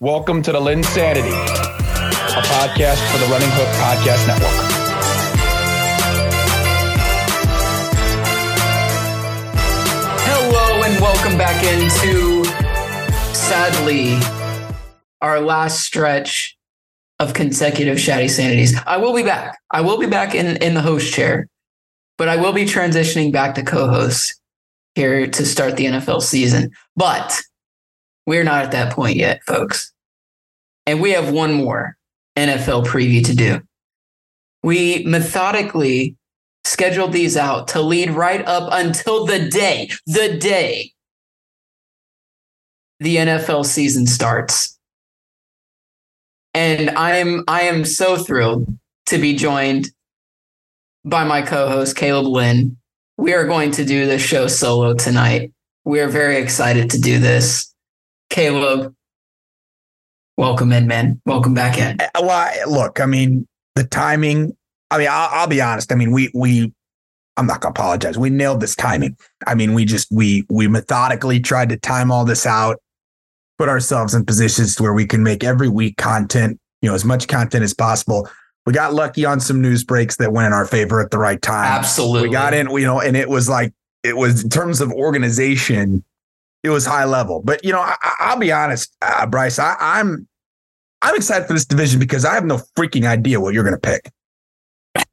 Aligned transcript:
Welcome 0.00 0.42
to 0.42 0.52
the 0.52 0.60
Linsanity, 0.60 1.26
a 1.26 2.42
podcast 2.42 3.04
for 3.10 3.18
the 3.18 3.26
Running 3.32 3.48
Hook 3.50 3.66
Podcast 3.80 4.28
Network. 4.28 4.48
Hello 10.22 10.82
and 10.84 11.00
welcome 11.00 11.36
back 11.36 11.64
into 11.64 12.44
sadly 13.34 14.16
our 15.20 15.40
last 15.40 15.80
stretch 15.80 16.56
of 17.18 17.34
consecutive 17.34 17.98
ShaddaySanities. 17.98 18.80
I 18.86 18.98
will 18.98 19.16
be 19.16 19.24
back. 19.24 19.58
I 19.72 19.80
will 19.80 19.98
be 19.98 20.06
back 20.06 20.32
in, 20.32 20.58
in 20.58 20.74
the 20.74 20.80
host 20.80 21.12
chair, 21.12 21.48
but 22.18 22.28
I 22.28 22.36
will 22.36 22.52
be 22.52 22.66
transitioning 22.66 23.32
back 23.32 23.56
to 23.56 23.64
co-host 23.64 24.40
here 24.94 25.26
to 25.26 25.44
start 25.44 25.76
the 25.76 25.86
NFL 25.86 26.22
season. 26.22 26.70
But 26.94 27.42
we're 28.28 28.44
not 28.44 28.62
at 28.62 28.72
that 28.72 28.92
point 28.92 29.16
yet, 29.16 29.42
folks. 29.44 29.90
And 30.84 31.00
we 31.00 31.12
have 31.12 31.32
one 31.32 31.54
more 31.54 31.96
NFL 32.36 32.84
preview 32.84 33.24
to 33.24 33.34
do. 33.34 33.62
We 34.62 35.02
methodically 35.06 36.14
scheduled 36.62 37.14
these 37.14 37.38
out 37.38 37.68
to 37.68 37.80
lead 37.80 38.10
right 38.10 38.46
up 38.46 38.68
until 38.70 39.24
the 39.24 39.48
day, 39.48 39.88
the 40.04 40.36
day 40.36 40.92
the 43.00 43.16
NFL 43.16 43.64
season 43.64 44.06
starts. 44.06 44.78
And 46.52 46.90
I 46.90 47.16
am 47.16 47.44
I 47.48 47.62
am 47.62 47.86
so 47.86 48.18
thrilled 48.18 48.66
to 49.06 49.16
be 49.16 49.36
joined 49.36 49.88
by 51.02 51.24
my 51.24 51.40
co-host 51.40 51.96
Caleb 51.96 52.26
Lynn. 52.26 52.76
We 53.16 53.32
are 53.32 53.46
going 53.46 53.70
to 53.70 53.86
do 53.86 54.04
this 54.04 54.20
show 54.20 54.48
solo 54.48 54.92
tonight. 54.92 55.50
We 55.86 56.00
are 56.00 56.08
very 56.08 56.36
excited 56.36 56.90
to 56.90 57.00
do 57.00 57.18
this. 57.18 57.72
Caleb, 58.30 58.94
welcome 60.36 60.72
in, 60.72 60.86
man. 60.86 61.20
Welcome 61.24 61.54
back 61.54 61.78
in. 61.78 62.00
Uh, 62.00 62.08
well, 62.22 62.70
look, 62.70 63.00
I 63.00 63.06
mean, 63.06 63.46
the 63.74 63.84
timing. 63.84 64.56
I 64.90 64.98
mean, 64.98 65.08
I'll, 65.10 65.28
I'll 65.32 65.46
be 65.46 65.60
honest. 65.60 65.92
I 65.92 65.94
mean, 65.94 66.12
we 66.12 66.30
we. 66.34 66.72
I'm 67.36 67.46
not 67.46 67.60
gonna 67.60 67.70
apologize. 67.70 68.18
We 68.18 68.30
nailed 68.30 68.60
this 68.60 68.74
timing. 68.74 69.16
I 69.46 69.54
mean, 69.54 69.72
we 69.72 69.84
just 69.84 70.08
we 70.10 70.44
we 70.50 70.66
methodically 70.68 71.40
tried 71.40 71.68
to 71.70 71.76
time 71.76 72.10
all 72.10 72.24
this 72.24 72.46
out, 72.46 72.78
put 73.58 73.68
ourselves 73.68 74.14
in 74.14 74.24
positions 74.24 74.80
where 74.80 74.92
we 74.92 75.06
can 75.06 75.22
make 75.22 75.44
every 75.44 75.68
week 75.68 75.96
content. 75.96 76.58
You 76.82 76.88
know, 76.88 76.94
as 76.94 77.04
much 77.04 77.28
content 77.28 77.64
as 77.64 77.74
possible. 77.74 78.28
We 78.66 78.74
got 78.74 78.92
lucky 78.92 79.24
on 79.24 79.40
some 79.40 79.62
news 79.62 79.82
breaks 79.82 80.16
that 80.16 80.34
went 80.34 80.46
in 80.46 80.52
our 80.52 80.66
favor 80.66 81.00
at 81.00 81.10
the 81.10 81.16
right 81.16 81.40
time. 81.40 81.64
Absolutely. 81.64 82.28
We 82.28 82.32
got 82.32 82.52
in, 82.52 82.68
you 82.70 82.84
know, 82.84 83.00
and 83.00 83.16
it 83.16 83.30
was 83.30 83.48
like 83.48 83.72
it 84.04 84.16
was 84.16 84.44
in 84.44 84.50
terms 84.50 84.82
of 84.82 84.92
organization, 84.92 86.04
it 86.68 86.72
was 86.72 86.86
high 86.86 87.04
level. 87.04 87.42
But 87.42 87.64
you 87.64 87.72
know, 87.72 87.80
I, 87.80 88.32
will 88.32 88.40
be 88.40 88.52
honest, 88.52 88.96
uh, 89.02 89.26
Bryce, 89.26 89.58
I, 89.58 89.74
I'm 89.78 90.28
I'm 91.02 91.16
excited 91.16 91.46
for 91.46 91.54
this 91.54 91.64
division 91.64 91.98
because 91.98 92.24
I 92.24 92.34
have 92.34 92.44
no 92.44 92.60
freaking 92.76 93.06
idea 93.06 93.40
what 93.40 93.54
you're 93.54 93.64
going 93.64 93.76
to 93.76 93.80
pick. 93.80 94.10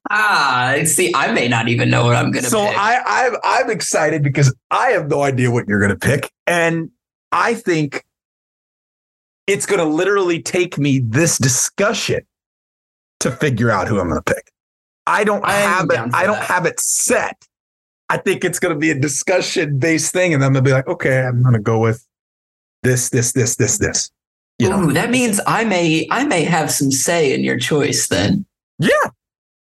Ah, 0.10 0.76
see, 0.84 1.12
I 1.16 1.32
may 1.32 1.48
not 1.48 1.68
even 1.68 1.90
know 1.90 2.06
what 2.06 2.16
I'm 2.16 2.32
going 2.32 2.44
to 2.44 2.50
so 2.50 2.66
pick. 2.66 2.78
I, 2.78 3.02
I'm 3.06 3.36
I'm 3.44 3.70
excited 3.70 4.24
because 4.24 4.54
I 4.72 4.90
have 4.90 5.10
no 5.10 5.22
idea 5.22 5.50
what 5.50 5.68
you're 5.68 5.80
going 5.80 5.92
to 5.92 5.98
pick, 5.98 6.32
and 6.46 6.92
I 7.32 7.56
think 7.56 8.06
it's 9.48 9.66
going 9.66 9.80
to 9.80 9.86
literally 9.86 10.42
take 10.42 10.78
me 10.78 11.00
this 11.00 11.38
discussion 11.38 12.22
to 13.20 13.32
figure 13.32 13.70
out 13.72 13.88
who 13.88 14.00
I'm 14.00 14.10
going 14.10 14.22
to 14.22 14.34
pick. 14.34 14.52
I 15.08 15.24
don't 15.24 15.44
I 15.46 15.54
have 15.54 15.90
it. 15.90 16.00
I 16.14 16.26
don't 16.26 16.36
that. 16.36 16.46
have 16.46 16.66
it 16.66 16.80
set. 16.80 17.48
I 18.10 18.18
think 18.18 18.46
it's 18.46 18.60
going 18.60 18.74
to 18.74 18.80
be 18.80 18.92
a 18.92 19.00
discussion 19.00 19.80
based 19.80 20.14
thing, 20.14 20.34
and 20.34 20.44
I'm 20.44 20.54
going 20.54 20.64
to 20.64 20.70
be 20.70 20.74
like, 20.74 20.88
okay, 20.88 21.22
I'm 21.24 21.42
going 21.42 21.54
to 21.54 21.60
go 21.60 21.80
with 21.80 22.06
this, 22.84 23.10
this, 23.10 23.32
this, 23.34 23.56
this, 23.56 23.78
this. 23.78 24.12
You 24.60 24.70
know, 24.70 24.92
that 24.92 25.10
means 25.10 25.42
I 25.48 25.66
may 25.66 26.08
I 26.12 26.24
may 26.24 26.44
have 26.44 26.72
some 26.72 26.90
say 26.90 27.34
in 27.34 27.44
your 27.44 27.58
choice 27.58 28.08
then. 28.08 28.46
Yeah. 28.80 28.90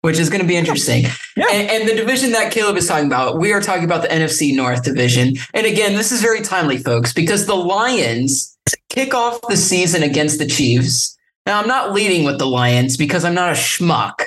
Which 0.02 0.20
is 0.20 0.30
going 0.30 0.42
to 0.42 0.48
be 0.48 0.58
interesting. 0.58 1.06
Yeah. 1.36 1.46
And, 1.52 1.70
and 1.70 1.90
the 1.90 1.96
division 1.96 2.32
that 2.34 2.52
Caleb 2.52 2.76
is 2.76 2.88
talking 2.88 3.08
about, 3.08 3.40
we 3.40 3.54
are 3.54 3.62
talking 3.62 3.86
about 3.86 4.02
the 4.02 4.10
NFC 4.10 4.54
North 4.54 4.84
division. 4.84 5.36
And 5.54 5.66
again, 5.66 5.96
this 5.96 6.12
is 6.12 6.22
very 6.22 6.42
timely, 6.42 6.78
folks, 6.78 7.14
because 7.14 7.48
the 7.48 7.56
Lions 7.56 8.56
kick 8.90 9.14
off 9.14 9.40
the 9.48 9.58
season 9.58 10.04
against 10.04 10.40
the 10.40 10.46
Chiefs. 10.46 11.18
Now, 11.46 11.60
I'm 11.60 11.68
not 11.68 11.94
leading 11.94 12.26
with 12.26 12.38
the 12.38 12.46
Lions 12.46 12.98
because 12.98 13.26
I'm 13.26 13.34
not 13.34 13.52
a 13.52 13.56
schmuck. 13.56 14.26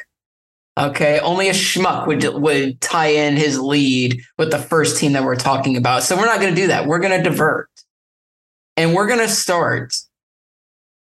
Okay, 0.79 1.19
only 1.21 1.49
a 1.49 1.53
schmuck 1.53 2.07
would 2.07 2.23
would 2.35 2.81
tie 2.83 3.07
in 3.07 3.37
his 3.37 3.59
lead 3.59 4.21
with 4.37 4.51
the 4.51 4.59
first 4.59 4.99
team 4.99 5.13
that 5.13 5.25
we're 5.25 5.35
talking 5.35 5.77
about. 5.77 6.03
So 6.03 6.17
we're 6.17 6.27
not 6.27 6.41
going 6.41 6.55
to 6.55 6.61
do 6.61 6.67
that. 6.67 6.87
We're 6.87 6.99
going 6.99 7.17
to 7.17 7.29
divert, 7.29 7.71
and 8.77 8.93
we're 8.93 9.07
going 9.07 9.21
to 9.21 9.29
start 9.29 9.97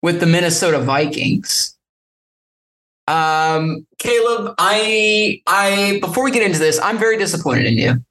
with 0.03 0.19
the 0.19 0.27
Minnesota 0.27 0.79
Vikings. 0.79 1.75
Um, 3.07 3.87
Caleb, 3.97 4.53
I 4.59 5.41
I 5.47 5.97
before 6.01 6.23
we 6.23 6.29
get 6.29 6.43
into 6.43 6.59
this, 6.59 6.79
I'm 6.79 6.99
very 6.99 7.17
disappointed 7.17 7.65
in 7.65 7.73
you 7.73 8.03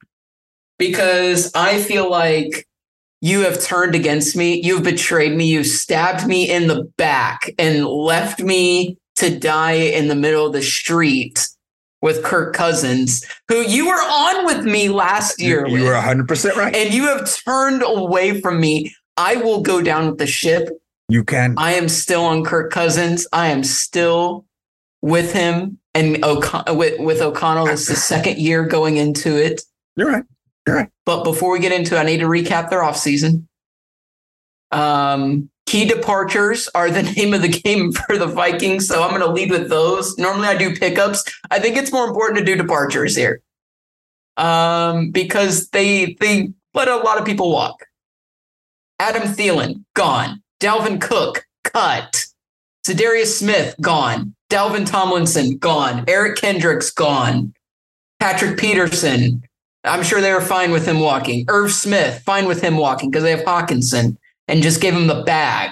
because 0.77 1.49
I 1.55 1.81
feel 1.81 2.11
like 2.11 2.67
you 3.21 3.39
have 3.39 3.63
turned 3.63 3.95
against 3.95 4.35
me, 4.35 4.61
you've 4.61 4.83
betrayed 4.83 5.37
me, 5.37 5.45
you've 5.47 5.65
stabbed 5.65 6.27
me 6.27 6.51
in 6.51 6.67
the 6.67 6.83
back 6.97 7.49
and 7.57 7.85
left 7.85 8.41
me 8.41 8.97
to 9.15 9.39
die 9.39 9.71
in 9.71 10.09
the 10.09 10.15
middle 10.15 10.45
of 10.45 10.51
the 10.51 10.61
street 10.61 11.47
with 12.03 12.21
Kirk 12.21 12.53
Cousins, 12.53 13.25
who 13.47 13.61
you 13.61 13.87
were 13.87 13.93
on 13.93 14.45
with 14.45 14.65
me 14.65 14.89
last 14.89 15.41
year. 15.41 15.65
you 15.65 15.75
with 15.75 15.83
were 15.83 15.93
100 15.93 16.27
percent 16.27 16.57
right. 16.57 16.75
and 16.75 16.93
you 16.93 17.07
have 17.07 17.33
turned 17.43 17.81
away 17.81 18.41
from 18.41 18.59
me. 18.59 18.93
I 19.15 19.37
will 19.37 19.61
go 19.61 19.81
down 19.81 20.09
with 20.09 20.17
the 20.17 20.27
ship. 20.27 20.69
You 21.07 21.23
can. 21.23 21.55
I 21.57 21.73
am 21.73 21.87
still 21.87 22.25
on 22.25 22.43
Kirk 22.43 22.71
Cousins. 22.71 23.25
I 23.31 23.47
am 23.47 23.63
still 23.63 24.45
with 25.01 25.31
him 25.31 25.79
and 25.93 26.23
O'Con- 26.25 26.75
with, 26.77 26.99
with 26.99 27.21
O'Connell. 27.21 27.67
It's 27.67 27.87
the 27.87 27.95
second 27.95 28.37
year 28.37 28.65
going 28.65 28.97
into 28.97 29.41
it. 29.41 29.61
You're 29.95 30.11
right. 30.11 30.89
But 31.05 31.23
before 31.23 31.53
we 31.53 31.59
get 31.59 31.71
into 31.71 31.95
it, 31.95 31.99
I 31.99 32.03
need 32.03 32.19
to 32.19 32.25
recap 32.25 32.69
their 32.69 32.81
offseason. 32.81 33.45
Um, 34.71 35.49
key 35.73 35.85
departures 35.85 36.69
are 36.75 36.91
the 36.91 37.01
name 37.17 37.33
of 37.33 37.41
the 37.41 37.47
game 37.47 37.91
for 37.91 38.15
the 38.15 38.27
Vikings. 38.27 38.87
So 38.87 39.01
I'm 39.01 39.09
going 39.09 39.21
to 39.21 39.31
lead 39.31 39.49
with 39.49 39.69
those. 39.69 40.15
Normally 40.19 40.47
I 40.47 40.55
do 40.55 40.75
pickups. 40.75 41.23
I 41.49 41.59
think 41.59 41.77
it's 41.77 41.91
more 41.91 42.07
important 42.07 42.37
to 42.37 42.45
do 42.45 42.55
departures 42.55 43.15
here 43.15 43.41
um, 44.37 45.09
because 45.09 45.69
they 45.69 46.15
they 46.19 46.53
let 46.75 46.87
a 46.87 46.97
lot 46.97 47.19
of 47.19 47.25
people 47.25 47.51
walk. 47.51 47.87
Adam 48.99 49.23
Thielen, 49.23 49.83
gone. 49.95 50.43
Dalvin 50.59 51.01
Cook, 51.01 51.43
cut. 51.63 52.27
Za'Darius 52.85 53.35
Smith, 53.35 53.75
gone. 53.81 54.35
Dalvin 54.51 54.85
Tomlinson, 54.85 55.57
gone. 55.57 56.05
Eric 56.07 56.37
Kendricks, 56.37 56.91
gone. 56.91 57.51
Patrick 58.19 58.59
Peterson, 58.59 59.41
I'm 59.83 60.03
sure 60.03 60.21
they 60.21 60.33
were 60.33 60.41
fine 60.41 60.71
with 60.71 60.87
him 60.87 60.99
walking. 60.99 61.45
Irv 61.47 61.71
Smith, 61.71 62.21
fine 62.23 62.45
with 62.45 62.61
him 62.61 62.77
walking 62.77 63.09
because 63.09 63.23
they 63.23 63.31
have 63.31 63.43
Hockenson 63.43 64.17
and 64.47 64.63
just 64.63 64.81
gave 64.81 64.93
him 64.93 65.07
the 65.07 65.23
bag. 65.23 65.71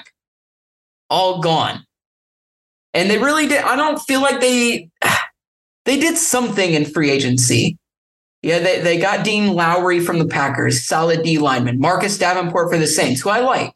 All 1.10 1.40
gone. 1.40 1.84
And 2.94 3.10
they 3.10 3.18
really 3.18 3.46
did. 3.46 3.62
I 3.62 3.76
don't 3.76 3.98
feel 3.98 4.20
like 4.20 4.40
they 4.40 4.90
they 5.84 5.98
did 5.98 6.16
something 6.16 6.74
in 6.74 6.84
free 6.84 7.10
agency. 7.10 7.78
Yeah, 8.42 8.58
they, 8.58 8.80
they 8.80 8.98
got 8.98 9.24
Dean 9.24 9.54
Lowry 9.54 10.00
from 10.00 10.18
the 10.18 10.26
Packers, 10.26 10.84
solid 10.84 11.22
D 11.22 11.38
lineman. 11.38 11.78
Marcus 11.78 12.18
Davenport 12.18 12.72
for 12.72 12.78
the 12.78 12.88
Saints, 12.88 13.20
who 13.20 13.30
I 13.30 13.38
like. 13.38 13.72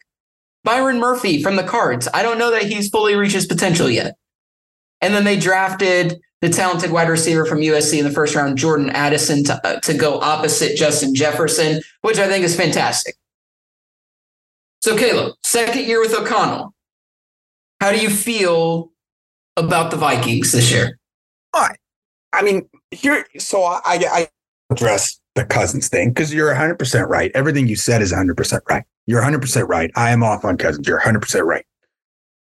Byron 0.65 0.99
Murphy 0.99 1.41
from 1.41 1.55
the 1.55 1.63
Cards. 1.63 2.09
I 2.13 2.25
don't 2.25 2.39
know 2.39 2.51
that 2.51 2.65
he's 2.65 2.89
fully 2.89 3.15
reached 3.15 3.35
his 3.35 3.47
potential 3.47 3.89
yet. 3.89 4.17
And 5.01 5.15
then 5.15 5.23
they 5.23 5.39
drafted 5.39 6.21
the 6.41 6.49
talented 6.49 6.91
wide 6.91 7.09
receiver 7.09 7.45
from 7.45 7.61
USC 7.61 7.99
in 7.99 8.05
the 8.05 8.11
first 8.11 8.35
round, 8.35 8.59
Jordan 8.59 8.91
Addison, 8.91 9.45
to, 9.45 9.67
uh, 9.67 9.79
to 9.81 9.95
go 9.95 10.19
opposite 10.21 10.77
Justin 10.77 11.15
Jefferson, 11.15 11.81
which 12.03 12.19
I 12.19 12.27
think 12.27 12.45
is 12.45 12.57
fantastic. 12.57 13.15
So, 14.83 14.97
Caleb, 14.97 15.35
second 15.45 15.85
year 15.85 16.01
with 16.01 16.15
O'Connell. 16.15 16.73
How 17.81 17.93
do 17.93 17.99
you 17.99 18.09
feel 18.11 18.93
about 19.57 19.91
the 19.91 19.97
Vikings 19.97 20.53
this 20.53 20.71
year? 20.71 20.99
I 21.55 21.75
I 22.33 22.43
mean, 22.43 22.69
here, 22.91 23.27
so 23.39 23.63
I, 23.63 23.81
I 23.85 24.29
address 24.71 25.19
the 25.35 25.45
Cousins 25.45 25.89
thing 25.89 26.11
because 26.11 26.33
you're 26.35 26.55
100% 26.55 27.09
right. 27.09 27.31
Everything 27.35 27.67
you 27.67 27.77
said 27.77 28.03
is 28.03 28.13
100% 28.13 28.61
right. 28.69 28.85
You're 29.07 29.23
100% 29.23 29.69
right. 29.69 29.91
I 29.97 30.11
am 30.11 30.23
off 30.23 30.45
on 30.45 30.59
Cousins. 30.59 30.87
You're 30.87 31.01
100% 31.01 31.45
right. 31.45 31.65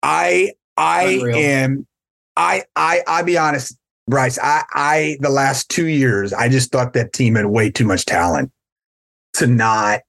I, 0.02 0.52
I 0.76 1.02
Unreal. 1.04 1.36
am, 1.36 1.86
I, 2.36 2.64
I, 2.74 3.02
I'll 3.06 3.24
be 3.24 3.38
honest, 3.38 3.76
Bryce. 4.08 4.38
I, 4.42 4.64
I, 4.72 5.16
the 5.20 5.30
last 5.30 5.68
two 5.68 5.86
years, 5.86 6.32
I 6.32 6.48
just 6.48 6.72
thought 6.72 6.92
that 6.94 7.12
team 7.12 7.36
had 7.36 7.46
way 7.46 7.70
too 7.70 7.84
much 7.84 8.04
talent 8.04 8.50
to 9.34 9.46
not 9.46 10.00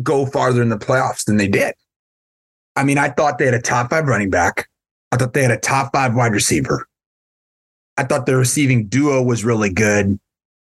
go 0.00 0.26
farther 0.26 0.62
in 0.62 0.68
the 0.68 0.78
playoffs 0.78 1.24
than 1.24 1.36
they 1.36 1.48
did. 1.48 1.74
I 2.76 2.84
mean, 2.84 2.98
I 2.98 3.10
thought 3.10 3.38
they 3.38 3.44
had 3.44 3.54
a 3.54 3.60
top 3.60 3.90
five 3.90 4.06
running 4.06 4.30
back. 4.30 4.68
I 5.10 5.16
thought 5.16 5.34
they 5.34 5.42
had 5.42 5.50
a 5.50 5.58
top 5.58 5.92
five 5.92 6.14
wide 6.14 6.32
receiver. 6.32 6.86
I 7.98 8.04
thought 8.04 8.24
their 8.24 8.38
receiving 8.38 8.86
duo 8.86 9.22
was 9.22 9.44
really 9.44 9.70
good. 9.70 10.18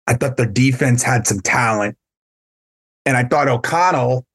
I 0.06 0.14
thought 0.14 0.36
their 0.36 0.46
defense 0.46 1.02
had 1.02 1.26
some 1.26 1.40
talent. 1.40 1.96
And 3.04 3.16
I 3.16 3.24
thought 3.24 3.48
O'Connell 3.48 4.26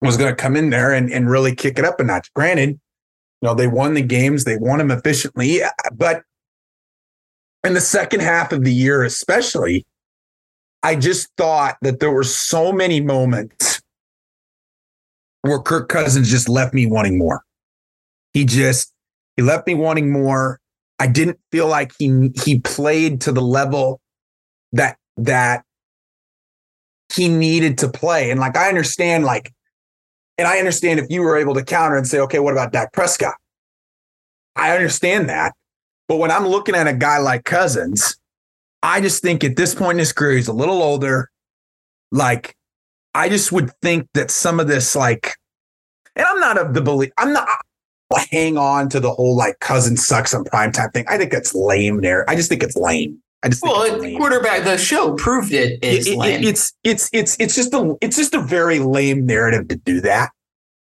was 0.00 0.16
going 0.16 0.30
to 0.30 0.36
come 0.36 0.54
in 0.54 0.70
there 0.70 0.92
and, 0.92 1.12
and 1.12 1.28
really 1.28 1.54
kick 1.54 1.78
it 1.78 1.84
up 1.84 1.98
a 1.98 2.04
notch. 2.04 2.32
Granted, 2.34 2.70
you 2.70 2.78
know, 3.48 3.54
they 3.54 3.66
won 3.66 3.94
the 3.94 4.02
games, 4.02 4.44
they 4.44 4.56
won 4.56 4.78
them 4.78 4.90
efficiently, 4.90 5.60
but 5.92 6.22
in 7.64 7.74
the 7.74 7.80
second 7.80 8.20
half 8.20 8.52
of 8.52 8.64
the 8.64 8.72
year, 8.72 9.02
especially, 9.02 9.84
I 10.82 10.96
just 10.96 11.28
thought 11.36 11.76
that 11.82 12.00
there 12.00 12.10
were 12.10 12.24
so 12.24 12.72
many 12.72 13.00
moments 13.00 13.82
where 15.42 15.58
Kirk 15.58 15.88
Cousins 15.88 16.30
just 16.30 16.48
left 16.48 16.74
me 16.74 16.86
wanting 16.86 17.18
more. 17.18 17.42
He 18.32 18.44
just 18.44 18.92
he 19.36 19.42
left 19.42 19.66
me 19.66 19.74
wanting 19.74 20.10
more. 20.10 20.60
I 20.98 21.06
didn't 21.06 21.38
feel 21.52 21.68
like 21.68 21.92
he 21.98 22.30
he 22.44 22.60
played 22.60 23.20
to 23.22 23.32
the 23.32 23.42
level 23.42 24.00
that 24.72 24.98
that 25.16 25.64
he 27.14 27.28
needed 27.28 27.78
to 27.78 27.88
play. 27.88 28.30
And 28.30 28.38
like 28.38 28.56
I 28.56 28.68
understand, 28.68 29.24
like, 29.24 29.52
and 30.36 30.46
I 30.46 30.58
understand 30.58 31.00
if 31.00 31.06
you 31.08 31.22
were 31.22 31.36
able 31.36 31.54
to 31.54 31.64
counter 31.64 31.96
and 31.96 32.06
say, 32.06 32.20
okay, 32.20 32.38
what 32.38 32.52
about 32.52 32.72
Dak 32.72 32.92
Prescott? 32.92 33.34
I 34.56 34.74
understand 34.74 35.28
that. 35.28 35.54
But 36.06 36.16
when 36.16 36.30
I'm 36.30 36.46
looking 36.46 36.74
at 36.74 36.86
a 36.86 36.92
guy 36.92 37.18
like 37.18 37.44
Cousins, 37.44 38.16
I 38.82 39.00
just 39.00 39.22
think 39.22 39.44
at 39.44 39.56
this 39.56 39.74
point 39.74 39.92
in 39.92 39.98
his 39.98 40.12
career, 40.12 40.36
he's 40.36 40.48
a 40.48 40.52
little 40.52 40.82
older. 40.82 41.30
Like, 42.12 42.54
I 43.14 43.28
just 43.28 43.52
would 43.52 43.70
think 43.82 44.08
that 44.14 44.30
some 44.30 44.60
of 44.60 44.68
this, 44.68 44.94
like, 44.94 45.34
and 46.14 46.26
I'm 46.26 46.40
not 46.40 46.58
of 46.58 46.74
the 46.74 46.80
belief, 46.80 47.10
I'm 47.18 47.32
not 47.32 47.48
hang 48.30 48.56
on 48.56 48.88
to 48.88 49.00
the 49.00 49.12
whole 49.12 49.36
like 49.36 49.60
cousin 49.60 49.96
sucks 49.96 50.32
on 50.32 50.44
primetime 50.44 50.92
thing. 50.92 51.04
I 51.08 51.18
think 51.18 51.30
that's 51.30 51.54
lame 51.54 52.00
there. 52.00 52.28
I 52.28 52.36
just 52.36 52.48
think 52.48 52.62
it's 52.62 52.76
lame. 52.76 53.20
I 53.42 53.48
just 53.48 53.62
well, 53.62 53.82
it's 53.82 54.16
quarterback. 54.16 54.64
The 54.64 54.78
show 54.78 55.14
proved 55.14 55.52
it 55.52 55.82
is 55.84 56.06
it, 56.06 56.18
it, 56.18 56.44
it's 56.44 56.72
it's 56.82 57.08
it's 57.12 57.36
it's 57.38 57.54
just 57.54 57.72
a 57.74 57.96
it's 58.00 58.16
just 58.16 58.34
a 58.34 58.40
very 58.40 58.78
lame 58.78 59.26
narrative 59.26 59.68
to 59.68 59.76
do 59.76 60.00
that. 60.00 60.30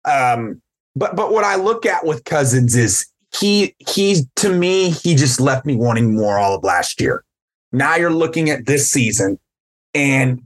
Um, 0.04 0.62
but 0.96 1.16
but 1.16 1.32
what 1.32 1.44
I 1.44 1.56
look 1.56 1.86
at 1.86 2.06
with 2.06 2.26
Cousins 2.26 2.76
is 2.76 3.06
he 3.34 3.76
he's 3.88 4.26
to 4.38 4.54
me 4.54 4.90
he 4.90 5.16
just 5.16 5.40
left 5.40 5.66
me 5.66 5.76
wanting 5.76 6.16
more 6.16 6.38
all 6.38 6.56
of 6.56 6.64
last 6.64 7.00
year. 7.00 7.24
Now 7.72 7.96
you're 7.96 8.14
looking 8.14 8.50
at 8.50 8.66
this 8.66 8.90
season, 8.90 9.40
and 9.94 10.44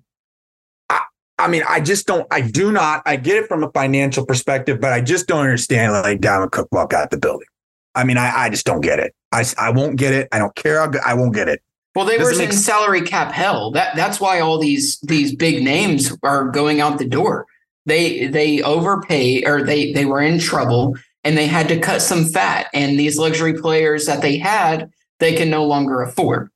I 0.89 1.01
I 1.37 1.47
mean 1.47 1.63
I 1.67 1.79
just 1.79 2.07
don't 2.07 2.27
I 2.31 2.41
do 2.41 2.71
not 2.71 3.01
I 3.05 3.15
get 3.15 3.37
it 3.37 3.47
from 3.47 3.63
a 3.63 3.71
financial 3.71 4.25
perspective, 4.25 4.79
but 4.79 4.93
I 4.93 5.01
just 5.01 5.27
don't 5.27 5.41
understand 5.41 5.93
like 5.93 6.21
Dalvin 6.21 6.51
Cook 6.51 6.67
walk 6.71 6.93
out 6.93 7.11
the 7.11 7.17
building. 7.17 7.47
I 7.95 8.03
mean 8.03 8.17
I 8.17 8.45
I 8.45 8.49
just 8.49 8.65
don't 8.65 8.81
get 8.81 8.99
it. 8.99 9.13
I 9.31 9.45
I 9.57 9.71
won't 9.71 9.97
get 9.97 10.13
it. 10.13 10.27
I 10.31 10.39
don't 10.39 10.55
care. 10.55 10.81
I'll, 10.81 10.91
I 11.05 11.13
won't 11.13 11.33
get 11.33 11.47
it. 11.47 11.61
Well, 11.95 12.05
they 12.05 12.17
were 12.17 12.31
in 12.39 12.51
salary 12.51 13.01
cap 13.01 13.31
hell. 13.31 13.71
That 13.71 13.95
that's 13.95 14.19
why 14.19 14.41
all 14.41 14.59
these 14.59 14.99
these 14.99 15.33
big 15.33 15.63
names 15.63 16.15
are 16.23 16.49
going 16.49 16.81
out 16.81 16.99
the 16.99 17.07
door. 17.07 17.47
They 17.85 18.27
they 18.27 18.61
overpay 18.61 19.45
or 19.45 19.63
they 19.63 19.93
they 19.93 20.05
were 20.05 20.21
in 20.21 20.37
trouble 20.39 20.95
and 21.23 21.37
they 21.37 21.47
had 21.47 21.69
to 21.69 21.79
cut 21.79 22.01
some 22.01 22.25
fat. 22.25 22.67
And 22.73 22.99
these 22.99 23.17
luxury 23.17 23.53
players 23.53 24.05
that 24.05 24.21
they 24.21 24.37
had, 24.37 24.91
they 25.19 25.33
can 25.33 25.49
no 25.49 25.65
longer 25.65 26.01
afford. 26.01 26.51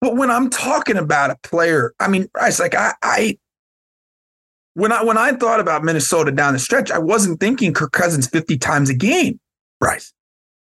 But 0.00 0.16
when 0.16 0.30
I'm 0.30 0.48
talking 0.48 0.96
about 0.96 1.30
a 1.30 1.36
player, 1.42 1.92
I 2.00 2.08
mean, 2.08 2.28
it's 2.42 2.58
like 2.58 2.74
I, 2.74 2.94
I 3.02 3.38
when 4.74 4.92
I 4.92 5.02
when 5.02 5.18
I 5.18 5.32
thought 5.32 5.60
about 5.60 5.84
Minnesota 5.84 6.32
down 6.32 6.54
the 6.54 6.58
stretch, 6.58 6.90
I 6.90 6.98
wasn't 6.98 7.40
thinking 7.40 7.74
Kirk 7.74 7.92
Cousins 7.92 8.26
50 8.26 8.56
times 8.58 8.88
a 8.88 8.94
game, 8.94 9.38
Bryce. 9.78 10.12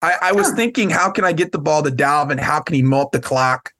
I, 0.01 0.17
I 0.21 0.31
was 0.31 0.51
thinking, 0.51 0.89
how 0.89 1.11
can 1.11 1.23
I 1.23 1.31
get 1.31 1.51
the 1.51 1.59
ball 1.59 1.83
to 1.83 1.91
Dalvin? 1.91 2.39
How 2.39 2.59
can 2.59 2.75
he 2.75 2.81
melt 2.81 3.11
the 3.11 3.19
clock? 3.19 3.71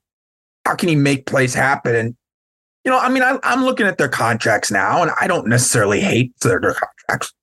How 0.65 0.75
can 0.75 0.87
he 0.87 0.95
make 0.95 1.25
plays 1.25 1.55
happen? 1.55 1.95
And 1.95 2.15
you 2.85 2.91
know, 2.91 2.99
I 2.99 3.09
mean, 3.09 3.23
I, 3.23 3.37
am 3.43 3.63
looking 3.63 3.87
at 3.87 3.97
their 3.97 4.09
contracts 4.09 4.71
now, 4.71 5.01
and 5.01 5.11
I 5.19 5.27
don't 5.27 5.47
necessarily 5.47 5.99
hate 5.99 6.33
their, 6.41 6.59
their 6.59 6.73
contracts, 6.73 7.33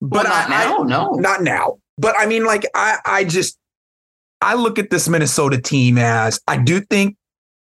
but 0.00 0.24
well, 0.24 0.32
not 0.32 0.46
I, 0.46 0.64
now, 0.64 0.78
I, 0.78 0.86
no, 0.86 1.10
not 1.14 1.42
now. 1.42 1.78
But 1.98 2.14
I 2.16 2.26
mean, 2.26 2.44
like, 2.44 2.64
I, 2.74 2.98
I 3.04 3.24
just, 3.24 3.58
I 4.40 4.54
look 4.54 4.78
at 4.78 4.90
this 4.90 5.08
Minnesota 5.08 5.60
team 5.60 5.98
as 5.98 6.40
I 6.46 6.56
do 6.58 6.80
think 6.80 7.16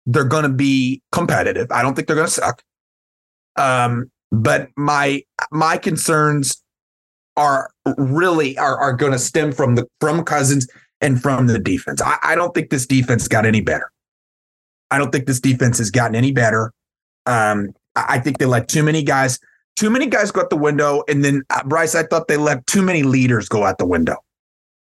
they're 0.05 0.23
going 0.25 0.43
to 0.43 0.49
be 0.49 1.01
competitive. 1.11 1.67
I 1.71 1.81
don't 1.81 1.95
think 1.95 2.07
they're 2.07 2.15
going 2.15 2.27
to 2.27 2.33
suck. 2.33 2.61
Um, 3.55 4.11
but 4.31 4.69
my 4.77 5.23
my 5.51 5.77
concerns 5.77 6.63
are 7.35 7.71
really 7.97 8.57
are, 8.57 8.77
are 8.77 8.93
going 8.93 9.11
to 9.11 9.19
stem 9.19 9.51
from 9.51 9.75
the 9.75 9.87
from 9.99 10.23
Cousins 10.23 10.67
and 11.01 11.21
from 11.21 11.47
the 11.47 11.59
defense. 11.59 12.01
I, 12.01 12.17
I 12.21 12.35
don't 12.35 12.53
think 12.53 12.69
this 12.69 12.85
defense 12.85 13.27
got 13.27 13.45
any 13.45 13.61
better. 13.61 13.91
I 14.91 14.97
don't 14.97 15.11
think 15.11 15.27
this 15.27 15.39
defense 15.39 15.77
has 15.77 15.91
gotten 15.91 16.15
any 16.15 16.31
better. 16.31 16.73
Um, 17.25 17.73
I 17.95 18.19
think 18.19 18.37
they 18.37 18.45
let 18.45 18.67
too 18.67 18.83
many 18.83 19.03
guys, 19.03 19.39
too 19.75 19.89
many 19.89 20.07
guys 20.07 20.31
go 20.31 20.41
out 20.41 20.49
the 20.49 20.57
window. 20.57 21.03
And 21.07 21.23
then 21.23 21.43
uh, 21.49 21.63
Bryce, 21.63 21.95
I 21.95 22.03
thought 22.03 22.27
they 22.27 22.37
let 22.37 22.65
too 22.67 22.81
many 22.81 23.03
leaders 23.03 23.47
go 23.47 23.63
out 23.65 23.77
the 23.77 23.85
window. 23.85 24.17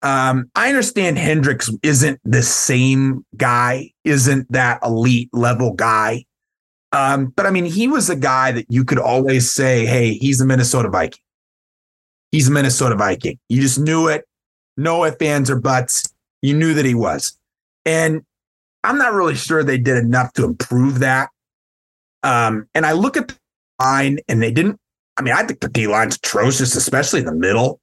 Um, 0.03 0.51
I 0.55 0.69
understand 0.69 1.17
Kendricks 1.17 1.71
isn't 1.81 2.19
the 2.23 2.43
same 2.43 3.25
guy, 3.37 3.91
isn't 4.03 4.51
that 4.51 4.79
elite 4.83 5.29
level 5.33 5.73
guy. 5.73 6.25
Um, 6.91 7.27
but 7.27 7.45
I 7.45 7.49
mean, 7.49 7.65
he 7.65 7.87
was 7.87 8.09
a 8.09 8.15
guy 8.15 8.51
that 8.51 8.65
you 8.69 8.85
could 8.85 8.99
always 8.99 9.51
say, 9.51 9.85
hey, 9.85 10.13
he's 10.13 10.39
a 10.41 10.45
Minnesota 10.45 10.89
Viking 10.89 11.23
he's 12.33 12.49
a 12.49 12.51
Minnesota 12.51 12.95
Viking. 12.95 13.39
You 13.47 13.61
just 13.61 13.79
knew 13.79 14.09
it. 14.09 14.25
No 14.75 15.05
ifs, 15.05 15.21
ands, 15.21 15.49
or 15.49 15.59
buts. 15.61 16.11
You 16.41 16.55
knew 16.55 16.73
that 16.73 16.83
he 16.83 16.95
was. 16.95 17.37
And 17.85 18.23
I'm 18.83 18.97
not 18.97 19.13
really 19.13 19.35
sure 19.35 19.63
they 19.63 19.77
did 19.77 19.97
enough 19.97 20.33
to 20.33 20.43
improve 20.43 20.99
that. 20.99 21.29
Um, 22.23 22.67
and 22.73 22.85
I 22.85 22.93
look 22.93 23.15
at 23.15 23.29
the 23.29 23.37
line 23.79 24.19
and 24.27 24.41
they 24.41 24.51
didn't. 24.51 24.77
I 25.15 25.21
mean, 25.21 25.35
I 25.35 25.43
think 25.43 25.59
the 25.59 25.69
D 25.69 25.87
line's 25.87 26.15
atrocious, 26.15 26.75
especially 26.75 27.19
in 27.19 27.27
the 27.27 27.35
middle. 27.35 27.79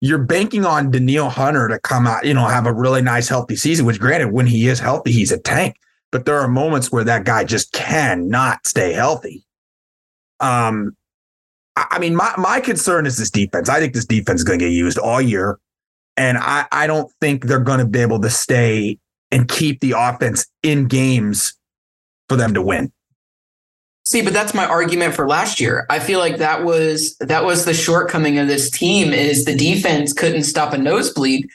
You're 0.00 0.18
banking 0.18 0.64
on 0.64 0.90
Danielle 0.90 1.28
Hunter 1.28 1.68
to 1.68 1.78
come 1.78 2.06
out, 2.06 2.24
you 2.24 2.32
know, 2.32 2.46
have 2.46 2.66
a 2.66 2.72
really 2.72 3.02
nice, 3.02 3.28
healthy 3.28 3.56
season, 3.56 3.84
which 3.84 4.00
granted, 4.00 4.32
when 4.32 4.46
he 4.46 4.66
is 4.66 4.78
healthy, 4.78 5.12
he's 5.12 5.30
a 5.30 5.38
tank. 5.38 5.76
But 6.10 6.24
there 6.24 6.40
are 6.40 6.48
moments 6.48 6.90
where 6.90 7.04
that 7.04 7.24
guy 7.24 7.44
just 7.44 7.72
cannot 7.72 8.66
stay 8.66 8.92
healthy. 8.92 9.44
Um, 10.40 10.96
I 11.76 11.98
mean, 11.98 12.16
my, 12.16 12.32
my 12.36 12.60
concern 12.60 13.06
is 13.06 13.18
this 13.18 13.30
defense. 13.30 13.68
I 13.68 13.78
think 13.78 13.94
this 13.94 14.06
defense 14.06 14.40
is 14.40 14.44
going 14.44 14.58
to 14.58 14.64
get 14.64 14.72
used 14.72 14.98
all 14.98 15.20
year. 15.20 15.58
And 16.16 16.36
I, 16.38 16.66
I 16.72 16.86
don't 16.86 17.10
think 17.20 17.44
they're 17.44 17.60
going 17.60 17.78
to 17.78 17.86
be 17.86 18.00
able 18.00 18.20
to 18.20 18.30
stay 18.30 18.98
and 19.30 19.48
keep 19.48 19.80
the 19.80 19.94
offense 19.96 20.46
in 20.62 20.86
games 20.86 21.54
for 22.28 22.36
them 22.36 22.54
to 22.54 22.62
win. 22.62 22.92
See, 24.10 24.22
but 24.22 24.32
that's 24.32 24.54
my 24.54 24.66
argument 24.66 25.14
for 25.14 25.28
last 25.28 25.60
year. 25.60 25.86
I 25.88 26.00
feel 26.00 26.18
like 26.18 26.38
that 26.38 26.64
was 26.64 27.16
that 27.18 27.44
was 27.44 27.64
the 27.64 27.72
shortcoming 27.72 28.38
of 28.38 28.48
this 28.48 28.68
team 28.68 29.12
is 29.12 29.44
the 29.44 29.54
defense 29.54 30.12
couldn't 30.12 30.42
stop 30.42 30.72
a 30.72 30.78
nosebleed, 30.78 31.48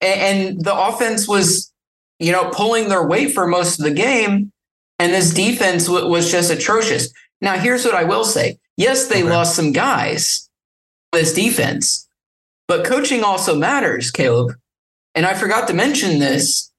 and, 0.00 0.20
and 0.20 0.64
the 0.64 0.72
offense 0.72 1.26
was, 1.26 1.72
you 2.20 2.30
know, 2.30 2.48
pulling 2.50 2.88
their 2.88 3.04
weight 3.04 3.34
for 3.34 3.48
most 3.48 3.80
of 3.80 3.84
the 3.84 3.90
game, 3.90 4.52
and 5.00 5.12
this 5.12 5.34
defense 5.34 5.86
w- 5.86 6.06
was 6.06 6.30
just 6.30 6.48
atrocious. 6.48 7.12
Now, 7.40 7.58
here's 7.58 7.84
what 7.84 7.96
I 7.96 8.04
will 8.04 8.24
say: 8.24 8.56
Yes, 8.76 9.08
they 9.08 9.24
okay. 9.24 9.32
lost 9.32 9.56
some 9.56 9.72
guys 9.72 10.48
this 11.12 11.34
defense, 11.34 12.06
but 12.68 12.86
coaching 12.86 13.24
also 13.24 13.56
matters, 13.56 14.12
Caleb. 14.12 14.52
And 15.16 15.26
I 15.26 15.34
forgot 15.34 15.66
to 15.66 15.74
mention 15.74 16.20
this. 16.20 16.70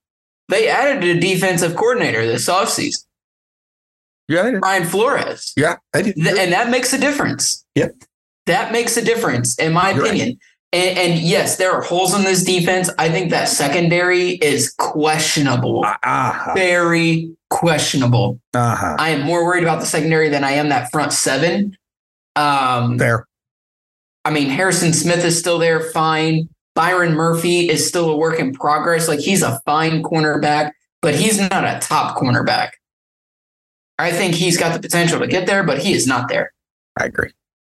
They 0.48 0.68
added 0.70 1.04
a 1.04 1.20
defensive 1.20 1.76
coordinator 1.76 2.24
this 2.24 2.48
offseason. 2.48 3.04
Yeah. 4.28 4.58
Brian 4.60 4.84
Flores. 4.84 5.52
Yeah. 5.56 5.76
I 5.94 6.02
did. 6.02 6.18
And 6.18 6.52
that 6.52 6.70
makes 6.70 6.92
a 6.92 6.98
difference. 6.98 7.64
Yep. 7.74 7.94
That 8.46 8.72
makes 8.72 8.96
a 8.96 9.04
difference, 9.04 9.58
in 9.58 9.72
my 9.72 9.92
You're 9.92 10.04
opinion. 10.04 10.28
Right. 10.28 10.38
And, 10.70 10.98
and, 10.98 11.20
yes, 11.20 11.56
there 11.56 11.72
are 11.72 11.80
holes 11.80 12.14
in 12.14 12.24
this 12.24 12.44
defense. 12.44 12.90
I 12.98 13.08
think 13.08 13.30
that 13.30 13.48
secondary 13.48 14.32
is 14.32 14.70
questionable. 14.78 15.82
Uh-huh. 15.84 16.52
Very 16.54 17.34
questionable. 17.48 18.38
Uh-huh. 18.52 18.96
I 18.98 19.10
am 19.10 19.22
more 19.22 19.46
worried 19.46 19.62
about 19.62 19.80
the 19.80 19.86
secondary 19.86 20.28
than 20.28 20.44
I 20.44 20.52
am 20.52 20.68
that 20.68 20.90
front 20.90 21.14
seven. 21.14 21.74
Um, 22.36 22.98
Fair. 22.98 23.26
I 24.26 24.30
mean, 24.30 24.50
Harrison 24.50 24.92
Smith 24.92 25.24
is 25.24 25.38
still 25.38 25.58
there, 25.58 25.80
fine. 25.80 26.50
Byron 26.74 27.14
Murphy 27.14 27.68
is 27.70 27.88
still 27.88 28.10
a 28.10 28.16
work 28.16 28.38
in 28.38 28.52
progress. 28.52 29.08
Like 29.08 29.20
he's 29.20 29.42
a 29.42 29.60
fine 29.64 30.02
cornerback, 30.02 30.72
but 31.00 31.14
he's 31.14 31.40
not 31.40 31.64
a 31.64 31.78
top 31.80 32.16
cornerback. 32.16 32.72
I 33.98 34.12
think 34.12 34.34
he's 34.34 34.56
got 34.56 34.72
the 34.72 34.80
potential 34.80 35.18
to 35.20 35.26
get 35.26 35.46
there, 35.46 35.64
but 35.64 35.78
he 35.78 35.92
is 35.92 36.06
not 36.06 36.28
there. 36.28 36.52
I 36.98 37.06
agree. 37.06 37.30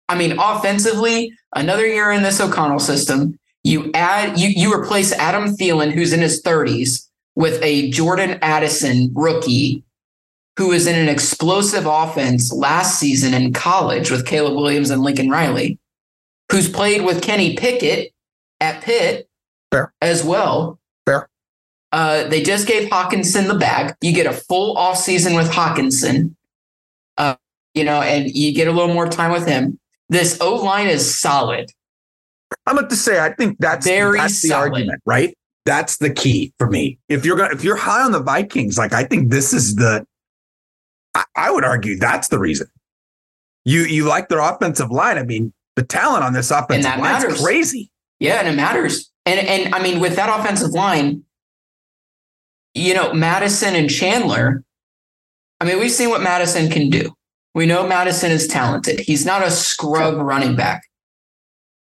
I 0.09 0.17
mean, 0.17 0.37
offensively, 0.39 1.33
another 1.55 1.85
year 1.85 2.11
in 2.11 2.23
this 2.23 2.39
O'Connell 2.39 2.79
system, 2.79 3.37
you 3.63 3.91
add 3.93 4.39
you 4.39 4.49
you 4.49 4.73
replace 4.73 5.11
Adam 5.13 5.55
Thielen, 5.55 5.91
who's 5.91 6.13
in 6.13 6.21
his 6.21 6.41
30s, 6.41 7.07
with 7.35 7.61
a 7.61 7.89
Jordan 7.91 8.39
Addison 8.41 9.11
rookie 9.13 9.83
who 10.57 10.69
was 10.69 10.87
in 10.87 10.95
an 10.95 11.07
explosive 11.07 11.85
offense 11.85 12.51
last 12.51 12.99
season 12.99 13.33
in 13.33 13.53
college 13.53 14.09
with 14.09 14.25
Caleb 14.25 14.55
Williams 14.55 14.89
and 14.89 15.03
Lincoln 15.03 15.29
Riley, 15.29 15.77
who's 16.51 16.67
played 16.67 17.03
with 17.05 17.21
Kenny 17.21 17.55
Pickett 17.55 18.11
at 18.59 18.81
Pitt 18.81 19.29
Fair. 19.71 19.93
as 20.01 20.23
well. 20.23 20.79
Fair. 21.05 21.29
Uh, 21.91 22.25
they 22.27 22.43
just 22.43 22.67
gave 22.67 22.89
Hockenson 22.89 23.47
the 23.47 23.55
bag. 23.55 23.95
You 24.01 24.13
get 24.13 24.25
a 24.25 24.33
full 24.33 24.75
offseason 24.75 25.35
with 25.35 25.49
Hockenson, 25.49 26.35
uh, 27.17 27.35
you 27.73 27.83
know, 27.83 28.01
and 28.01 28.29
you 28.29 28.53
get 28.53 28.67
a 28.67 28.71
little 28.71 28.93
more 28.93 29.07
time 29.07 29.31
with 29.31 29.47
him. 29.47 29.79
This 30.09 30.37
O 30.41 30.55
line 30.55 30.87
is 30.87 31.17
solid. 31.19 31.71
I'm 32.65 32.77
about 32.77 32.89
to 32.89 32.95
say, 32.95 33.19
I 33.19 33.33
think 33.33 33.57
that's 33.59 33.85
Very 33.85 34.19
that's 34.19 34.41
the 34.41 34.49
solid. 34.49 34.71
argument, 34.73 35.01
right? 35.05 35.37
That's 35.65 35.97
the 35.97 36.09
key 36.09 36.53
for 36.57 36.69
me. 36.69 36.97
If 37.09 37.25
you're 37.25 37.37
gonna 37.37 37.53
if 37.53 37.63
you're 37.63 37.75
high 37.75 38.01
on 38.03 38.11
the 38.11 38.21
Vikings, 38.21 38.77
like 38.77 38.93
I 38.93 39.03
think 39.03 39.31
this 39.31 39.53
is 39.53 39.75
the 39.75 40.05
I, 41.13 41.23
I 41.35 41.51
would 41.51 41.65
argue 41.65 41.97
that's 41.97 42.29
the 42.29 42.39
reason. 42.39 42.67
You 43.65 43.81
you 43.81 44.05
like 44.05 44.29
their 44.29 44.39
offensive 44.39 44.91
line. 44.91 45.17
I 45.17 45.23
mean, 45.23 45.53
the 45.75 45.83
talent 45.83 46.23
on 46.23 46.31
this 46.33 46.51
offensive 46.51 46.89
line 46.91 47.17
is 47.17 47.23
matters. 47.23 47.41
crazy. 47.41 47.91
Yeah, 48.19 48.35
and 48.39 48.47
it 48.47 48.55
matters. 48.55 49.11
And 49.25 49.45
and 49.45 49.75
I 49.75 49.83
mean, 49.83 49.99
with 49.99 50.15
that 50.15 50.39
offensive 50.39 50.71
line, 50.71 51.23
you 52.77 52.93
know, 52.93 53.13
Mattison 53.13 53.75
and 53.75 53.89
Chandler. 53.89 54.63
I 55.59 55.65
mean, 55.65 55.79
we've 55.79 55.91
seen 55.91 56.09
what 56.09 56.21
Mattison 56.21 56.69
can 56.69 56.89
do. 56.89 57.11
We 57.55 57.65
know 57.65 57.87
Mattison 57.87 58.31
is 58.31 58.47
talented. 58.47 58.99
He's 58.99 59.25
not 59.25 59.41
a 59.41 59.49
scrub 59.49 60.17
running 60.17 60.55
back. 60.55 60.83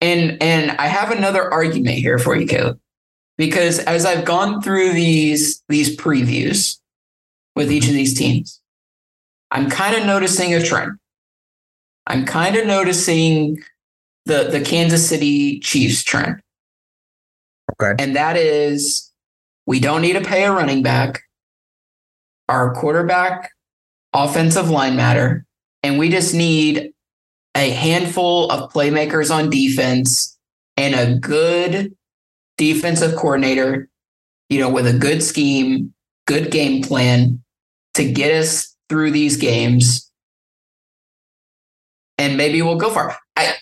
And 0.02 0.42
and 0.42 0.72
I 0.72 0.88
have 0.88 1.12
another 1.12 1.52
argument 1.52 1.98
here 1.98 2.18
for 2.18 2.36
you, 2.36 2.48
Caleb, 2.48 2.80
because 3.38 3.80
as 3.80 4.06
I've 4.06 4.24
gone 4.24 4.62
through 4.62 4.94
these 4.94 5.62
these 5.68 5.98
previews 5.98 6.80
with 7.56 7.70
each 7.72 7.88
of 7.88 7.94
these 7.94 8.18
teams, 8.18 8.62
I'm 9.52 9.70
kind 9.70 9.96
of 9.98 10.06
noticing 10.06 10.54
a 10.54 10.64
trend. 10.64 10.94
I'm 12.08 12.26
kind 12.26 12.56
of 12.56 12.66
noticing 12.66 13.62
the 14.26 14.46
the 14.50 14.62
Kansas 14.62 15.10
City 15.10 15.60
Chiefs 15.60 16.04
trend. 16.04 16.42
Okay. 17.74 18.02
And 18.02 18.16
that 18.16 18.38
is 18.38 19.09
we 19.70 19.80
don't 19.80 20.02
need 20.02 20.14
to 20.14 20.22
pay 20.22 20.46
a 20.46 20.52
running 20.52 20.82
back. 20.82 21.22
Our 22.48 22.74
quarterback 22.74 23.52
offensive 24.14 24.72
line 24.72 24.96
matter 24.96 25.46
and 25.84 26.00
we 26.00 26.10
just 26.10 26.34
need 26.34 26.92
a 27.54 27.70
handful 27.70 28.50
of 28.50 28.74
playmakers 28.74 29.30
on 29.30 29.52
defense 29.52 30.36
and 30.76 30.96
a 30.96 31.20
good 31.20 31.96
defensive 32.58 33.16
coordinator, 33.16 33.88
you 34.50 34.60
know, 34.60 34.72
with 34.72 34.88
a 34.88 34.98
good 34.98 35.22
scheme, 35.22 35.94
good 36.26 36.50
game 36.50 36.82
plan 36.82 37.40
to 37.94 38.12
get 38.12 38.34
us 38.34 38.76
through 38.90 39.12
these 39.12 39.38
games. 39.38 40.12
And 42.18 42.38
maybe 42.38 42.64
we'll 42.64 42.78
go 42.78 42.90
far. 42.90 43.16
I, 43.36 43.54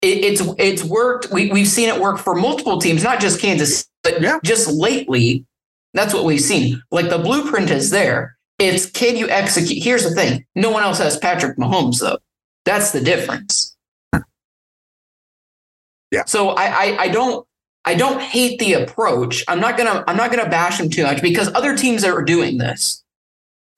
it, 0.00 0.24
it's 0.24 0.42
it's 0.58 0.82
worked. 0.82 1.30
We 1.30 1.52
we've 1.52 1.68
seen 1.68 1.90
it 1.90 2.00
work 2.00 2.16
for 2.16 2.34
multiple 2.34 2.80
teams, 2.80 3.04
not 3.04 3.20
just 3.20 3.38
Kansas, 3.38 3.86
but 4.04 4.20
Yeah. 4.22 4.38
just 4.44 4.68
lately. 4.68 5.44
That's 5.94 6.14
what 6.14 6.24
we've 6.24 6.40
seen. 6.40 6.80
Like 6.92 7.08
the 7.08 7.18
blueprint 7.18 7.70
is 7.70 7.90
there. 7.90 8.36
It's 8.58 8.86
can 8.86 9.16
you 9.16 9.28
execute? 9.28 9.82
Here's 9.82 10.04
the 10.04 10.14
thing: 10.14 10.44
no 10.54 10.70
one 10.70 10.82
else 10.84 10.98
has 10.98 11.16
Patrick 11.18 11.56
Mahomes, 11.58 12.00
though. 12.00 12.18
That's 12.64 12.92
the 12.92 13.00
difference. 13.00 13.76
Yeah. 16.10 16.24
So 16.26 16.50
I, 16.50 16.64
I 16.66 16.96
I 17.04 17.08
don't 17.08 17.46
I 17.84 17.94
don't 17.94 18.20
hate 18.20 18.58
the 18.60 18.74
approach. 18.74 19.44
I'm 19.48 19.60
not 19.60 19.76
gonna 19.76 20.04
I'm 20.06 20.16
not 20.16 20.30
gonna 20.30 20.48
bash 20.48 20.78
him 20.78 20.88
too 20.90 21.02
much 21.04 21.20
because 21.22 21.52
other 21.54 21.76
teams 21.76 22.04
are 22.04 22.22
doing 22.22 22.58
this 22.58 23.02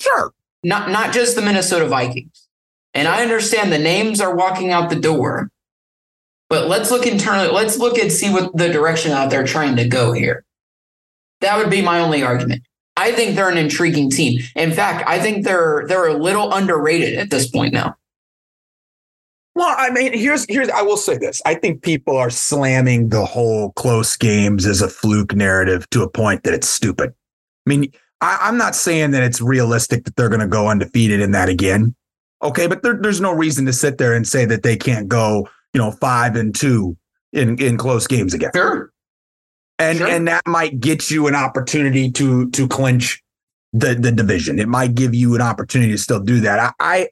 Sure. 0.00 0.33
not 0.62 0.90
not 0.90 1.12
just 1.14 1.37
the 1.37 1.42
Minnesota 1.42 1.87
Vikings. 1.87 2.49
And 2.95 3.09
I 3.09 3.23
understand 3.23 3.73
the 3.73 3.78
names 3.78 4.21
are 4.23 4.35
walking 4.35 4.71
out 4.71 4.88
the 4.88 4.97
door, 4.97 5.50
but 6.48 6.68
let's 6.68 6.90
look 6.90 7.06
internally. 7.06 7.48
Let's 7.52 7.78
look 7.78 7.98
and 7.98 8.10
see 8.10 8.30
what 8.30 8.56
the 8.56 8.68
direction 8.68 9.10
that 9.12 9.30
they're 9.30 9.46
trying 9.46 9.76
to 9.76 9.88
go 9.88 10.12
here. 10.12 10.44
That 11.40 11.58
would 11.58 11.70
be 11.70 11.82
my 11.82 12.00
only 12.00 12.22
argument. 12.22 12.62
I 12.96 13.12
think 13.12 13.36
they're 13.36 13.50
an 13.50 13.58
intriguing 13.58 14.10
team. 14.10 14.40
In 14.54 14.72
fact, 14.72 15.06
I 15.06 15.20
think 15.20 15.44
they're 15.44 15.84
they're 15.86 16.08
a 16.08 16.14
little 16.14 16.52
underrated 16.52 17.18
at 17.18 17.30
this 17.30 17.48
point 17.48 17.74
now. 17.74 17.94
Well, 19.54 19.74
I 19.76 19.90
mean, 19.90 20.12
here's 20.12 20.46
here's 20.48 20.68
I 20.70 20.82
will 20.82 20.96
say 20.96 21.16
this. 21.16 21.42
I 21.44 21.54
think 21.54 21.82
people 21.82 22.16
are 22.16 22.30
slamming 22.30 23.10
the 23.10 23.24
whole 23.24 23.72
close 23.72 24.16
games 24.16 24.66
as 24.66 24.82
a 24.82 24.88
fluke 24.88 25.34
narrative 25.34 25.88
to 25.90 26.02
a 26.02 26.10
point 26.10 26.44
that 26.44 26.54
it's 26.54 26.68
stupid. 26.68 27.10
I 27.66 27.70
mean, 27.70 27.92
I, 28.20 28.38
I'm 28.42 28.56
not 28.56 28.74
saying 28.74 29.10
that 29.10 29.22
it's 29.22 29.40
realistic 29.40 30.04
that 30.04 30.16
they're 30.16 30.28
going 30.28 30.40
to 30.40 30.46
go 30.46 30.68
undefeated 30.68 31.20
in 31.20 31.32
that 31.32 31.48
again. 31.48 31.94
Okay, 32.42 32.66
but 32.66 32.82
there, 32.82 32.94
there's 32.94 33.20
no 33.20 33.32
reason 33.32 33.66
to 33.66 33.72
sit 33.72 33.98
there 33.98 34.14
and 34.14 34.26
say 34.26 34.44
that 34.44 34.62
they 34.62 34.76
can't 34.76 35.08
go, 35.08 35.48
you 35.76 35.83
know, 35.83 35.90
five 35.90 36.37
and 36.37 36.54
two 36.54 36.97
in 37.35 37.59
in 37.59 37.76
close 37.76 38.06
games 38.06 38.33
again. 38.33 38.50
Sure. 38.54 38.90
and 39.78 39.99
Sure. 39.99 40.06
and 40.06 40.26
that 40.26 40.40
might 40.47 40.80
get 40.80 41.11
you 41.11 41.26
an 41.26 41.35
opportunity 41.35 42.11
to 42.12 42.49
to 42.52 42.66
clinch 42.66 43.23
the 43.75 43.95
the 43.95 44.11
division. 44.11 44.59
It 44.59 44.68
might 44.68 44.95
give 44.95 45.14
you 45.14 45.35
an 45.35 45.42
opportunity 45.42 45.92
to 45.92 45.99
still 45.99 46.18
do 46.21 46.40
that. 46.40 46.59
I 46.59 46.73
I, 46.80 47.09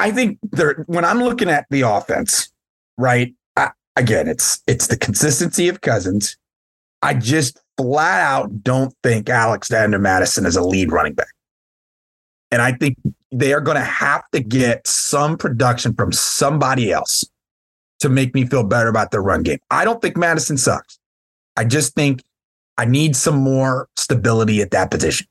I 0.00 0.10
think 0.10 0.40
there 0.50 0.82
when 0.88 1.04
I'm 1.04 1.20
looking 1.20 1.48
at 1.48 1.66
the 1.70 1.82
offense, 1.82 2.50
right? 2.98 3.32
I, 3.56 3.70
again, 3.94 4.26
it's 4.26 4.60
it's 4.66 4.88
the 4.88 4.96
consistency 4.96 5.68
of 5.68 5.82
Cousins. 5.82 6.36
I 7.02 7.14
just 7.14 7.60
flat 7.76 8.22
out 8.22 8.64
don't 8.64 8.92
think 9.04 9.30
Alexander 9.30 10.00
Mattison 10.00 10.46
is 10.46 10.56
a 10.56 10.62
lead 10.62 10.90
running 10.90 11.14
back. 11.14 11.32
And 12.50 12.60
I 12.60 12.72
think 12.72 12.96
they 13.30 13.52
are 13.52 13.60
going 13.60 13.76
to 13.76 13.84
have 13.84 14.28
to 14.32 14.40
get 14.40 14.84
some 14.88 15.36
production 15.36 15.94
from 15.94 16.10
somebody 16.10 16.90
else 16.90 17.24
to 18.00 18.08
make 18.08 18.34
me 18.34 18.46
feel 18.46 18.64
better 18.64 18.88
about 18.88 19.10
their 19.10 19.22
run 19.22 19.42
game. 19.42 19.58
I 19.70 19.84
don't 19.84 20.00
think 20.02 20.16
Mattison 20.16 20.58
sucks. 20.58 20.98
I 21.56 21.64
just 21.64 21.94
think 21.94 22.22
I 22.78 22.84
need 22.84 23.16
some 23.16 23.36
more 23.36 23.88
stability 23.96 24.60
at 24.60 24.70
that 24.72 24.90
position. 24.90 25.26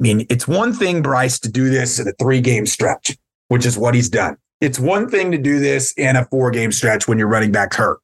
I 0.00 0.02
mean, 0.02 0.26
it's 0.30 0.48
one 0.48 0.72
thing, 0.72 1.02
Bryce, 1.02 1.38
to 1.40 1.50
do 1.50 1.68
this 1.68 1.98
in 1.98 2.08
a 2.08 2.12
three 2.12 2.40
game 2.40 2.66
stretch, 2.66 3.16
which 3.48 3.66
is 3.66 3.78
what 3.78 3.94
he's 3.94 4.08
done. 4.08 4.36
It's 4.60 4.78
one 4.78 5.08
thing 5.08 5.32
to 5.32 5.38
do 5.38 5.58
this 5.58 5.92
in 5.92 6.16
a 6.16 6.24
four 6.24 6.50
game 6.50 6.72
stretch 6.72 7.06
when 7.06 7.18
your 7.18 7.28
running 7.28 7.52
back's 7.52 7.76
hurt. 7.76 7.98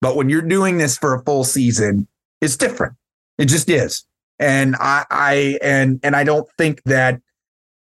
But 0.00 0.16
when 0.16 0.28
you're 0.28 0.42
doing 0.42 0.78
this 0.78 0.98
for 0.98 1.14
a 1.14 1.22
full 1.24 1.44
season, 1.44 2.08
it's 2.40 2.56
different. 2.56 2.94
It 3.38 3.46
just 3.46 3.68
is. 3.70 4.04
And 4.38 4.76
I, 4.76 5.04
I 5.10 5.58
and 5.62 6.00
and 6.02 6.16
I 6.16 6.24
don't 6.24 6.48
think 6.58 6.82
that 6.84 7.20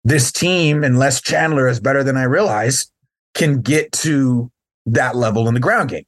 this 0.04 0.32
team, 0.32 0.84
unless 0.84 1.20
Chandler 1.20 1.68
is 1.68 1.80
better 1.80 2.02
than 2.02 2.16
I 2.16 2.22
realize, 2.22 2.90
can 3.34 3.60
get 3.60 3.92
to 3.92 4.50
that 4.92 5.16
level 5.16 5.48
in 5.48 5.54
the 5.54 5.60
ground 5.60 5.90
game 5.90 6.04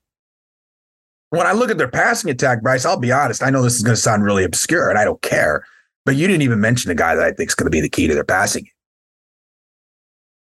when 1.30 1.46
I 1.46 1.52
look 1.52 1.70
at 1.70 1.78
their 1.78 1.88
passing 1.88 2.30
attack, 2.30 2.60
Bryce, 2.62 2.84
I'll 2.84 2.99
be 2.99 3.12
honest. 3.12 3.42
I 3.42 3.50
know 3.50 3.62
this 3.62 3.76
is 3.76 3.82
going 3.82 3.94
to 3.94 4.00
sound 4.00 4.25
really 4.25 4.44
obscure, 4.44 4.90
and 4.90 4.99
I 4.99 5.04
don't 5.04 5.22
care. 5.22 5.64
But 6.04 6.16
you 6.16 6.26
didn't 6.26 6.42
even 6.42 6.60
mention 6.60 6.90
a 6.90 6.94
guy 6.94 7.14
that 7.14 7.25
I 7.25 7.32
think 7.32 7.50
is 7.50 7.54
going 7.54 7.66
to 7.66 7.70
be 7.70 7.80
the 7.80 7.88
key 7.88 8.08
to 8.08 8.14
their 8.14 8.25
passing. 8.25 8.66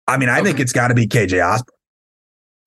I 0.08 0.18
mean, 0.18 0.30
I 0.30 0.42
think 0.42 0.60
it's 0.60 0.74
got 0.74 0.88
to 0.88 0.96
be 0.96 1.08
KJ 1.08 1.46
Osborn. 1.46 1.78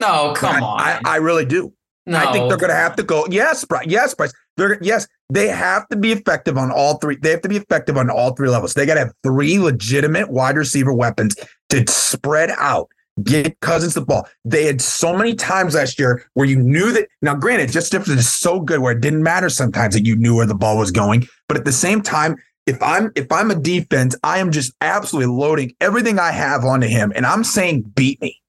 No, 0.01 0.33
come 0.37 0.57
I, 0.57 0.61
on. 0.61 0.81
I, 0.81 1.01
I 1.05 1.17
really 1.17 1.45
do. 1.45 1.73
no. 2.07 2.19
I 2.19 2.33
think 2.33 2.49
they're 2.49 2.59
going 2.59 2.71
to 2.71 2.77
have 2.77 2.97
to 2.97 3.03
go. 3.03 3.27
Yes, 3.31 3.65
Bryce. 3.65 3.87
Yes, 3.89 4.15
Bryce. 4.15 4.33
They're 4.57 4.79
yes. 4.81 5.09
They 5.31 5.49
have 5.49 5.89
to 5.89 5.97
be 5.97 6.13
effective 6.13 6.57
on 6.57 6.71
all 6.71 6.99
three. 6.99 7.17
They 7.17 7.31
have 7.31 7.43
to 7.43 7.49
be 7.49 7.57
effective 7.57 7.97
on 7.97 8.11
all 8.11 8.35
three 8.35 8.49
levels. 8.49 8.75
They 8.75 8.87
got 8.87 8.95
to 8.95 9.01
have 9.01 9.13
three 9.25 9.59
legitimate 9.59 10.31
wide 10.31 10.57
receiver 10.57 10.93
weapons 10.93 11.35
to 11.71 11.85
spread 11.89 12.51
out, 12.51 12.89
get 13.23 13.59
Cousins 13.61 13.95
the 13.95 14.01
ball. 14.01 14.29
They 14.45 14.65
had 14.65 14.81
so 14.81 15.17
many 15.17 15.35
times 15.35 15.75
last 15.75 15.99
year 15.99 16.25
where 16.35 16.47
you 16.47 16.57
knew 16.57 16.93
that. 16.93 17.09
Now, 17.23 17.35
granted, 17.35 17.71
just 17.71 17.95
is 17.95 18.33
so 18.33 18.61
good 18.61 18.81
where 18.81 18.93
it 18.93 19.01
didn't 19.01 19.23
matter 19.23 19.49
sometimes 19.49 19.95
that 19.95 20.05
you 20.05 20.17
knew 20.17 20.35
where 20.37 20.47
the 20.47 20.55
ball 20.55 20.77
was 20.77 20.91
going. 20.91 21.29
But 21.49 21.57
at 21.57 21.65
the 21.65 21.73
same 21.73 22.03
time, 22.03 22.37
if 22.67 22.83
I'm 22.83 23.13
if 23.15 23.31
I'm 23.31 23.51
a 23.51 23.55
defense, 23.55 24.17
I 24.23 24.39
am 24.39 24.51
just 24.51 24.73
absolutely 24.81 25.33
loading 25.35 25.75
everything 25.81 26.19
I 26.19 26.33
have 26.33 26.65
onto 26.65 26.87
him, 26.87 27.13
and 27.15 27.27
I'm 27.27 27.45
saying 27.45 27.83
beat 27.95 28.21
me. 28.21 28.41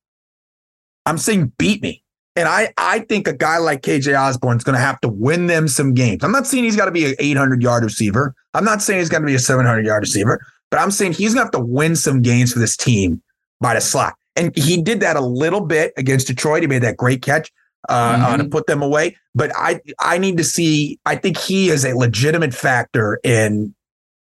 I'm 1.06 1.18
saying 1.18 1.52
beat 1.58 1.82
me. 1.82 2.02
And 2.38 2.50
I, 2.50 2.74
I 2.78 3.00
think 3.00 3.28
a 3.28 3.34
guy 3.34 3.60
like 3.60 3.82
KJ 3.82 4.20
Osborn 4.20 4.58
is 4.58 4.64
going 4.64 4.76
to 4.76 4.82
have 4.82 5.00
to 5.02 5.08
win 5.08 5.48
them 5.48 5.70
some 5.70 5.94
games. 5.94 6.22
I'm 6.22 6.34
not 6.34 6.46
saying 6.46 6.66
he's 6.66 6.76
got 6.76 6.86
to 6.86 6.92
be 6.92 7.06
an 7.06 7.16
800 7.18 7.62
yard 7.62 7.84
receiver. 7.84 8.36
I'm 8.54 8.66
not 8.66 8.82
saying 8.82 9.00
he's 9.00 9.10
going 9.10 9.22
to 9.22 9.28
be 9.28 9.36
a 9.36 9.40
700 9.40 9.86
yard 9.86 10.04
receiver, 10.04 10.46
but 10.70 10.80
I'm 10.82 10.92
saying 10.92 11.14
he's 11.14 11.34
going 11.34 11.50
to 11.50 11.58
have 11.58 11.64
to 11.64 11.72
win 11.72 11.96
some 11.96 12.22
games 12.22 12.52
for 12.52 12.60
this 12.60 12.76
team 12.76 13.22
by 13.62 13.76
the 13.76 13.82
slot. 13.82 14.16
And 14.36 14.56
he 14.56 14.82
did 14.82 15.00
that 15.00 15.16
a 15.16 15.22
little 15.22 15.62
bit 15.62 15.94
against 15.98 16.28
Detroit. 16.28 16.62
He 16.62 16.68
made 16.68 16.84
that 16.84 16.98
great 16.98 17.22
catch 17.22 17.52
uh, 17.88 18.18
uh, 18.22 18.38
to 18.38 18.46
put 18.46 18.68
them 18.68 18.82
away. 18.82 19.16
But 19.34 19.52
I, 19.56 19.82
I 20.00 20.18
need 20.18 20.38
to 20.38 20.44
see. 20.44 21.00
I 21.06 21.16
think 21.16 21.38
he 21.38 21.70
is 21.70 21.86
a 21.86 21.96
legitimate 21.96 22.54
factor 22.54 23.20
in 23.24 23.74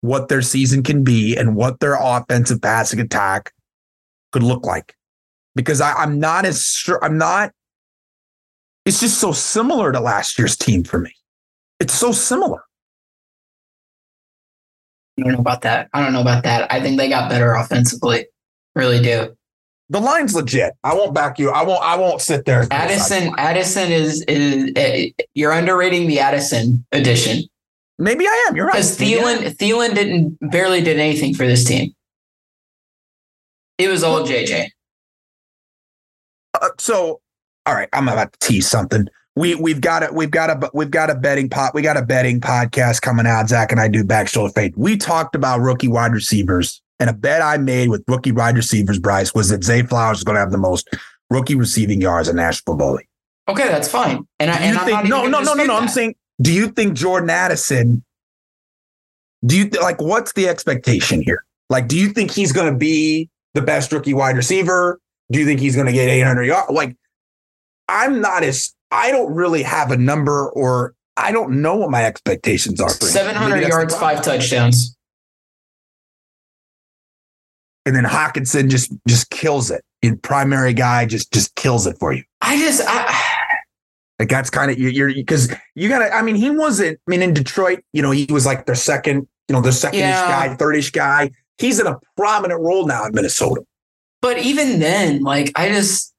what 0.02 0.28
their 0.28 0.42
season 0.42 0.82
can 0.82 1.02
be 1.02 1.36
and 1.36 1.56
what 1.56 1.80
their 1.80 1.96
offensive 2.00 2.62
passing 2.62 3.00
attack 3.00 3.52
could 4.32 4.42
look 4.42 4.64
like. 4.64 4.94
Because 5.54 5.80
I, 5.80 5.92
I'm 5.94 6.20
not 6.20 6.44
as 6.44 6.66
sure. 6.66 7.02
I'm 7.02 7.18
not 7.18 7.52
it's 8.86 9.00
just 9.00 9.18
so 9.18 9.32
similar 9.32 9.90
to 9.90 10.00
last 10.00 10.38
year's 10.38 10.56
team 10.56 10.84
for 10.84 10.98
me. 10.98 11.12
It's 11.80 11.92
so 11.92 12.12
similar. 12.12 12.62
I 15.18 15.22
don't 15.22 15.32
know 15.32 15.40
about 15.40 15.62
that. 15.62 15.88
I 15.92 16.02
don't 16.02 16.12
know 16.12 16.20
about 16.20 16.44
that. 16.44 16.72
I 16.72 16.80
think 16.80 16.96
they 16.96 17.08
got 17.08 17.28
better 17.28 17.52
offensively. 17.54 18.26
Really 18.76 19.02
do. 19.02 19.36
The 19.88 20.00
line's 20.00 20.34
legit. 20.34 20.74
I 20.82 20.94
won't 20.94 21.14
back 21.14 21.38
you. 21.38 21.50
I 21.50 21.62
won't. 21.62 21.82
I 21.82 21.96
won't 21.96 22.20
sit 22.20 22.44
there. 22.44 22.66
Addison. 22.70 23.32
Addison 23.38 23.92
is 23.92 24.22
is 24.22 24.72
uh, 24.76 25.24
you're 25.34 25.52
underrating 25.52 26.08
the 26.08 26.18
Addison 26.18 26.84
addition 26.92 27.44
Maybe 27.98 28.26
I 28.26 28.46
am. 28.48 28.56
You're 28.56 28.66
right. 28.66 28.74
because 28.74 29.00
I 29.00 29.04
am. 29.04 29.38
Thielen 29.38 29.56
Thielen 29.56 29.94
didn't 29.94 30.38
barely 30.50 30.82
did 30.82 30.98
anything 30.98 31.34
for 31.34 31.46
this 31.46 31.64
team. 31.64 31.94
It 33.78 33.88
was 33.88 34.02
all 34.02 34.20
JJ. 34.20 34.68
Uh, 36.60 36.68
so, 36.78 37.20
all 37.66 37.74
right, 37.74 37.88
I'm 37.92 38.08
about 38.08 38.32
to 38.32 38.38
tease 38.46 38.68
something. 38.68 39.08
We 39.34 39.54
we've 39.54 39.80
got 39.80 40.02
a 40.02 40.12
we've 40.12 40.30
got 40.30 40.50
a 40.50 40.70
we've 40.72 40.90
got 40.90 41.10
a 41.10 41.14
betting 41.14 41.50
pot 41.50 41.74
we 41.74 41.82
got 41.82 41.96
a 41.96 42.02
betting 42.02 42.40
podcast 42.40 43.02
coming 43.02 43.26
out. 43.26 43.48
Zach 43.48 43.70
and 43.70 43.80
I 43.80 43.88
do 43.88 44.04
back 44.04 44.28
shoulder 44.28 44.52
fade. 44.52 44.74
We 44.76 44.96
talked 44.96 45.34
about 45.34 45.60
rookie 45.60 45.88
wide 45.88 46.12
receivers, 46.12 46.82
and 46.98 47.10
a 47.10 47.12
bet 47.12 47.42
I 47.42 47.56
made 47.58 47.88
with 47.88 48.04
rookie 48.08 48.32
wide 48.32 48.56
receivers, 48.56 48.98
Bryce, 48.98 49.34
was 49.34 49.48
that 49.50 49.64
Zay 49.64 49.82
Flowers 49.82 50.18
is 50.18 50.24
going 50.24 50.34
to 50.36 50.40
have 50.40 50.52
the 50.52 50.58
most 50.58 50.88
rookie 51.30 51.54
receiving 51.54 52.00
yards 52.00 52.28
in 52.28 52.36
Nashville 52.36 52.74
Football 52.74 52.98
Okay, 53.48 53.68
that's 53.68 53.88
fine. 53.88 54.26
And, 54.40 54.50
I, 54.50 54.58
Do 54.58 54.64
and 54.64 54.78
I'm 54.78 54.84
think, 54.86 55.08
no, 55.08 55.26
no, 55.26 55.40
no, 55.40 55.54
no, 55.54 55.64
no. 55.64 55.76
I'm 55.76 55.88
saying, 55.88 56.16
do 56.42 56.52
you 56.52 56.68
think 56.68 56.94
Jordan 56.94 57.30
Addison? 57.30 58.04
Do 59.44 59.56
you 59.56 59.68
th- 59.68 59.82
like 59.82 60.00
what's 60.00 60.32
the 60.32 60.48
expectation 60.48 61.22
here? 61.22 61.44
Like, 61.70 61.86
do 61.86 61.96
you 61.96 62.08
think 62.08 62.30
he's 62.30 62.52
going 62.52 62.72
to 62.72 62.76
be 62.76 63.28
the 63.54 63.62
best 63.62 63.92
rookie 63.92 64.14
wide 64.14 64.36
receiver? 64.36 64.98
Do 65.30 65.38
you 65.38 65.44
think 65.44 65.60
he's 65.60 65.74
going 65.74 65.86
to 65.86 65.92
get 65.92 66.08
800 66.08 66.42
yards? 66.44 66.72
Like, 66.72 66.96
I'm 67.88 68.20
not 68.20 68.42
as 68.42 68.74
I 68.90 69.10
don't 69.10 69.32
really 69.32 69.62
have 69.62 69.90
a 69.90 69.96
number, 69.96 70.48
or 70.50 70.94
I 71.16 71.32
don't 71.32 71.62
know 71.62 71.76
what 71.76 71.90
my 71.90 72.04
expectations 72.04 72.80
are. 72.80 72.90
for 72.90 73.06
700 73.06 73.48
Maybe 73.48 73.60
that's 73.60 73.74
the 73.74 73.78
yards, 73.78 73.96
five 73.96 74.22
touchdowns. 74.22 74.95
And 77.86 77.94
then 77.96 78.04
Hockenson 78.04 78.68
just 78.68 78.92
just 79.08 79.30
kills 79.30 79.70
it. 79.70 79.82
Your 80.02 80.16
primary 80.16 80.74
guy 80.74 81.06
just 81.06 81.32
just 81.32 81.54
kills 81.54 81.86
it 81.86 81.96
for 81.98 82.12
you. 82.12 82.22
I 82.42 82.58
just, 82.58 82.82
I, 82.86 83.14
Like 84.18 84.28
that's 84.28 84.50
kind 84.50 84.70
of 84.70 84.78
you're 84.78 85.14
because 85.14 85.52
you 85.74 85.88
got 85.88 86.00
to. 86.00 86.12
I 86.12 86.20
mean, 86.22 86.34
he 86.34 86.50
wasn't. 86.50 86.98
I 87.06 87.10
mean, 87.10 87.22
in 87.22 87.32
Detroit, 87.32 87.82
you 87.92 88.02
know, 88.02 88.10
he 88.10 88.26
was 88.30 88.44
like 88.44 88.66
their 88.66 88.74
second, 88.74 89.28
you 89.48 89.52
know, 89.54 89.60
their 89.60 89.72
second-ish 89.72 90.02
Yeah. 90.04 90.48
guy, 90.48 90.54
third-ish 90.56 90.90
guy. 90.90 91.30
He's 91.58 91.78
in 91.80 91.86
a 91.86 91.96
prominent 92.16 92.60
role 92.60 92.86
now 92.86 93.06
in 93.06 93.14
Minnesota. 93.14 93.62
but 94.20 94.38
even 94.38 94.80
then, 94.80 95.22
like, 95.22 95.52
I 95.54 95.68
just, 95.68 96.12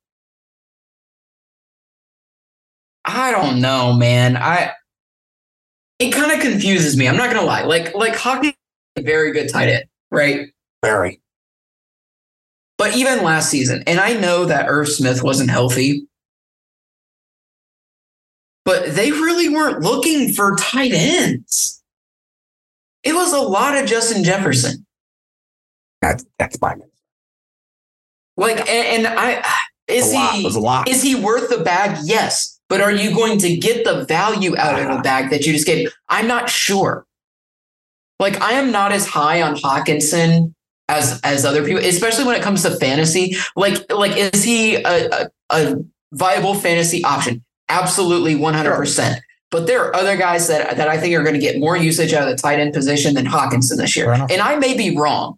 I 3.05 3.31
don't 3.31 3.61
know, 3.61 3.93
man. 3.93 4.37
I, 4.37 4.71
it 5.99 6.11
kind 6.11 6.31
of 6.31 6.39
confuses 6.39 6.95
me. 6.97 7.07
I'm 7.07 7.17
not 7.17 7.29
gonna 7.33 7.45
lie. 7.45 7.63
Like, 7.63 7.93
like 7.95 8.15
Hawkins, 8.15 8.53
very 8.99 9.31
good 9.31 9.49
tight 9.49 9.69
end, 9.69 9.85
right? 10.11 10.47
Very. 10.83 11.21
But 12.77 12.95
even 12.95 13.23
last 13.23 13.49
season, 13.49 13.83
and 13.87 13.99
I 13.99 14.13
know 14.13 14.45
that 14.45 14.67
Irv 14.67 14.87
Smith 14.87 15.23
wasn't 15.23 15.49
healthy, 15.49 16.07
but 18.65 18.95
they 18.95 19.11
really 19.11 19.49
weren't 19.49 19.81
looking 19.81 20.33
for 20.33 20.55
tight 20.57 20.91
ends. 20.93 21.81
It 23.03 23.13
was 23.13 23.33
a 23.33 23.39
lot 23.39 23.77
of 23.77 23.87
Justin 23.87 24.23
Jefferson. 24.23 24.85
That's 26.01 26.25
that's 26.37 26.59
my 26.61 26.75
Like, 28.35 28.59
and, 28.69 29.05
and 29.05 29.07
I 29.07 29.43
is 29.87 30.11
a 30.11 30.15
lot. 30.15 30.35
It 30.35 30.37
he 30.37 30.45
was 30.45 30.55
a 30.55 30.59
lot. 30.59 30.87
is 30.87 31.01
he 31.01 31.15
worth 31.15 31.49
the 31.49 31.63
bag? 31.63 31.97
Yes, 32.03 32.59
but 32.69 32.81
are 32.81 32.91
you 32.91 33.15
going 33.15 33.39
to 33.39 33.55
get 33.55 33.85
the 33.85 34.05
value 34.05 34.57
out 34.57 34.79
of 34.79 34.87
the 34.87 34.93
ah. 34.93 35.01
bag 35.01 35.29
that 35.31 35.45
you 35.45 35.53
just 35.53 35.65
gave? 35.65 35.89
I'm 36.09 36.27
not 36.27 36.49
sure. 36.49 37.05
Like, 38.19 38.41
I 38.41 38.53
am 38.53 38.71
not 38.71 38.91
as 38.91 39.07
high 39.07 39.41
on 39.41 39.55
Hockenson 39.55 40.53
as 40.89 41.19
as 41.23 41.45
other 41.45 41.63
people, 41.63 41.83
especially 41.83 42.25
when 42.25 42.35
it 42.35 42.41
comes 42.41 42.63
to 42.63 42.71
fantasy. 42.77 43.35
Like, 43.55 43.91
like 43.91 44.15
is 44.15 44.43
he 44.43 44.75
a, 44.75 45.29
a, 45.49 45.75
viable 46.13 46.55
fantasy 46.55 47.03
option? 47.03 47.43
Absolutely, 47.69 48.35
100. 48.35 48.75
percent 48.75 49.21
But 49.51 49.67
there 49.67 49.83
are 49.83 49.95
other 49.95 50.15
guys 50.15 50.47
that 50.47 50.77
that 50.77 50.87
I 50.87 50.97
think 50.97 51.15
are 51.15 51.23
going 51.23 51.35
to 51.35 51.41
get 51.41 51.59
more 51.59 51.75
usage 51.75 52.13
out 52.13 52.27
of 52.27 52.35
the 52.35 52.41
tight 52.41 52.59
end 52.59 52.73
position 52.73 53.13
than 53.13 53.25
Hockenson 53.25 53.77
this 53.77 53.95
year, 53.95 54.11
and 54.11 54.41
I 54.41 54.55
may 54.55 54.75
be 54.75 54.95
wrong. 54.95 55.37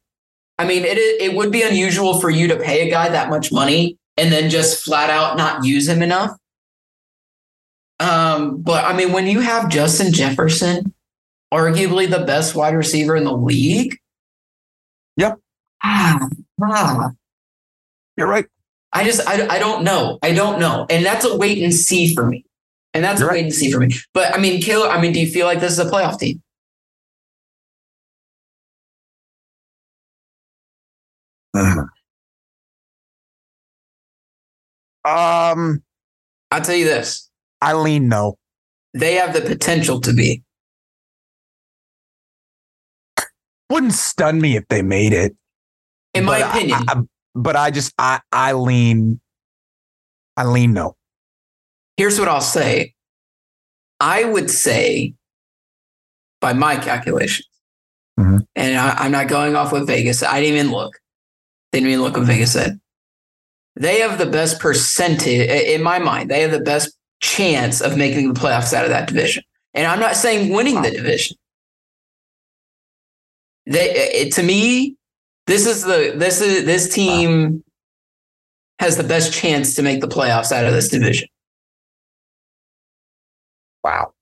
I 0.57 0.65
mean, 0.65 0.83
it 0.83 0.97
it 0.97 1.35
would 1.35 1.51
be 1.51 1.63
unusual 1.63 2.19
for 2.19 2.29
you 2.29 2.47
to 2.49 2.57
pay 2.57 2.87
a 2.87 2.91
guy 2.91 3.09
that 3.09 3.29
much 3.29 3.51
money 3.51 3.97
and 4.17 4.31
then 4.31 4.49
just 4.49 4.83
flat 4.83 5.09
out 5.09 5.37
not 5.37 5.63
use 5.63 5.87
him 5.87 6.01
enough. 6.01 6.35
Um, 7.99 8.61
but 8.61 8.85
I 8.85 8.95
mean, 8.95 9.11
when 9.11 9.27
you 9.27 9.39
have 9.39 9.69
Justin 9.69 10.13
Jefferson, 10.13 10.93
arguably 11.53 12.09
the 12.09 12.25
best 12.25 12.55
wide 12.55 12.75
receiver 12.75 13.15
in 13.15 13.23
the 13.23 13.35
league. 13.35 13.97
Yep. 15.17 15.39
Ah, 15.83 16.27
ah, 16.63 17.09
You're 18.17 18.27
right. 18.27 18.45
I 18.91 19.03
just 19.03 19.25
I, 19.27 19.47
I 19.47 19.59
don't 19.59 19.83
know. 19.83 20.17
I 20.23 20.33
don't 20.33 20.59
know. 20.59 20.85
And 20.89 21.05
that's 21.05 21.25
a 21.25 21.37
wait 21.37 21.61
and 21.63 21.73
see 21.73 22.13
for 22.15 22.25
me. 22.25 22.45
And 22.93 23.03
that's 23.03 23.19
You're 23.19 23.29
a 23.29 23.31
right. 23.31 23.37
wait 23.39 23.45
and 23.45 23.53
see 23.53 23.71
for 23.71 23.79
me. 23.79 23.91
But 24.13 24.33
I 24.35 24.39
mean, 24.39 24.61
Caleb, 24.61 24.91
I 24.91 24.99
mean, 25.01 25.13
do 25.13 25.19
you 25.19 25.27
feel 25.27 25.45
like 25.45 25.59
this 25.59 25.73
is 25.73 25.79
a 25.79 25.85
playoff 25.85 26.19
team? 26.19 26.41
Um, 35.05 35.83
I'll 36.51 36.61
tell 36.61 36.75
you 36.75 36.85
this. 36.85 37.29
I 37.61 37.73
lean 37.73 38.09
no. 38.09 38.37
They 38.93 39.15
have 39.15 39.33
the 39.33 39.41
potential 39.41 40.01
to 40.01 40.13
be. 40.13 40.43
Wouldn't 43.69 43.93
stun 43.93 44.41
me 44.41 44.55
if 44.55 44.67
they 44.67 44.81
made 44.81 45.13
it. 45.13 45.35
In 46.13 46.25
my 46.25 46.39
But 46.39 46.47
I- 46.47 46.49
opinion. 46.57 46.79
I- 46.87 47.01
but 47.35 47.55
I 47.55 47.71
just 47.71 47.93
I 47.97 48.19
I 48.31 48.53
lean. 48.53 49.19
I 50.37 50.45
lean 50.45 50.73
no. 50.73 50.95
here's 51.97 52.17
what 52.17 52.29
I'll 52.29 52.39
say. 52.41 52.93
I 53.99 54.23
would 54.23 54.49
say, 54.49 55.13
by 56.39 56.53
my 56.53 56.77
calculations, 56.77 57.47
Mhm. 58.17 58.45
and 58.55 58.77
I, 58.77 58.91
I'm 58.99 59.11
not 59.11 59.27
going 59.27 59.55
off 59.57 59.73
what 59.73 59.85
Vegas. 59.85 60.23
I 60.23 60.39
didn't 60.39 60.55
even 60.55 60.71
look. 60.71 60.97
Didn't 61.73 61.89
even 61.89 62.01
look 62.01 62.15
what 62.15 62.25
Vegas 62.25 62.53
said. 62.53 62.79
They 63.75 63.99
have 63.99 64.17
the 64.17 64.25
best 64.25 64.59
percentage 64.61 65.49
in 65.49 65.83
my 65.83 65.99
mind. 65.99 66.31
They 66.31 66.41
have 66.41 66.51
the 66.51 66.61
best 66.61 66.95
chance 67.21 67.81
of 67.81 67.97
making 67.97 68.33
the 68.33 68.39
playoffs 68.39 68.73
out 68.73 68.85
of 68.85 68.91
that 68.91 69.07
division. 69.09 69.43
And 69.73 69.85
I'm 69.85 69.99
not 69.99 70.15
saying 70.15 70.53
winning 70.53 70.81
the 70.81 70.91
division. 70.91 71.35
They 73.65 73.89
it, 73.91 74.33
to 74.33 74.43
me, 74.43 74.95
this 75.49 75.65
is 75.65 75.83
the 75.83 76.13
this 76.15 76.41
is 76.41 76.63
this 76.65 76.93
team 76.93 77.63
has 78.77 78.95
the 78.97 79.03
best 79.03 79.33
chance 79.33 79.73
to 79.75 79.81
make 79.81 79.99
the 79.99 80.07
playoffs 80.07 80.51
out 80.51 80.63
of 80.63 80.73
this 80.73 80.87
division. 80.89 81.27
Wow. 83.83 84.13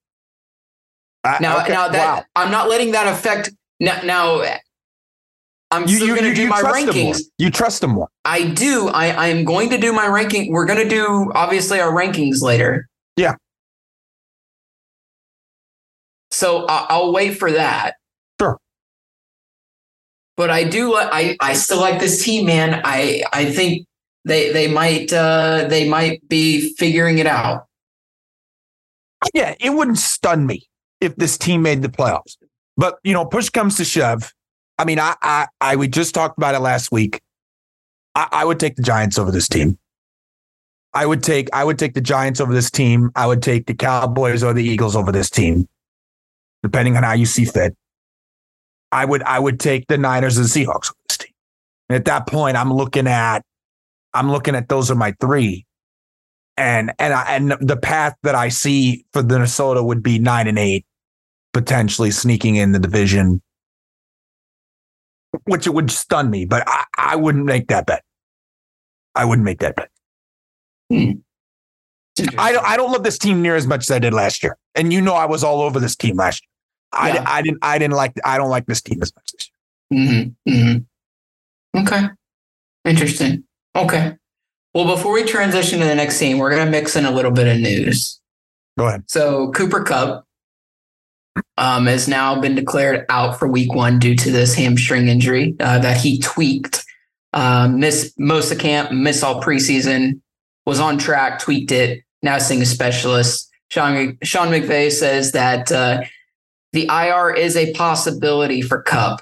I- 1.23 1.37
Now, 1.41 1.61
okay, 1.61 1.73
now 1.73 1.89
that 1.89 2.17
wow. 2.19 2.23
I'm 2.35 2.49
not 2.49 2.69
letting 2.69 2.91
that 2.93 3.07
affect. 3.13 3.51
Now, 3.79 4.01
now 4.03 4.41
I'm 5.69 5.87
you, 5.87 5.97
still 5.97 6.15
going 6.15 6.23
to 6.23 6.33
do 6.33 6.47
my 6.47 6.61
trust 6.61 6.85
them 6.85 6.95
more. 6.95 7.13
rankings. 7.13 7.21
You 7.37 7.51
trust 7.51 7.81
them 7.81 7.91
more. 7.91 8.07
I 8.23 8.45
do. 8.51 8.87
I, 8.87 9.07
I 9.09 9.27
am 9.27 9.43
going 9.43 9.69
to 9.71 9.77
do 9.77 9.91
my 9.91 10.07
ranking. 10.07 10.53
We're 10.53 10.65
going 10.65 10.81
to 10.81 10.89
do 10.89 11.29
obviously 11.35 11.79
our 11.81 11.91
rankings 11.91 12.41
later. 12.41 12.87
Yeah. 13.17 13.35
So 16.31 16.65
I'll 16.67 17.11
wait 17.11 17.37
for 17.37 17.51
that. 17.51 17.95
But 20.37 20.51
I 20.51 20.63
do. 20.63 20.95
I 20.95 21.35
I 21.39 21.53
still 21.53 21.79
like 21.79 21.99
this 21.99 22.23
team, 22.23 22.45
man. 22.45 22.81
I 22.85 23.23
I 23.33 23.51
think 23.51 23.87
they 24.23 24.53
they 24.53 24.67
might 24.67 25.11
uh 25.11 25.65
they 25.67 25.89
might 25.89 26.27
be 26.29 26.73
figuring 26.75 27.17
it 27.17 27.25
out. 27.25 27.65
Yeah, 29.33 29.55
it 29.59 29.71
wouldn't 29.71 29.97
stun 29.97 30.45
me 30.45 30.67
if 31.01 31.15
this 31.15 31.37
team 31.37 31.63
made 31.63 31.81
the 31.81 31.89
playoffs. 31.89 32.37
But 32.77 32.99
you 33.03 33.13
know, 33.13 33.25
push 33.25 33.49
comes 33.49 33.77
to 33.77 33.85
shove. 33.85 34.31
I 34.77 34.85
mean, 34.85 34.99
I 34.99 35.15
I, 35.23 35.47
I 35.59 35.75
we 35.75 35.87
just 35.87 36.13
talked 36.13 36.37
about 36.37 36.53
it 36.53 36.59
last 36.59 36.91
week. 36.91 37.19
I, 38.13 38.27
I 38.31 38.45
would 38.45 38.59
take 38.59 38.75
the 38.75 38.83
Giants 38.83 39.17
over 39.17 39.31
this 39.31 39.47
team. 39.47 39.79
I 40.93 41.05
would 41.05 41.23
take 41.23 41.49
I 41.51 41.63
would 41.63 41.79
take 41.79 41.95
the 41.95 42.01
Giants 42.01 42.39
over 42.39 42.53
this 42.53 42.69
team. 42.69 43.11
I 43.15 43.25
would 43.25 43.41
take 43.41 43.65
the 43.65 43.73
Cowboys 43.73 44.43
or 44.43 44.53
the 44.53 44.63
Eagles 44.63 44.95
over 44.95 45.11
this 45.11 45.31
team, 45.31 45.67
depending 46.61 46.95
on 46.95 47.03
how 47.03 47.13
you 47.13 47.25
see 47.25 47.45
fit. 47.45 47.75
I 48.91 49.05
would 49.05 49.23
I 49.23 49.39
would 49.39 49.59
take 49.59 49.87
the 49.87 49.97
Niners 49.97 50.37
and 50.37 50.47
Seahawks 50.47 50.89
over 50.89 50.97
this 51.09 51.17
team. 51.17 51.33
And 51.89 51.95
at 51.95 52.05
that 52.05 52.27
point, 52.27 52.57
I'm 52.57 52.73
looking 52.73 53.07
at 53.07 53.43
I'm 54.13 54.31
looking 54.31 54.55
at 54.55 54.69
those 54.69 54.89
are 54.89 54.95
my 54.95 55.15
three 55.19 55.67
and 56.57 56.91
and 56.97 57.13
I, 57.13 57.35
and 57.35 57.51
the 57.61 57.77
path 57.77 58.15
that 58.23 58.35
I 58.35 58.49
see 58.49 59.05
for 59.13 59.21
the 59.21 59.35
Minnesota 59.35 59.83
would 59.83 60.01
be 60.01 60.19
nine 60.19 60.47
and 60.47 60.57
eight, 60.57 60.85
potentially 61.53 62.11
sneaking 62.11 62.55
in 62.55 62.71
the 62.71 62.79
division, 62.79 63.41
which 65.45 65.67
it 65.67 65.73
would 65.73 65.91
stun 65.91 66.29
me. 66.29 66.45
But 66.45 66.63
I, 66.67 66.83
I 66.97 67.15
wouldn't 67.15 67.45
make 67.45 67.67
that 67.67 67.85
bet. 67.85 68.03
I 69.15 69.25
wouldn't 69.25 69.45
make 69.45 69.59
that 69.59 69.75
bet. 69.75 69.89
Hmm. 70.91 71.11
I 72.37 72.51
don't. 72.51 72.65
I 72.65 72.75
don't 72.75 72.91
love 72.91 73.03
this 73.03 73.19
team 73.19 73.43
near 73.43 73.55
as 73.55 73.67
much 73.67 73.81
as 73.81 73.91
I 73.91 73.99
did 73.99 74.13
last 74.13 74.41
year, 74.41 74.57
and 74.73 74.91
you 74.91 75.01
know 75.01 75.13
I 75.13 75.25
was 75.25 75.43
all 75.43 75.61
over 75.61 75.79
this 75.79 75.95
team 75.95 76.17
last 76.17 76.43
year. 76.43 76.49
I, 76.91 77.13
Yeah. 77.13 77.23
I 77.27 77.41
didn't. 77.41 77.59
I 77.61 77.77
didn't 77.77 77.95
like. 77.95 78.13
I 78.23 78.37
don't 78.37 78.49
like 78.49 78.65
this 78.65 78.81
team 78.81 79.01
as 79.01 79.13
much 79.15 79.31
this 79.33 79.49
year. 79.91 80.33
Mm-hmm. 80.45 80.51
Mm-hmm. 80.51 81.81
Okay. 81.81 82.07
Interesting. 82.85 83.43
Okay. 83.75 84.15
Well, 84.73 84.85
before 84.95 85.13
we 85.13 85.23
transition 85.23 85.79
to 85.79 85.85
the 85.85 85.95
next 85.95 86.17
scene, 86.17 86.37
we're 86.37 86.49
going 86.51 86.65
to 86.65 86.71
mix 86.71 86.95
in 86.95 87.05
a 87.05 87.11
little 87.11 87.31
bit 87.31 87.47
of 87.47 87.59
news. 87.59 88.19
Go 88.77 88.87
ahead. 88.87 89.03
So, 89.07 89.51
Cooper 89.51 89.83
Kupp 89.83 90.25
um, 91.57 91.85
has 91.87 92.07
now 92.07 92.39
been 92.39 92.55
declared 92.55 93.05
out 93.09 93.37
for 93.39 93.47
week 93.47 93.73
one 93.73 93.99
due 93.99 94.15
to 94.15 94.31
this 94.31 94.53
hamstring 94.55 95.07
injury 95.07 95.55
uh, 95.59 95.79
that 95.79 95.97
he 95.97 96.19
tweaked. 96.19 96.83
Um, 97.33 97.79
missed 97.79 98.17
most 98.19 98.51
of 98.51 98.59
camp, 98.59 98.91
miss 98.91 99.23
all 99.23 99.41
preseason. 99.41 100.21
was 100.65 100.79
on 100.79 100.97
track, 100.97 101.39
tweaked 101.39 101.71
it. 101.71 102.03
Now 102.21 102.37
seeing 102.39 102.61
a 102.61 102.65
specialist. 102.65 103.49
Sean 103.69 104.17
Sean 104.23 104.47
McVay 104.47 104.91
says 104.91 105.33
that 105.33 105.71
uh, 105.71 106.01
the 106.73 106.87
IR 106.87 107.33
is 107.33 107.55
a 107.55 107.73
possibility 107.73 108.61
for 108.61 108.81
Kupp. 108.81 109.21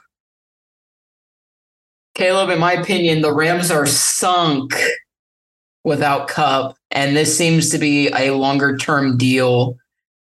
Caleb, 2.16 2.50
in 2.50 2.60
my 2.60 2.74
opinion, 2.74 3.22
the 3.22 3.34
Rams 3.34 3.70
are 3.70 3.86
sunk 3.86 4.74
without 5.84 6.28
Kupp, 6.28 6.78
and 6.92 7.16
this 7.16 7.38
seems 7.38 7.70
to 7.70 7.78
be 7.78 8.08
a 8.10 8.32
longer 8.32 8.78
term 8.78 9.18
deal. 9.18 9.78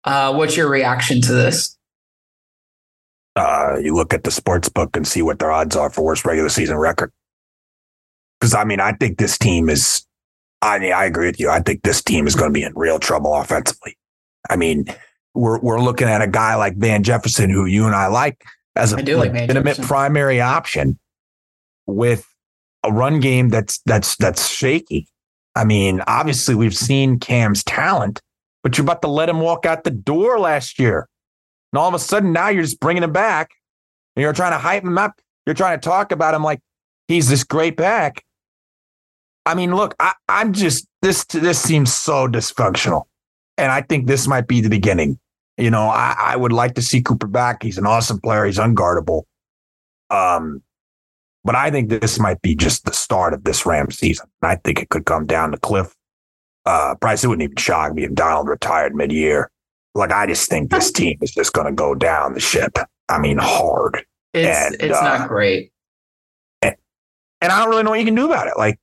Uh, 0.04 0.34
what's 0.34 0.58
your 0.58 0.70
reaction 0.70 1.22
to 1.22 1.34
this? 1.34 1.78
Uh, 3.36 3.78
you 3.82 3.94
look 3.94 4.14
at 4.14 4.24
the 4.24 4.32
sports 4.32 4.68
book 4.68 4.96
and 4.98 5.08
see 5.08 5.22
what 5.22 5.38
their 5.38 5.52
odds 5.52 5.76
are 5.76 5.92
for 5.92 6.04
worst 6.04 6.26
regular 6.26 6.50
season 6.50 6.76
record. 6.76 7.12
Because 8.40 8.56
I 8.56 8.64
mean, 8.64 8.80
I 8.80 8.94
think 8.94 9.18
this 9.18 9.38
team 9.38 9.70
is. 9.70 10.04
I 10.64 10.80
mean, 10.80 10.92
I 10.92 11.06
agree 11.06 11.28
with 11.28 11.40
you. 11.40 11.52
I 11.52 11.60
think 11.60 11.84
this 11.84 12.02
team 12.02 12.26
is 12.26 12.36
going 12.36 12.50
to 12.50 12.54
be 12.54 12.64
in 12.64 12.74
real 12.76 12.98
trouble 12.98 13.36
offensively. 13.36 13.96
I 14.50 14.56
mean, 14.56 14.86
we're 15.38 15.60
we're 15.60 15.80
looking 15.80 16.08
at 16.08 16.22
a 16.22 16.28
guy 16.28 16.56
like 16.56 16.76
Van 16.78 17.04
Jefferson, 17.04 17.50
who 17.50 17.66
you 17.66 17.86
and 17.86 17.96
I 17.96 18.08
like 18.08 18.44
as 18.76 18.94
a 18.94 18.98
like 18.98 19.08
legitimate 19.08 19.82
primary 19.82 20.42
option 20.42 21.00
with 21.86 22.28
a 22.84 22.92
run 22.92 23.20
game 23.20 23.50
that's 23.50 23.80
that's 23.86 24.16
that's 24.18 24.48
shaky. 24.48 25.08
I 25.56 25.64
mean, 25.64 26.02
obviously 26.08 26.56
we've 26.56 26.76
seen 26.76 27.20
Cam's 27.20 27.64
talent, 27.64 28.22
but 28.64 28.78
you're 28.78 28.86
about 28.86 29.02
to 29.04 29.08
let 29.08 29.30
him 29.30 29.40
walk 29.40 29.66
out 29.66 29.84
the 29.84 29.92
door 29.92 30.40
last 30.40 30.78
year. 30.78 31.08
And 31.72 31.80
all 31.80 31.88
of 31.88 31.94
a 31.94 32.00
sudden 32.00 32.32
now 32.32 32.50
you're 32.50 32.64
just 32.64 32.80
bringing 32.80 33.04
him 33.04 33.12
back 33.14 33.52
and 34.16 34.22
you're 34.22 34.34
trying 34.34 34.52
to 34.52 34.58
hype 34.58 34.84
him 34.84 34.98
up. 34.98 35.20
You're 35.46 35.56
trying 35.56 35.80
to 35.80 35.84
talk 35.84 36.12
about 36.12 36.34
him 36.34 36.44
like 36.44 36.60
he's 37.08 37.30
this 37.30 37.44
great 37.44 37.78
back. 37.78 38.24
I 39.46 39.56
mean, 39.56 39.74
look, 39.76 39.96
I, 40.00 40.14
I'm 40.28 40.54
just 40.54 40.88
this 41.02 41.24
this 41.26 41.60
seems 41.60 41.94
so 41.94 42.28
dysfunctional. 42.28 43.04
And 43.58 43.72
I 43.72 43.82
think 43.82 44.06
this 44.06 44.28
might 44.28 44.48
be 44.48 44.62
the 44.62 44.70
beginning. 44.70 45.20
You 45.58 45.72
know, 45.72 45.88
I, 45.88 46.16
I 46.18 46.36
would 46.36 46.54
like 46.54 46.76
to 46.76 46.82
see 46.82 47.02
Cooper 47.02 47.28
back. 47.28 47.64
He's 47.64 47.78
an 47.78 47.86
awesome 47.86 48.20
player. 48.20 48.46
He's 48.46 48.60
unguardable. 48.60 49.24
Um, 50.10 50.62
but 51.44 51.56
I 51.56 51.72
think 51.72 51.90
this 51.90 52.20
might 52.20 52.42
be 52.42 52.56
just 52.56 52.86
the 52.86 52.94
start 52.94 53.34
of 53.34 53.44
this 53.44 53.66
Rams 53.66 53.98
season. 53.98 54.28
I 54.42 54.58
think 54.58 54.82
it 54.82 54.90
could 54.90 55.06
come 55.06 55.26
down 55.26 55.52
the 55.52 55.58
cliff. 55.58 55.96
Uh, 56.66 56.96
Bryce, 56.96 57.24
it 57.24 57.28
wouldn't 57.28 57.44
even 57.44 57.56
shock 57.56 57.94
me 57.94 58.04
if 58.04 58.14
Donald 58.14 58.50
retired 58.50 58.94
mid 58.94 59.12
year. 59.12 59.50
Like, 59.96 60.12
I 60.12 60.28
just 60.28 60.50
think 60.50 60.70
this 60.70 60.92
team 60.92 61.18
is 61.22 61.34
just 61.34 61.54
going 61.54 61.66
to 61.66 61.74
go 61.74 61.96
down 61.96 62.34
the 62.34 62.40
ship. 62.40 62.78
I 63.10 63.18
mean, 63.18 63.38
hard. 63.38 64.04
It's, 64.34 64.74
and, 64.74 64.76
it's 64.82 64.98
uh, 64.98 65.02
not 65.02 65.30
great. 65.30 65.72
And, 66.62 66.76
and, 67.42 67.52
I 67.52 67.60
don't 67.60 67.70
really 67.70 67.84
know 67.84 67.92
what 67.92 68.00
you 68.00 68.06
can 68.06 68.16
do 68.16 68.26
about 68.26 68.48
it. 68.48 68.54
Like, 68.58 68.78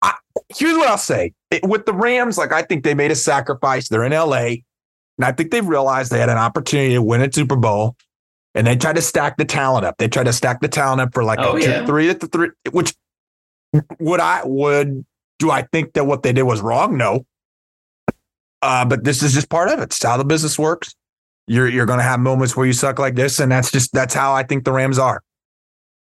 I, 0.00 0.14
here's 0.56 0.76
what 0.76 0.88
I'll 0.88 0.96
say 0.96 1.34
it, 1.50 1.64
with 1.64 1.84
the 1.84 1.92
Rams, 1.92 2.38
like, 2.38 2.52
I 2.52 2.62
think 2.62 2.84
they 2.84 2.94
made 2.94 3.10
a 3.10 3.16
sacrifice. 3.16 3.88
They're 3.88 4.04
in 4.04 4.12
LA, 4.12 4.62
and 5.22 5.28
I 5.28 5.30
think 5.30 5.52
they've 5.52 5.64
realized 5.64 6.10
they 6.10 6.18
had 6.18 6.30
an 6.30 6.36
opportunity 6.36 6.94
to 6.94 7.02
win 7.02 7.20
a 7.20 7.32
Super 7.32 7.54
Bowl 7.54 7.94
and 8.56 8.66
they 8.66 8.74
tried 8.74 8.96
to 8.96 9.02
stack 9.02 9.36
the 9.36 9.44
talent 9.44 9.86
up. 9.86 9.96
They 9.96 10.08
tried 10.08 10.24
to 10.24 10.32
stack 10.32 10.60
the 10.60 10.66
talent 10.66 11.00
up 11.00 11.14
for 11.14 11.22
like 11.22 11.38
oh, 11.38 11.56
a 11.56 11.60
yeah. 11.60 11.80
two, 11.80 11.86
three 11.86 12.10
at 12.10 12.18
the 12.18 12.26
three, 12.26 12.48
which 12.72 12.92
would 14.00 14.18
I 14.18 14.42
would 14.44 15.06
do 15.38 15.52
I 15.52 15.62
think 15.62 15.92
that 15.92 16.06
what 16.06 16.24
they 16.24 16.32
did 16.32 16.42
was 16.42 16.60
wrong? 16.60 16.96
No. 16.96 17.24
Uh, 18.62 18.84
but 18.84 19.04
this 19.04 19.22
is 19.22 19.32
just 19.32 19.48
part 19.48 19.68
of 19.68 19.78
it. 19.78 19.84
It's 19.84 20.02
how 20.02 20.16
the 20.16 20.24
business 20.24 20.58
works. 20.58 20.92
You're 21.46 21.68
you're 21.68 21.86
gonna 21.86 22.02
have 22.02 22.18
moments 22.18 22.56
where 22.56 22.66
you 22.66 22.72
suck 22.72 22.98
like 22.98 23.14
this, 23.14 23.38
and 23.38 23.52
that's 23.52 23.70
just 23.70 23.92
that's 23.92 24.14
how 24.14 24.32
I 24.32 24.42
think 24.42 24.64
the 24.64 24.72
Rams 24.72 24.98
are. 24.98 25.22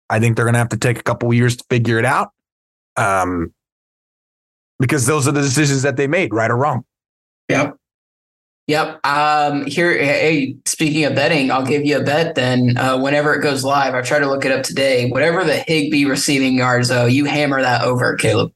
I 0.08 0.20
think 0.20 0.36
they're 0.36 0.44
gonna 0.44 0.58
have 0.58 0.68
to 0.68 0.76
take 0.76 1.00
a 1.00 1.02
couple 1.02 1.34
years 1.34 1.56
to 1.56 1.64
figure 1.68 1.98
it 1.98 2.04
out. 2.04 2.30
Um 2.96 3.52
because 4.78 5.06
those 5.06 5.26
are 5.26 5.32
the 5.32 5.42
decisions 5.42 5.82
that 5.82 5.96
they 5.96 6.06
made, 6.06 6.32
right 6.32 6.52
or 6.52 6.56
wrong. 6.56 6.84
Yep. 7.48 7.78
Yep. 8.68 9.00
Um, 9.06 9.64
here, 9.64 9.96
hey, 9.96 10.54
speaking 10.66 11.04
of 11.04 11.14
betting, 11.14 11.50
I'll 11.50 11.64
give 11.64 11.86
you 11.86 11.96
a 11.98 12.02
bet 12.02 12.34
then. 12.34 12.76
Uh, 12.76 12.98
whenever 12.98 13.34
it 13.34 13.40
goes 13.40 13.64
live, 13.64 13.94
I 13.94 14.02
try 14.02 14.18
to 14.18 14.26
look 14.28 14.44
it 14.44 14.52
up 14.52 14.62
today. 14.62 15.08
Whatever 15.08 15.42
the 15.42 15.56
Higbee 15.56 16.04
receiving 16.04 16.54
yards, 16.54 16.88
though, 16.88 17.06
you 17.06 17.24
hammer 17.24 17.62
that 17.62 17.82
over, 17.82 18.14
Caleb. 18.16 18.52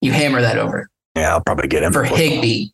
You 0.00 0.12
hammer 0.12 0.40
that 0.40 0.56
over. 0.56 0.88
Yeah, 1.16 1.32
I'll 1.32 1.40
probably 1.42 1.66
get 1.66 1.82
him 1.82 1.92
for 1.92 2.04
Higbee. 2.04 2.68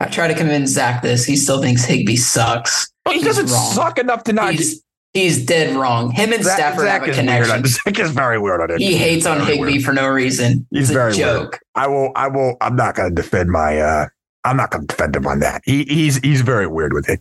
I 0.00 0.06
try 0.06 0.26
to 0.26 0.34
convince 0.34 0.70
Zach 0.70 1.02
this. 1.02 1.26
He 1.26 1.36
still 1.36 1.60
thinks 1.60 1.84
Higbee 1.84 2.16
sucks. 2.16 2.90
Well, 3.04 3.14
he 3.14 3.22
doesn't 3.22 3.50
wrong. 3.50 3.72
suck 3.72 3.98
enough 3.98 4.24
to 4.24 4.32
not. 4.32 4.54
He's, 4.54 4.82
he's 5.12 5.44
dead 5.44 5.76
wrong. 5.76 6.12
Him 6.12 6.32
and 6.32 6.42
Zach, 6.42 6.56
Stafford 6.56 6.84
Zach 6.86 7.02
have 7.02 7.10
a 7.10 7.14
connection. 7.14 7.66
Zach 7.66 7.98
is 7.98 8.10
very 8.12 8.38
weird 8.38 8.62
on 8.62 8.70
it. 8.70 8.80
He 8.80 8.96
hates 8.96 9.26
on 9.26 9.40
Higbee 9.44 9.60
weird. 9.72 9.84
for 9.84 9.92
no 9.92 10.08
reason. 10.08 10.66
He's 10.70 10.84
it's 10.84 10.92
very 10.92 11.12
joke. 11.12 11.50
Weird. 11.52 11.60
I 11.74 11.86
will. 11.88 12.12
I 12.16 12.28
will. 12.28 12.56
I'm 12.62 12.76
not 12.76 12.94
going 12.94 13.14
to 13.14 13.14
defend 13.14 13.50
my. 13.50 13.78
uh 13.78 14.06
I'm 14.44 14.56
not 14.56 14.70
going 14.70 14.86
to 14.86 14.94
defend 14.94 15.16
him 15.16 15.26
on 15.26 15.40
that. 15.40 15.62
He, 15.64 15.84
he's 15.84 16.18
he's 16.18 16.40
very 16.40 16.66
weird 16.66 16.92
with 16.92 17.08
it. 17.08 17.20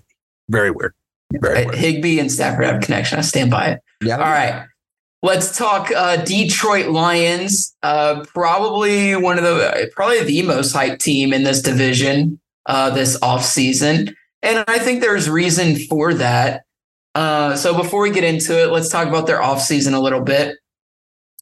Very 0.49 0.71
weird. 0.71 0.93
Very 1.33 1.65
weird. 1.65 1.77
Higbee 1.77 2.19
and 2.19 2.31
Stafford 2.31 2.65
have 2.65 2.75
a 2.77 2.79
connection. 2.79 3.19
I 3.19 3.21
stand 3.21 3.51
by 3.51 3.67
it. 3.67 3.81
Yeah. 4.01 4.17
All 4.17 4.23
right. 4.23 4.65
Let's 5.21 5.57
talk 5.57 5.91
uh, 5.91 6.17
Detroit 6.23 6.87
Lions. 6.87 7.75
Uh, 7.83 8.23
probably 8.33 9.15
one 9.15 9.37
of 9.37 9.43
the 9.43 9.91
probably 9.93 10.23
the 10.23 10.43
most 10.43 10.73
hyped 10.73 10.99
team 10.99 11.33
in 11.33 11.43
this 11.43 11.61
division 11.61 12.39
uh, 12.65 12.89
this 12.91 13.19
offseason. 13.19 14.15
And 14.41 14.63
I 14.67 14.79
think 14.79 15.01
there's 15.01 15.29
reason 15.29 15.75
for 15.75 16.13
that. 16.13 16.63
Uh, 17.15 17.55
so 17.55 17.75
before 17.75 18.01
we 18.01 18.11
get 18.11 18.23
into 18.23 18.61
it, 18.63 18.71
let's 18.71 18.89
talk 18.89 19.07
about 19.07 19.27
their 19.27 19.41
offseason 19.41 19.93
a 19.93 19.99
little 19.99 20.21
bit. 20.21 20.57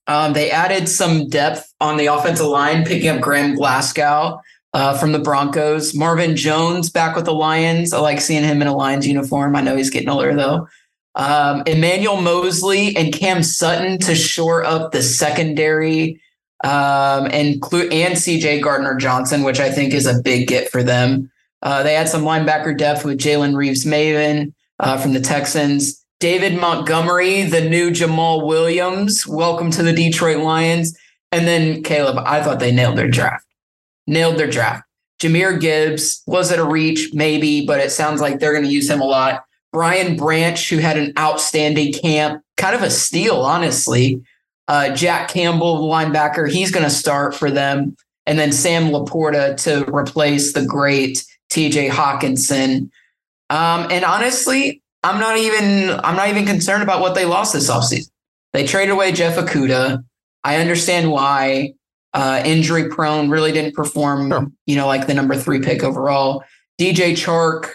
Um, 0.07 0.33
they 0.33 0.49
added 0.49 0.87
some 0.87 1.27
depth 1.27 1.71
on 1.81 1.97
the 1.97 2.07
offensive 2.07 2.47
line, 2.47 2.85
picking 2.85 3.09
up 3.09 3.21
Graham 3.21 3.55
Glasgow 3.55 4.39
uh, 4.73 4.97
from 4.97 5.11
the 5.11 5.19
Broncos. 5.19 5.93
Marvin 5.95 6.35
Jones 6.35 6.89
back 6.89 7.15
with 7.15 7.25
the 7.25 7.33
Lions. 7.33 7.93
I 7.93 7.99
like 7.99 8.21
seeing 8.21 8.43
him 8.43 8.61
in 8.61 8.67
a 8.67 8.75
Lions 8.75 9.07
uniform. 9.07 9.55
I 9.55 9.61
know 9.61 9.75
he's 9.75 9.89
getting 9.89 10.09
older 10.09 10.35
though. 10.35 10.67
Um, 11.15 11.63
Emmanuel 11.65 12.21
Moseley 12.21 12.95
and 12.95 13.11
Cam 13.11 13.41
Sutton 13.41 13.97
to 13.99 14.13
shore 14.13 14.63
up 14.63 14.91
the 14.91 15.01
secondary, 15.01 16.21
um, 16.63 17.25
and 17.25 17.55
and 17.63 18.15
CJ 18.15 18.61
Gardner 18.61 18.95
Johnson, 18.95 19.43
which 19.43 19.59
I 19.59 19.71
think 19.71 19.93
is 19.93 20.05
a 20.05 20.21
big 20.21 20.47
get 20.47 20.69
for 20.69 20.83
them. 20.83 21.31
Uh, 21.63 21.81
they 21.81 21.95
had 21.95 22.07
some 22.07 22.21
linebacker 22.21 22.77
depth 22.77 23.03
with 23.03 23.17
Jalen 23.17 23.55
Reeves-Maybin 23.55 24.53
uh, 24.79 24.97
from 24.97 25.13
the 25.13 25.19
Texans. 25.19 26.05
David 26.19 26.59
Montgomery, 26.59 27.43
the 27.43 27.67
new 27.67 27.89
Jamaal 27.89 28.45
Williams. 28.45 29.25
Welcome 29.25 29.71
to 29.71 29.81
the 29.81 29.93
Detroit 29.93 30.37
Lions. 30.37 30.95
And 31.31 31.47
then 31.47 31.81
Caleb, 31.81 32.23
I 32.25 32.43
thought 32.43 32.59
they 32.59 32.71
nailed 32.71 32.95
their 32.95 33.09
draft 33.09 33.46
nailed 34.07 34.37
their 34.37 34.49
draft. 34.49 34.83
Jahmyr 35.19 35.59
Gibbs 35.59 36.21
was 36.27 36.51
it 36.51 36.59
a 36.59 36.63
reach? 36.63 37.13
Maybe, 37.13 37.65
but 37.65 37.79
it 37.79 37.91
sounds 37.91 38.21
like 38.21 38.39
they're 38.39 38.53
going 38.53 38.65
to 38.65 38.71
use 38.71 38.89
him 38.89 39.01
a 39.01 39.05
lot. 39.05 39.43
Brian 39.73 40.15
Branch, 40.15 40.69
who 40.69 40.77
had 40.77 40.97
an 40.97 41.13
outstanding 41.17 41.93
camp, 41.93 42.41
kind 42.55 42.75
of 42.75 42.83
a 42.83 42.89
steal, 42.89 43.37
honestly. 43.37 44.21
Uh, 44.67 44.93
Jack 44.95 45.29
Campbell, 45.29 45.77
the 45.77 45.93
linebacker, 45.93 46.49
he's 46.49 46.71
going 46.71 46.83
to 46.83 46.89
start 46.89 47.33
for 47.33 47.49
them. 47.49 47.95
And 48.25 48.37
then 48.37 48.51
Sam 48.51 48.89
LaPorta 48.89 49.55
to 49.63 49.89
replace 49.93 50.53
the 50.53 50.65
great 50.65 51.23
TJ 51.51 51.89
Hockenson. 51.89 52.89
Um, 53.49 53.87
and 53.89 54.03
honestly, 54.03 54.81
I'm 55.03 55.19
not 55.19 55.37
even 55.37 55.99
I'm 56.03 56.15
not 56.15 56.29
even 56.29 56.45
concerned 56.45 56.83
about 56.83 57.01
what 57.01 57.15
they 57.15 57.25
lost 57.25 57.53
this 57.53 57.69
offseason. 57.69 58.09
They 58.53 58.65
traded 58.65 58.93
away 58.93 59.11
Jeff 59.11 59.37
Okudah. 59.37 60.03
I 60.43 60.57
understand 60.57 61.11
why 61.11 61.73
uh, 62.13 62.41
injury 62.45 62.89
prone, 62.89 63.29
really 63.29 63.51
didn't 63.51 63.75
perform, 63.75 64.29
sure. 64.29 64.47
you 64.65 64.75
know, 64.75 64.87
like 64.87 65.07
the 65.07 65.13
number 65.13 65.35
three 65.35 65.59
pick 65.59 65.83
overall. 65.83 66.43
DJ 66.79 67.11
Chark, 67.11 67.71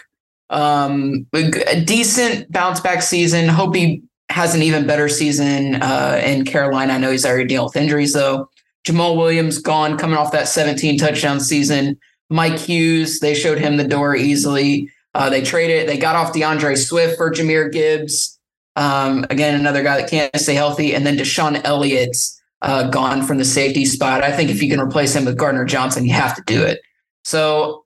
um, 0.49 1.25
a 1.33 1.81
decent 1.81 2.51
bounce 2.51 2.79
back 2.79 3.01
season. 3.01 3.47
Hope 3.47 3.75
he 3.75 4.01
has 4.29 4.55
an 4.55 4.61
even 4.61 4.87
better 4.87 5.09
season 5.09 5.75
uh, 5.81 6.21
in 6.23 6.45
Carolina. 6.45 6.93
I 6.93 6.97
know 6.97 7.11
he's 7.11 7.25
already 7.25 7.45
dealing 7.45 7.65
with 7.65 7.75
injuries 7.75 8.13
though. 8.13 8.49
Jamaal 8.85 9.15
Williams 9.15 9.59
gone, 9.59 9.97
coming 9.97 10.17
off 10.17 10.31
that 10.31 10.47
17 10.47 10.97
touchdown 10.97 11.39
season. 11.39 11.97
Mike 12.29 12.57
Hughes, 12.57 13.19
they 13.19 13.33
showed 13.33 13.59
him 13.59 13.77
the 13.77 13.87
door 13.87 14.15
easily. 14.15 14.89
Uh, 15.13 15.29
they 15.29 15.41
traded, 15.41 15.87
they 15.87 15.97
got 15.97 16.15
off 16.15 16.33
D'Andre 16.33 16.75
Swift 16.75 17.17
for 17.17 17.31
Jahmyr 17.31 17.71
Gibbs. 17.71 18.39
Um, 18.75 19.25
again, 19.29 19.57
another 19.57 19.83
guy 19.83 20.01
that 20.01 20.09
can't 20.09 20.35
stay 20.35 20.55
healthy. 20.55 20.95
And 20.95 21.05
then 21.05 21.17
DeShon 21.17 21.61
Elliott 21.63 22.17
uh, 22.63 22.89
gone 22.89 23.21
from 23.21 23.37
the 23.37 23.45
safety 23.45 23.85
spot. 23.85 24.23
I 24.23 24.31
think 24.31 24.49
if 24.49 24.63
you 24.63 24.69
can 24.69 24.79
replace 24.79 25.15
him 25.15 25.25
with 25.25 25.37
Gardner 25.37 25.65
Johnson, 25.65 26.05
you 26.05 26.13
have 26.13 26.35
to 26.35 26.41
do 26.45 26.63
it. 26.63 26.81
So, 27.25 27.85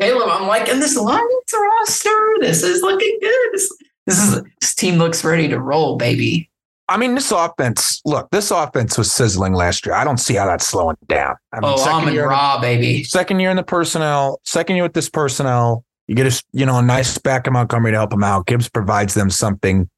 Caleb, 0.00 0.28
I'm 0.28 0.46
liking 0.46 0.78
this 0.80 0.96
Lions 0.96 1.24
roster. 1.52 2.34
This 2.40 2.62
is 2.62 2.82
looking 2.82 3.18
good. 3.20 3.48
This, 3.52 3.76
this 4.06 4.22
is 4.22 4.42
this 4.60 4.74
team 4.74 4.94
looks 4.96 5.24
ready 5.24 5.48
to 5.48 5.58
roll, 5.58 5.96
baby. 5.96 6.48
I 6.88 6.96
mean, 6.96 7.14
this 7.14 7.32
offense. 7.32 8.00
Look, 8.04 8.30
this 8.30 8.50
offense 8.50 8.96
was 8.96 9.12
sizzling 9.12 9.52
last 9.52 9.84
year. 9.84 9.94
I 9.94 10.04
don't 10.04 10.16
see 10.16 10.34
how 10.34 10.46
that's 10.46 10.66
slowing 10.66 10.96
down. 11.06 11.34
I 11.52 11.60
mean, 11.60 11.74
oh, 11.76 11.88
Amon 11.88 12.16
Ra, 12.16 12.60
baby. 12.60 13.04
Second 13.04 13.40
year 13.40 13.50
in 13.50 13.56
the 13.56 13.62
personnel. 13.62 14.40
Second 14.44 14.76
year 14.76 14.84
with 14.84 14.94
this 14.94 15.10
personnel. 15.10 15.84
You 16.06 16.14
get 16.14 16.26
a 16.26 16.42
you 16.52 16.64
know 16.64 16.78
a 16.78 16.82
nice 16.82 17.18
back 17.18 17.46
in 17.46 17.52
Montgomery 17.52 17.90
to 17.90 17.98
help 17.98 18.10
them 18.10 18.24
out. 18.24 18.46
Gibbs 18.46 18.68
provides 18.70 19.12
them 19.12 19.28
something, 19.28 19.90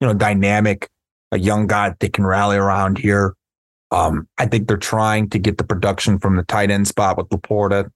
you 0.00 0.06
know, 0.06 0.12
dynamic 0.12 0.90
a 1.34 1.38
young 1.38 1.66
guy 1.66 1.90
that 1.90 2.00
they 2.00 2.08
can 2.08 2.24
rally 2.24 2.56
around 2.56 2.98
here. 2.98 3.34
Um, 3.90 4.26
I 4.38 4.46
think 4.46 4.66
they're 4.68 4.76
trying 4.76 5.28
to 5.30 5.38
get 5.38 5.58
the 5.58 5.64
production 5.64 6.18
from 6.18 6.36
the 6.36 6.42
tight 6.44 6.70
end 6.70 6.88
spot 6.88 7.16
with 7.18 7.28
Laporta. 7.28 7.90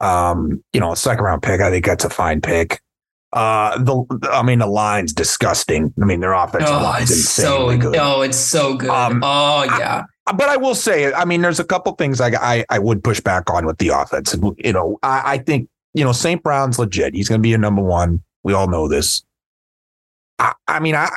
Um, 0.00 0.64
you 0.72 0.80
know, 0.80 0.92
a 0.92 0.96
second 0.96 1.24
round 1.24 1.42
pick. 1.42 1.60
I 1.60 1.70
think 1.70 1.84
that's 1.86 2.04
a 2.04 2.10
fine 2.10 2.40
pick. 2.40 2.80
Uh, 3.32 3.78
the 3.78 4.28
I 4.30 4.42
mean, 4.42 4.58
the 4.58 4.66
line's 4.66 5.12
disgusting. 5.12 5.92
I 6.00 6.04
mean, 6.04 6.20
their 6.20 6.32
offensive 6.34 6.74
Oh, 6.74 6.82
line's 6.82 7.28
so 7.28 7.76
good. 7.78 7.96
oh, 7.98 8.20
it's 8.22 8.36
so 8.36 8.74
good. 8.76 8.90
Um, 8.90 9.20
oh 9.22 9.64
yeah. 9.64 10.04
But 10.26 10.48
I 10.48 10.56
will 10.56 10.74
say, 10.74 11.12
I 11.12 11.24
mean, 11.24 11.40
there's 11.42 11.58
a 11.60 11.64
couple 11.64 11.92
things 11.94 12.20
I 12.20 12.28
I, 12.30 12.64
I 12.68 12.78
would 12.78 13.02
push 13.02 13.20
back 13.20 13.48
on 13.50 13.64
with 13.66 13.78
the 13.78 13.88
offense. 13.88 14.36
You 14.58 14.72
know, 14.72 14.98
I, 15.02 15.22
I 15.34 15.38
think 15.38 15.68
you 15.94 16.04
know 16.04 16.12
St. 16.12 16.42
Brown's 16.42 16.78
legit. 16.78 17.14
He's 17.14 17.28
going 17.28 17.40
to 17.40 17.42
be 17.42 17.54
a 17.54 17.58
number 17.58 17.82
one. 17.82 18.22
We 18.42 18.52
all 18.52 18.68
know 18.68 18.86
this. 18.88 19.22
I, 20.38 20.52
I 20.68 20.80
mean, 20.80 20.94
I, 20.96 21.08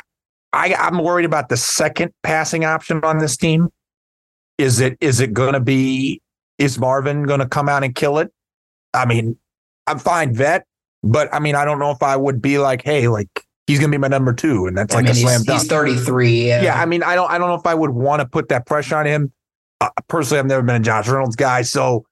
I 0.52 0.74
I'm 0.74 0.98
worried 0.98 1.24
about 1.24 1.48
the 1.48 1.56
second 1.56 2.12
passing 2.22 2.64
option 2.64 3.00
on 3.04 3.18
this 3.18 3.36
team. 3.36 3.68
Is 4.58 4.80
it 4.80 4.96
is 5.00 5.20
it 5.20 5.32
going 5.32 5.52
to 5.52 5.60
be 5.60 6.20
is 6.58 6.78
Marvin 6.78 7.24
going 7.24 7.40
to 7.40 7.48
come 7.48 7.68
out 7.68 7.84
and 7.84 7.94
kill 7.94 8.18
it? 8.18 8.32
I 8.94 9.04
mean, 9.04 9.36
I'm 9.86 9.98
fine 9.98 10.34
vet, 10.34 10.66
but 11.02 11.32
I 11.34 11.38
mean, 11.38 11.54
I 11.54 11.64
don't 11.64 11.78
know 11.78 11.90
if 11.90 12.02
I 12.02 12.16
would 12.16 12.40
be 12.40 12.58
like, 12.58 12.82
hey, 12.82 13.08
like 13.08 13.28
he's 13.66 13.78
going 13.78 13.90
to 13.90 13.98
be 13.98 14.00
my 14.00 14.08
number 14.08 14.32
two, 14.32 14.66
and 14.66 14.76
that's 14.76 14.94
I 14.94 14.98
like 14.98 15.04
mean, 15.04 15.12
a 15.12 15.14
slam 15.14 15.40
he's, 15.40 15.46
dunk 15.46 15.60
he's 15.60 15.68
33. 15.68 16.48
Yeah. 16.48 16.62
yeah, 16.62 16.80
I 16.80 16.86
mean, 16.86 17.02
I 17.02 17.14
don't, 17.14 17.30
I 17.30 17.38
don't 17.38 17.48
know 17.48 17.54
if 17.56 17.66
I 17.66 17.74
would 17.74 17.90
want 17.90 18.20
to 18.20 18.26
put 18.26 18.48
that 18.48 18.66
pressure 18.66 18.96
on 18.96 19.06
him. 19.06 19.32
Uh, 19.80 19.90
personally, 20.08 20.38
I've 20.38 20.46
never 20.46 20.62
been 20.62 20.76
a 20.76 20.80
Josh 20.80 21.08
Reynolds 21.08 21.36
guy, 21.36 21.62
so 21.62 22.06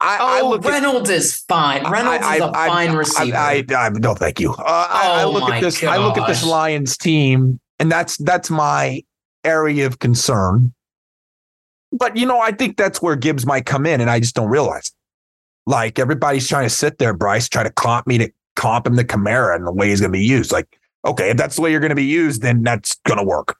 I, 0.00 0.18
I 0.20 0.40
oh, 0.42 0.50
look 0.50 0.64
at. 0.64 0.70
Reynolds 0.70 1.10
is 1.10 1.38
fine. 1.48 1.90
Reynolds 1.90 2.24
I- 2.24 2.36
is 2.36 2.40
a 2.42 2.44
I- 2.44 2.64
I- 2.64 2.68
fine 2.68 2.90
I, 2.90 2.94
receiver. 2.94 3.36
I, 3.36 3.64
I, 3.76 3.88
no, 3.90 4.14
thank 4.14 4.38
you. 4.38 4.52
Uh, 4.52 4.62
I, 4.66 5.20
I 5.20 5.22
Oh 5.24 5.32
look 5.32 5.50
at 5.50 5.60
this. 5.60 5.82
I 5.82 5.96
look 5.96 6.16
at 6.16 6.28
this. 6.28 6.44
Lions 6.44 6.96
team, 6.96 7.58
and 7.78 7.90
that's 7.90 8.16
that's 8.18 8.50
my 8.50 9.02
area 9.44 9.86
of 9.86 9.98
concern. 9.98 10.72
But 11.92 12.16
you 12.16 12.26
know, 12.26 12.40
I 12.40 12.52
think 12.52 12.76
that's 12.76 13.00
where 13.00 13.16
Gibbs 13.16 13.46
might 13.46 13.66
come 13.66 13.86
in, 13.86 14.00
and 14.00 14.10
I 14.10 14.20
just 14.20 14.34
don't 14.34 14.50
realize. 14.50 14.90
Like 15.66 15.98
everybody's 15.98 16.48
trying 16.48 16.64
to 16.64 16.70
sit 16.70 16.98
there, 16.98 17.12
Bryce, 17.12 17.48
try 17.48 17.62
to 17.62 17.70
comp 17.70 18.06
me 18.06 18.18
to 18.18 18.30
comp 18.56 18.86
him 18.86 18.96
to 18.96 19.04
Kamara 19.04 19.54
and 19.54 19.66
the 19.66 19.72
way 19.72 19.90
he's 19.90 20.00
going 20.00 20.12
to 20.12 20.18
be 20.18 20.24
used. 20.24 20.50
Like, 20.50 20.78
okay, 21.06 21.30
if 21.30 21.36
that's 21.36 21.56
the 21.56 21.62
way 21.62 21.70
you're 21.70 21.80
going 21.80 21.90
to 21.90 21.96
be 21.96 22.04
used, 22.04 22.42
then 22.42 22.62
that's 22.62 22.96
going 23.06 23.18
to 23.18 23.24
work. 23.24 23.56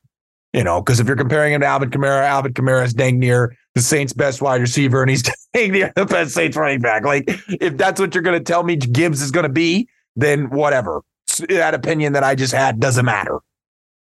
You 0.54 0.64
know, 0.64 0.80
because 0.80 0.98
if 0.98 1.06
you're 1.06 1.16
comparing 1.16 1.52
him 1.52 1.60
to 1.60 1.66
Alvin 1.66 1.90
Kamara, 1.90 2.24
Alvin 2.24 2.54
Kamara 2.54 2.84
is 2.84 2.94
dang 2.94 3.18
near 3.18 3.54
the 3.74 3.82
Saints' 3.82 4.14
best 4.14 4.40
wide 4.40 4.60
receiver, 4.60 5.02
and 5.02 5.10
he's 5.10 5.22
dang 5.54 5.72
near 5.72 5.92
the 5.94 6.06
best 6.06 6.32
Saints 6.32 6.56
running 6.56 6.80
back. 6.80 7.04
Like, 7.04 7.24
if 7.48 7.76
that's 7.76 8.00
what 8.00 8.14
you're 8.14 8.22
going 8.22 8.38
to 8.38 8.44
tell 8.44 8.62
me 8.62 8.76
Gibbs 8.76 9.20
is 9.20 9.30
going 9.30 9.44
to 9.44 9.52
be, 9.52 9.88
then 10.16 10.50
whatever. 10.50 11.02
That 11.48 11.74
opinion 11.74 12.14
that 12.14 12.24
I 12.24 12.34
just 12.34 12.54
had 12.54 12.80
doesn't 12.80 13.04
matter. 13.04 13.38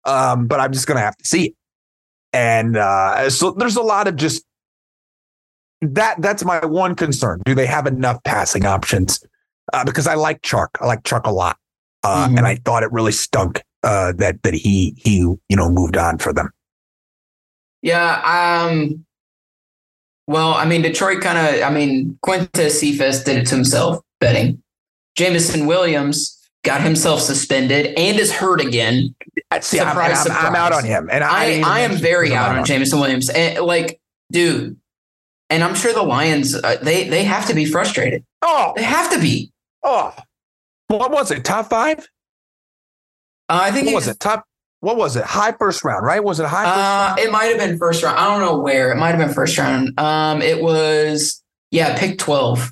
Um, 0.06 0.48
but 0.48 0.60
I'm 0.60 0.72
just 0.72 0.88
going 0.88 0.98
to 0.98 1.04
have 1.04 1.18
to 1.18 1.26
see 1.26 1.48
it. 1.48 1.54
And 2.34 2.78
uh, 2.78 3.30
so 3.30 3.52
there's 3.52 3.76
a 3.78 3.82
lot 3.82 4.08
of 4.08 4.16
just 4.16 4.44
that. 5.82 6.22
That's 6.22 6.44
my 6.44 6.66
one 6.66 6.96
concern. 6.96 7.42
Do 7.46 7.56
they 7.56 7.66
have 7.66 7.88
enough 7.88 8.24
passing 8.24 8.66
options? 8.66 9.24
Uh, 9.74 9.84
because 9.86 10.06
I 10.06 10.16
like 10.16 10.42
Chuck. 10.42 10.78
I 10.82 10.86
like 10.86 11.04
Chuck 11.06 11.26
a 11.26 11.32
lot, 11.32 11.58
uh, 12.04 12.28
Mhm. 12.28 12.38
and 12.38 12.48
I 12.48 12.56
thought 12.58 12.84
it 12.84 12.92
really 12.92 13.12
stunk 13.14 13.64
uh, 13.84 14.12
that 14.18 14.44
that 14.44 14.54
he 14.54 14.94
he 14.98 15.18
you 15.20 15.40
know 15.56 15.70
moved 15.70 15.96
on 15.98 16.18
for 16.18 16.34
them. 16.34 16.52
Yeah. 17.82 18.22
Um. 18.68 19.06
Well, 20.28 20.54
I 20.56 20.66
mean, 20.66 20.82
Detroit 20.82 21.22
kind 21.22 21.38
of. 21.38 21.64
I 21.64 21.70
mean, 21.70 22.18
Quintez 22.26 22.72
Cephus 22.72 23.24
did 23.24 23.38
it 23.38 23.48
to 23.48 23.56
himself 23.56 24.02
betting. 24.20 24.62
Jameson 25.16 25.66
Williams 25.68 26.38
got 26.66 26.82
himself 26.82 27.22
suspended 27.22 27.94
and 27.98 28.20
is 28.20 28.34
hurt 28.34 28.60
again. 28.60 29.16
See, 29.62 29.80
I'm, 29.80 29.88
Surprise, 29.90 30.28
I'm, 30.28 30.48
I'm 30.48 30.56
out 30.56 30.74
on 30.74 30.84
him, 30.84 31.08
and 31.12 31.24
I 31.24 31.62
I, 31.62 31.78
I 31.78 31.80
am 31.82 31.96
very 31.96 32.34
out 32.34 32.50
on 32.50 32.58
him. 32.58 32.66
Jameson 32.66 33.00
Williams. 33.00 33.30
And, 33.30 33.64
like, 33.64 34.02
dude, 34.32 34.78
and 35.50 35.64
I'm 35.64 35.76
sure 35.76 35.94
the 35.94 36.04
Lions 36.04 36.56
uh, 36.56 36.78
they 36.82 37.08
they 37.08 37.24
have 37.24 37.48
to 37.48 37.54
be 37.54 37.64
frustrated. 37.66 38.26
Oh, 38.42 38.74
They 38.76 38.84
have 38.84 39.10
to 39.12 39.20
be. 39.20 39.52
oh, 39.84 40.14
what 40.88 41.12
was 41.12 41.32
it? 41.32 41.46
Top 41.46 41.70
five? 41.70 42.00
Uh, 43.48 43.60
I 43.64 43.72
think 43.72 43.86
What 43.86 43.92
it 43.92 43.96
was 43.96 44.08
it? 44.08 44.20
Top? 44.20 44.44
What 44.82 44.98
was 44.98 45.16
it? 45.16 45.24
High 45.24 45.54
first 45.54 45.84
round, 45.84 46.06
right? 46.06 46.24
Was 46.24 46.40
it 46.40 46.48
high? 46.48 46.66
First 46.66 46.78
Uh, 46.78 47.16
it 47.28 47.32
might 47.32 47.46
have 47.46 47.58
been 47.58 47.78
first 47.78 48.04
round. 48.04 48.20
I 48.20 48.26
don't 48.26 48.42
know 48.42 48.58
where. 48.60 48.92
It 48.92 48.98
might 48.98 49.16
have 49.16 49.20
been 49.20 49.34
first 49.34 49.58
round. 49.58 49.98
Um, 50.00 50.42
it 50.42 50.62
was 50.62 51.42
yeah, 51.72 51.98
pick 51.98 52.18
twelve. 52.18 52.72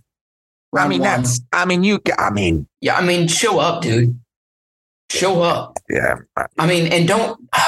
I 0.75 0.87
mean, 0.87 1.01
one. 1.01 1.09
that's. 1.09 1.39
I 1.51 1.65
mean, 1.65 1.83
you. 1.83 1.99
I 2.17 2.29
mean, 2.29 2.67
yeah. 2.81 2.97
I 2.97 3.05
mean, 3.05 3.27
show 3.27 3.59
up, 3.59 3.81
dude. 3.81 4.19
Show 5.11 5.41
up. 5.43 5.77
yeah. 5.89 6.15
I 6.57 6.67
mean, 6.67 6.91
and 6.91 7.07
don't. 7.07 7.39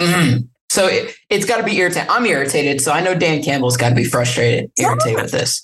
Mm. 0.00 0.48
so 0.68 0.88
it, 0.88 1.14
it's 1.30 1.46
got 1.46 1.58
to 1.58 1.62
be 1.62 1.76
irritating. 1.76 2.10
I'm 2.10 2.26
irritated, 2.26 2.80
so 2.80 2.90
I 2.90 3.00
know 3.00 3.16
Dan 3.16 3.40
Campbell's 3.40 3.76
got 3.76 3.90
to 3.90 3.94
be 3.94 4.02
frustrated, 4.02 4.68
irritated 4.76 5.22
with 5.22 5.30
this. 5.30 5.62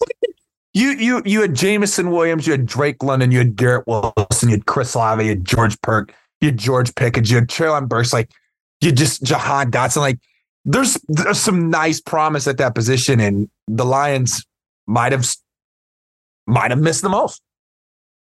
You 0.75 0.91
you 0.91 1.23
you 1.25 1.41
had 1.41 1.55
Jameson 1.55 2.13
Williams, 2.13 2.47
you 2.47 2.53
had 2.53 2.65
Drake 2.65 3.03
London, 3.03 3.33
you 3.33 3.39
had 3.39 3.57
Garrett 3.57 3.85
Wilson, 3.89 4.49
you 4.49 4.55
had 4.55 4.67
Chris 4.67 4.95
Lava, 4.95 5.25
you 5.25 5.31
had 5.31 5.45
George 5.45 5.81
Perk, 5.83 6.15
you 6.41 6.51
had 6.51 6.57
George 6.57 6.95
Pickens, 6.95 7.33
you 7.33 7.37
had 7.37 7.49
Treylon 7.49 7.89
Burks, 7.89 8.13
like 8.13 8.31
you 8.81 8.93
just 8.93 9.25
Jahan 9.25 9.73
Dotson. 9.73 10.03
Like 10.03 10.21
there's 10.65 10.97
there's 11.09 11.41
some 11.41 11.69
nice 11.69 12.01
promise 12.01 12.47
at 12.47 12.59
that 12.59 12.77
position, 12.77 13.19
and 13.19 13.51
the 13.67 13.85
Lions 13.85 14.47
might 14.87 15.11
have 15.11 15.27
might 16.49 16.71
have 16.71 16.81
missed 16.81 17.03
the 17.03 17.09
most, 17.09 17.41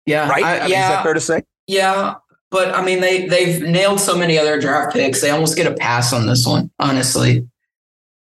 Yeah, 0.05 0.29
right? 0.29 0.43
I- 0.43 0.49
I 0.51 0.55
mean, 0.59 0.65
is 0.65 0.71
yeah, 0.71 0.89
that 0.89 1.03
fair 1.03 1.13
to 1.13 1.19
say? 1.21 1.43
yeah. 1.67 2.15
But 2.51 2.75
I 2.75 2.83
mean, 2.83 2.99
they 2.99 3.27
they've 3.27 3.61
nailed 3.61 4.01
so 4.01 4.17
many 4.17 4.37
other 4.37 4.59
draft 4.59 4.91
picks. 4.93 5.21
They 5.21 5.29
almost 5.29 5.55
get 5.55 5.67
a 5.67 5.73
pass 5.73 6.11
on 6.11 6.27
this 6.27 6.45
one, 6.45 6.69
honestly. 6.79 7.47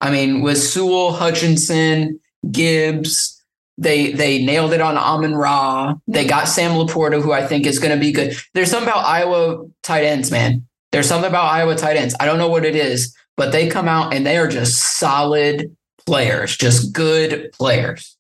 I 0.02 0.10
mean, 0.10 0.42
with 0.42 0.58
Sewell, 0.58 1.12
Hutchinson, 1.14 2.20
Gibbs, 2.52 3.40
they 3.78 4.14
they 4.14 4.44
nailed 4.44 4.74
it 4.74 4.82
on 4.82 4.98
Amon 4.98 5.36
Ra. 5.36 5.94
They 6.08 6.26
got 6.26 6.48
Sam 6.48 6.72
Laporta, 6.72 7.22
who 7.22 7.34
I 7.34 7.46
think 7.46 7.68
is 7.68 7.78
going 7.78 7.94
to 7.94 8.00
be 8.00 8.12
good. 8.12 8.36
There's 8.56 8.72
something 8.72 8.90
about 8.90 9.06
Iowa 9.06 9.68
tight 9.84 10.04
ends, 10.06 10.32
man. 10.32 10.66
There's 10.92 11.08
something 11.08 11.30
about 11.30 11.46
Iowa 11.46 11.76
tight 11.76 11.96
ends. 11.98 12.16
I 12.20 12.26
don't 12.26 12.40
know 12.40 12.50
what 12.50 12.66
it 12.66 12.76
is, 12.76 13.16
but 13.38 13.52
they 13.52 13.68
come 13.68 13.88
out 13.88 14.12
and 14.12 14.26
they 14.26 14.38
are 14.38 14.48
just 14.48 14.98
solid 14.98 15.76
players, 16.08 16.58
just 16.58 16.94
good 16.94 17.52
players. 17.52 18.15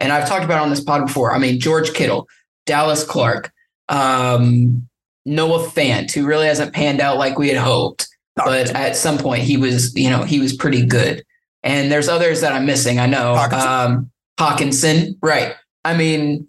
And 0.00 0.12
I've 0.12 0.28
talked 0.28 0.44
about 0.44 0.62
on 0.62 0.70
this 0.70 0.82
pod 0.82 1.06
before. 1.06 1.34
I 1.34 1.38
mean, 1.38 1.58
George 1.58 1.92
Kittle, 1.94 2.28
Dallas 2.66 3.04
Clark, 3.04 3.52
um, 3.88 4.88
Noah 5.24 5.66
Fant, 5.66 6.12
who 6.12 6.26
really 6.26 6.46
hasn't 6.46 6.74
panned 6.74 7.00
out 7.00 7.16
like 7.16 7.38
we 7.38 7.48
had 7.48 7.56
hoped 7.56 8.08
but 8.36 8.70
at 8.72 8.96
some 8.96 9.18
point 9.18 9.42
he 9.42 9.56
was, 9.56 9.96
you 9.96 10.10
know, 10.10 10.22
he 10.22 10.38
was 10.38 10.52
pretty 10.52 10.84
good. 10.84 11.24
And 11.62 11.90
there's 11.90 12.08
others 12.08 12.42
that 12.42 12.52
I'm 12.52 12.66
missing. 12.66 13.00
I 13.00 13.06
know. 13.06 13.34
Hockenson. 13.34 13.86
Um, 13.86 14.10
Hockenson, 14.38 15.16
right. 15.22 15.54
I 15.84 15.96
mean, 15.96 16.46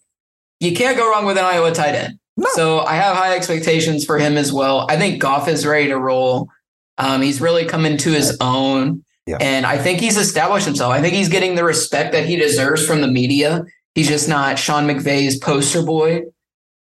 you 0.60 0.76
can't 0.76 0.98
go 0.98 1.10
wrong 1.10 1.26
with 1.26 1.38
an 1.38 1.46
Iowa 1.46 1.72
tight 1.72 1.96
end. 1.96 2.20
No. 2.36 2.50
So 2.54 2.80
I 2.82 2.96
have 2.96 3.16
high 3.16 3.36
expectations 3.36 4.06
for 4.06 4.20
him 4.20 4.38
as 4.38 4.52
well. 4.52 4.86
I 4.90 4.98
think 4.98 5.22
Goff 5.22 5.48
is 5.48 5.66
ready 5.66 5.88
to 5.88 5.98
roll. 5.98 6.50
Um, 6.98 7.22
he's 7.22 7.42
really 7.42 7.66
coming 7.66 7.98
to 7.98 8.12
his 8.12 8.38
own. 8.42 9.04
Yeah. 9.28 9.38
And 9.42 9.66
I 9.66 9.78
think 9.78 10.00
he's 10.00 10.18
established 10.18 10.66
himself. 10.66 10.94
I 10.94 11.02
think 11.02 11.14
he's 11.14 11.30
getting 11.30 11.56
the 11.56 11.66
respect 11.66 12.14
that 12.14 12.26
he 12.26 12.38
deserves 12.38 12.86
from 12.88 13.02
the 13.02 13.08
media. 13.08 13.66
He's 13.94 14.08
just 14.08 14.30
not 14.30 14.58
Sean 14.58 14.88
McVay's 14.88 15.38
poster 15.38 15.84
boy. 15.84 16.24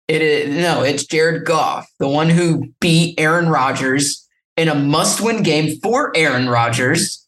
It 0.07 0.21
is 0.21 0.55
no, 0.61 0.83
it's 0.83 1.05
Jared 1.05 1.45
Goff, 1.45 1.89
the 1.97 2.07
one 2.07 2.29
who 2.29 2.67
beat 2.79 3.19
Aaron 3.19 3.49
Rodgers 3.49 4.27
in 4.55 4.69
a 4.69 4.75
must-win 4.75 5.41
game 5.41 5.79
for 5.79 6.15
Aaron 6.15 6.47
Rodgers. 6.47 7.27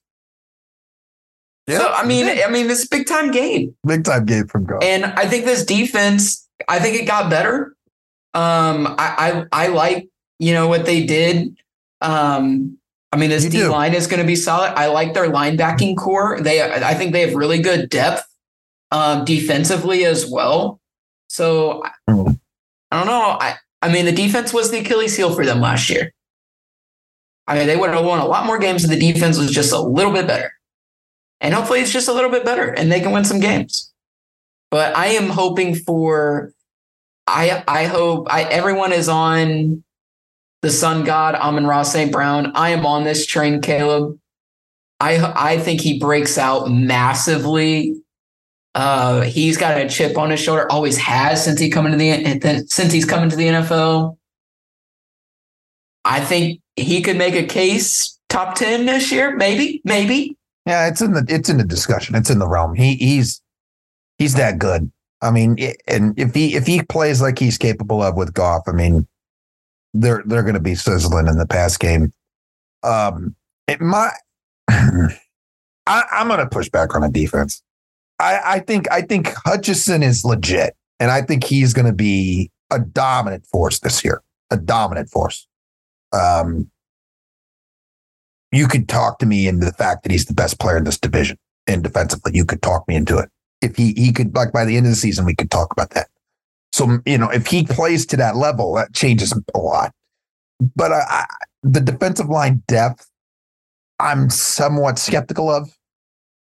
so 1.67 1.91
I 1.91 2.05
mean, 2.05 2.27
I 2.27 2.49
mean, 2.49 2.67
this 2.67 2.79
is 2.79 2.85
a 2.85 2.89
big 2.89 3.07
time 3.07 3.31
game. 3.31 3.75
big 3.85 4.03
time 4.03 4.25
game 4.25 4.47
from 4.47 4.65
God. 4.65 4.83
And 4.83 5.05
I 5.05 5.25
think 5.25 5.45
this 5.45 5.65
defense, 5.65 6.47
I 6.67 6.79
think 6.79 7.01
it 7.01 7.05
got 7.05 7.31
better. 7.31 7.75
Um, 8.35 8.93
I 8.99 9.45
I, 9.51 9.65
I 9.65 9.67
like 9.67 10.09
you 10.37 10.53
know 10.53 10.67
what 10.67 10.85
they 10.85 11.05
did. 11.05 11.57
Um, 12.01 12.77
I 13.17 13.19
mean, 13.19 13.31
this 13.31 13.43
You 13.45 13.49
D 13.49 13.57
do. 13.61 13.69
line 13.71 13.95
is 13.95 14.05
going 14.05 14.19
to 14.21 14.27
be 14.27 14.35
solid. 14.35 14.73
I 14.77 14.87
like 14.87 15.15
their 15.15 15.27
linebacking 15.29 15.97
core. 15.97 16.39
They 16.39 16.61
I 16.61 16.93
think 16.93 17.13
they 17.13 17.21
have 17.21 17.33
really 17.33 17.59
good 17.59 17.89
depth 17.89 18.23
um, 18.91 19.25
defensively 19.25 20.05
as 20.05 20.29
well. 20.29 20.79
So 21.29 21.83
I- 21.83 21.91
Mm. 22.11 22.39
I 22.91 22.97
don't 22.99 23.07
know. 23.07 23.37
I 23.41 23.55
I 23.81 23.91
mean, 23.91 24.05
the 24.05 24.11
defense 24.11 24.53
was 24.53 24.69
the 24.71 24.79
Achilles 24.79 25.17
heel 25.17 25.33
for 25.33 25.45
them 25.45 25.59
last 25.61 25.89
year. 25.89 26.13
I 27.47 27.57
mean, 27.57 27.67
they 27.67 27.75
would 27.75 27.89
have 27.89 28.05
won 28.05 28.19
a 28.19 28.25
lot 28.27 28.45
more 28.45 28.59
games 28.59 28.83
if 28.83 28.89
the 28.89 28.99
defense 28.99 29.37
was 29.37 29.51
just 29.51 29.71
a 29.73 29.79
little 29.79 30.11
bit 30.13 30.27
better. 30.27 30.51
And 31.41 31.53
hopefully 31.53 31.79
it's 31.81 31.91
just 31.91 32.07
a 32.07 32.13
little 32.13 32.29
bit 32.31 32.45
better 32.45 32.69
and 32.69 32.91
they 32.91 32.99
can 32.99 33.11
win 33.11 33.25
some 33.25 33.39
games. 33.39 33.91
But 34.71 34.95
I 34.95 35.07
am 35.07 35.29
hoping 35.29 35.73
for 35.75 36.53
I 37.27 37.63
I 37.67 37.85
hope 37.85 38.27
I 38.31 38.43
everyone 38.43 38.93
is 38.93 39.09
on 39.09 39.83
the 40.61 40.69
sun 40.69 41.03
god 41.03 41.35
Amon 41.35 41.67
Ross 41.67 41.91
St. 41.91 42.11
Brown. 42.11 42.51
I 42.55 42.69
am 42.69 42.85
on 42.85 43.03
this 43.03 43.25
train, 43.25 43.61
Caleb. 43.61 44.19
I 44.99 45.33
I 45.35 45.59
think 45.59 45.81
he 45.81 45.99
breaks 45.99 46.37
out 46.37 46.71
massively. 46.71 48.01
Uh, 48.75 49.21
he's 49.21 49.57
got 49.57 49.79
a 49.79 49.89
chip 49.89 50.17
on 50.17 50.29
his 50.29 50.39
shoulder, 50.39 50.71
always 50.71 50.97
has 50.97 51.43
since 51.43 51.59
he 51.59 51.69
coming 51.69 51.91
to 51.91 51.97
the 51.97 52.65
since 52.67 52.93
he's 52.93 53.05
coming 53.05 53.29
to 53.29 53.35
the 53.35 53.47
NFL. 53.47 54.17
I 56.05 56.21
think 56.21 56.61
he 56.75 57.01
could 57.01 57.17
make 57.17 57.35
a 57.35 57.45
case 57.45 58.17
top 58.29 58.55
10 58.55 58.85
this 58.85 59.11
year, 59.11 59.35
maybe, 59.35 59.81
maybe. 59.83 60.37
Yeah, 60.65 60.87
it's 60.87 61.01
in 61.01 61.13
the 61.13 61.25
it's 61.27 61.49
in 61.49 61.57
the 61.57 61.63
discussion. 61.63 62.15
It's 62.15 62.29
in 62.29 62.39
the 62.39 62.47
realm. 62.47 62.75
He 62.75 62.95
he's 62.95 63.41
he's 64.17 64.35
that 64.35 64.59
good. 64.59 64.91
I 65.21 65.31
mean, 65.31 65.57
and 65.87 66.17
if 66.19 66.35
he 66.35 66.55
if 66.55 66.67
he 66.67 66.83
plays 66.83 67.21
like 67.21 67.39
he's 67.39 67.57
capable 67.57 68.03
of 68.03 68.15
with 68.15 68.33
Goff, 68.33 68.63
I 68.67 68.73
mean, 68.73 69.07
they're 70.01 70.23
they're 70.25 70.43
going 70.43 70.53
to 70.53 70.59
be 70.59 70.75
sizzling 70.75 71.27
in 71.27 71.37
the 71.37 71.47
pass 71.47 71.77
game. 71.77 72.11
Um, 72.83 73.35
it 73.67 73.81
my 73.81 74.11
I, 74.69 75.13
I'm 75.87 76.27
going 76.27 76.39
to 76.39 76.47
push 76.47 76.69
back 76.69 76.95
on 76.95 77.01
the 77.01 77.09
defense. 77.09 77.61
I 78.19 78.39
I 78.43 78.59
think 78.59 78.89
I 78.91 79.01
think 79.01 79.33
Hutchinson 79.45 80.03
is 80.03 80.23
legit, 80.23 80.75
and 80.99 81.11
I 81.11 81.21
think 81.21 81.43
he's 81.43 81.73
going 81.73 81.87
to 81.87 81.93
be 81.93 82.51
a 82.71 82.79
dominant 82.79 83.45
force 83.45 83.79
this 83.79 84.03
year. 84.03 84.21
A 84.51 84.57
dominant 84.57 85.09
force. 85.09 85.47
Um, 86.13 86.71
you 88.51 88.67
could 88.67 88.87
talk 88.87 89.19
to 89.19 89.25
me 89.25 89.47
into 89.47 89.65
the 89.65 89.73
fact 89.73 90.03
that 90.03 90.11
he's 90.11 90.25
the 90.25 90.33
best 90.33 90.59
player 90.59 90.77
in 90.77 90.85
this 90.85 90.97
division 90.97 91.37
and 91.67 91.83
defensively. 91.83 92.31
You 92.33 92.45
could 92.45 92.61
talk 92.61 92.87
me 92.87 92.95
into 92.95 93.17
it. 93.17 93.29
If 93.61 93.75
he 93.75 93.93
he 93.93 94.13
could 94.13 94.35
like 94.35 94.51
by 94.51 94.65
the 94.65 94.77
end 94.77 94.85
of 94.85 94.91
the 94.91 94.95
season, 94.95 95.25
we 95.25 95.35
could 95.35 95.51
talk 95.51 95.71
about 95.71 95.91
that. 95.91 96.07
So 96.71 96.99
you 97.05 97.17
know, 97.17 97.29
if 97.29 97.47
he 97.47 97.65
plays 97.65 98.05
to 98.07 98.17
that 98.17 98.35
level, 98.35 98.73
that 98.75 98.93
changes 98.93 99.33
a 99.53 99.57
lot. 99.57 99.91
But 100.75 100.91
I, 100.91 101.25
the 101.63 101.81
defensive 101.81 102.29
line 102.29 102.63
depth, 102.67 103.09
I'm 103.99 104.29
somewhat 104.29 104.99
skeptical 104.99 105.49
of. 105.49 105.69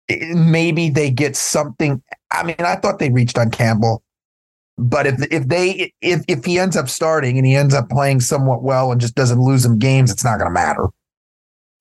Maybe 0.08 0.88
they 0.88 1.10
get 1.10 1.36
something. 1.36 2.02
I 2.30 2.42
mean, 2.42 2.56
I 2.58 2.76
thought 2.76 2.98
they 2.98 3.10
reached 3.10 3.36
on 3.36 3.50
Campbell, 3.50 4.02
but 4.78 5.06
if 5.06 5.20
if 5.30 5.48
they 5.48 5.92
if 6.00 6.24
if 6.28 6.44
he 6.44 6.58
ends 6.58 6.76
up 6.76 6.88
starting 6.88 7.36
and 7.36 7.46
he 7.46 7.54
ends 7.54 7.74
up 7.74 7.90
playing 7.90 8.20
somewhat 8.20 8.62
well 8.62 8.90
and 8.90 9.00
just 9.00 9.14
doesn't 9.14 9.40
lose 9.40 9.64
them 9.64 9.78
games, 9.78 10.10
it's 10.10 10.24
not 10.24 10.38
going 10.38 10.48
to 10.48 10.54
matter. 10.54 10.86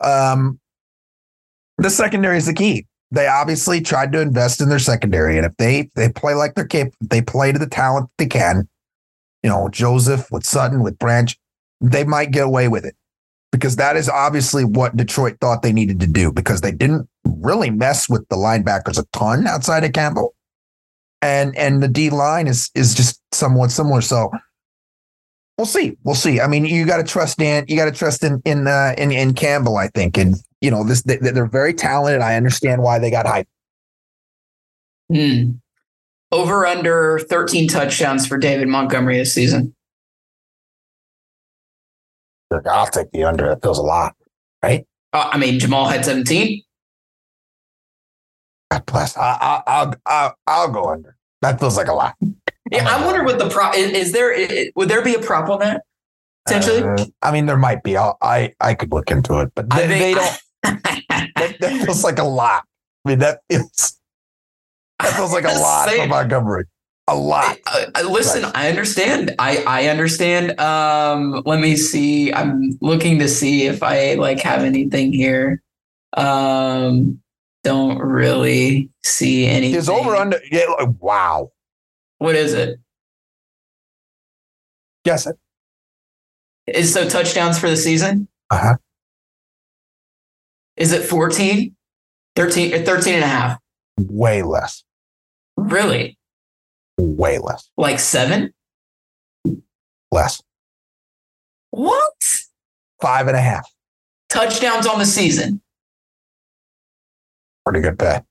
Um, 0.01 0.59
the 1.77 1.89
secondary 1.89 2.37
is 2.37 2.47
the 2.47 2.53
key. 2.53 2.85
They 3.11 3.27
obviously 3.27 3.81
tried 3.81 4.11
to 4.11 4.21
invest 4.21 4.59
in 4.59 4.69
their 4.69 4.79
secondary, 4.79 5.37
and 5.37 5.45
if 5.45 5.55
they 5.57 5.89
they 5.95 6.09
play 6.09 6.33
like 6.33 6.55
they're 6.55 6.65
capable, 6.65 6.97
they 7.01 7.21
play 7.21 7.51
to 7.51 7.59
the 7.59 7.67
talent 7.67 8.09
they 8.17 8.25
can. 8.25 8.67
You 9.43 9.49
know, 9.49 9.69
Joseph 9.69 10.29
with 10.31 10.45
Sutton 10.45 10.83
with 10.83 10.99
Branch, 10.99 11.37
they 11.79 12.03
might 12.03 12.31
get 12.31 12.45
away 12.45 12.67
with 12.67 12.83
it 12.83 12.95
because 13.51 13.77
that 13.77 13.95
is 13.95 14.09
obviously 14.09 14.65
what 14.65 14.97
Detroit 14.97 15.37
thought 15.39 15.61
they 15.61 15.71
needed 15.71 15.99
to 16.01 16.07
do 16.07 16.31
because 16.31 16.61
they 16.61 16.71
didn't 16.71 17.07
really 17.25 17.69
mess 17.69 18.09
with 18.09 18.27
the 18.29 18.35
linebackers 18.35 18.99
a 18.99 19.05
ton 19.13 19.47
outside 19.47 19.83
of 19.83 19.93
Campbell, 19.93 20.35
and 21.21 21.57
and 21.57 21.81
the 21.81 21.87
D 21.87 22.09
line 22.09 22.47
is 22.47 22.69
is 22.75 22.93
just 22.93 23.21
somewhat 23.31 23.71
similar. 23.71 24.01
So 24.01 24.31
we'll 25.57 25.65
see. 25.65 25.97
We'll 26.03 26.15
see. 26.15 26.41
I 26.41 26.47
mean, 26.47 26.65
you 26.65 26.85
got 26.85 26.97
to 26.97 27.03
trust 27.03 27.37
Dan. 27.37 27.65
You 27.67 27.77
got 27.77 27.85
to 27.85 27.91
trust 27.91 28.23
in 28.23 28.41
in, 28.45 28.67
uh, 28.67 28.93
in 28.97 29.11
in 29.11 29.33
Campbell. 29.33 29.77
I 29.77 29.87
think, 29.87 30.17
and 30.17 30.35
you 30.61 30.71
know, 30.71 30.83
this 30.83 31.03
they, 31.03 31.17
are 31.17 31.45
very 31.45 31.73
talented. 31.73 32.21
I 32.21 32.35
understand 32.35 32.81
why 32.81 32.99
they 32.99 33.11
got 33.11 33.25
hyped. 33.25 33.45
Hmm. 35.11 35.51
Over 36.31 36.65
under 36.65 37.19
13 37.29 37.69
touchdowns 37.69 38.27
for 38.27 38.37
David 38.37 38.67
Montgomery 38.67 39.17
this 39.17 39.33
season. 39.33 39.73
I'll 42.65 42.87
take 42.87 43.11
the 43.11 43.23
under. 43.23 43.47
That 43.49 43.61
feels 43.61 43.77
a 43.77 43.83
lot, 43.83 44.15
right? 44.63 44.85
Uh, 45.13 45.29
I 45.31 45.37
mean, 45.37 45.59
Jamaal 45.59 45.89
had 45.89 46.03
17. 46.03 46.63
God 48.71 48.85
bless. 48.85 49.17
I, 49.17 49.61
I, 49.65 49.85
will 49.85 49.93
I'll 50.05 50.35
I'll 50.47 50.71
go 50.71 50.89
under. 50.89 51.15
That 51.41 51.59
feels 51.59 51.77
like 51.77 51.87
a 51.87 51.93
lot. 51.93 52.15
Yeah, 52.71 52.87
I 52.87 53.05
wonder 53.05 53.23
what 53.23 53.39
the 53.39 53.49
prop 53.49 53.75
is, 53.75 53.91
is. 53.91 54.11
There 54.11 54.35
would 54.75 54.89
there 54.89 55.01
be 55.01 55.15
a 55.15 55.19
prop 55.19 55.49
on 55.49 55.59
that? 55.59 55.83
Potentially, 56.45 56.83
uh, 56.83 57.05
I 57.21 57.31
mean, 57.31 57.45
there 57.45 57.57
might 57.57 57.83
be. 57.83 57.95
I'll, 57.95 58.17
i 58.21 58.53
I 58.59 58.73
could 58.73 58.91
look 58.91 59.11
into 59.11 59.39
it, 59.39 59.51
but 59.55 59.69
they, 59.69 59.87
think, 59.87 59.99
they 59.99 60.13
don't. 60.15 60.41
That, 60.67 61.55
that, 61.59 61.85
feels 61.85 62.03
like 62.03 62.19
a 62.19 62.23
lot. 62.23 62.63
I 63.05 63.09
mean, 63.09 63.19
that 63.19 63.41
feels 63.49 63.99
that 64.99 65.13
feels 65.13 65.33
like 65.33 65.45
a 65.45 65.47
lot 65.59 65.89
for 65.89 66.07
Montgomery. 66.07 66.65
A 67.09 67.15
lot. 67.15 67.57
Uh, 67.67 67.85
uh, 67.95 68.09
listen, 68.09 68.43
right. 68.43 68.55
I 68.55 68.69
understand. 68.69 69.33
I 69.39 69.63
I 69.65 69.87
understand. 69.87 70.59
Um, 70.59 71.41
let 71.45 71.61
me 71.61 71.77
see. 71.77 72.33
I'm 72.33 72.77
looking 72.81 73.19
to 73.19 73.29
see 73.29 73.65
if 73.65 73.81
I 73.81 74.15
like 74.15 74.41
have 74.41 74.63
anything 74.63 75.13
here. 75.13 75.61
Um, 76.17 77.21
don't 77.63 77.99
really 77.99 78.89
see 79.03 79.45
anything. 79.45 79.79
Is 79.79 79.89
over 79.89 80.15
under. 80.15 80.39
Yeah, 80.51 80.65
wow. 80.99 81.51
What 82.17 82.35
is 82.35 82.53
it? 82.53 82.79
Guess 85.05 85.27
it. 85.27 85.37
Is 86.67 86.93
so 86.93 87.07
touchdowns 87.07 87.57
for 87.57 87.69
the 87.69 87.77
season? 87.77 88.27
Uh 88.49 88.57
huh. 88.57 88.77
Is 90.77 90.91
it 90.93 91.03
14? 91.03 91.75
13, 92.35 92.73
uh, 92.73 92.85
13 92.85 93.15
and 93.15 93.23
a 93.23 93.27
half? 93.27 93.59
Way 93.99 94.43
less. 94.43 94.83
Really? 95.57 96.17
Way 96.97 97.39
less. 97.39 97.69
Like 97.77 97.99
seven? 97.99 98.53
Less. 100.11 100.41
What? 101.71 102.13
Five 103.01 103.27
and 103.27 103.35
a 103.35 103.41
half. 103.41 103.69
Touchdowns 104.29 104.85
on 104.87 104.99
the 104.99 105.05
season. 105.05 105.61
Pretty 107.65 107.81
good 107.81 107.97
bet. 107.97 108.25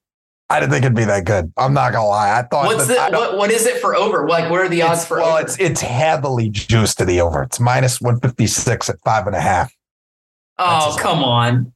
I 0.49 0.61
didn't 0.61 0.73
think 0.73 0.85
it'd 0.85 0.97
be 0.97 1.05
that 1.05 1.25
good. 1.25 1.53
I'm 1.57 1.75
not 1.75 1.93
gonna 1.93 2.07
lie. 2.07 2.39
I 2.39 2.43
thought. 2.43 2.67
What's 2.67 2.87
the, 2.87 2.95
what, 3.11 3.37
what 3.37 3.51
is 3.51 3.67
it 3.67 3.81
for 3.81 3.97
over? 3.97 4.29
Like, 4.29 4.49
what 4.49 4.61
are 4.61 4.69
the 4.69 4.83
odds 4.83 5.05
for? 5.05 5.19
Well, 5.19 5.33
over? 5.37 5.43
it's 5.43 5.59
it's 5.59 5.81
heavily 5.81 6.51
juiced 6.51 6.99
to 6.99 7.05
the 7.05 7.21
over. 7.21 7.43
It's 7.43 7.59
minus 7.59 8.01
156 8.01 8.89
at 8.89 8.97
five 9.05 9.27
and 9.27 9.35
a 9.35 9.41
half. 9.41 9.75
Oh 10.59 10.97
come 11.01 11.25
on! 11.25 11.73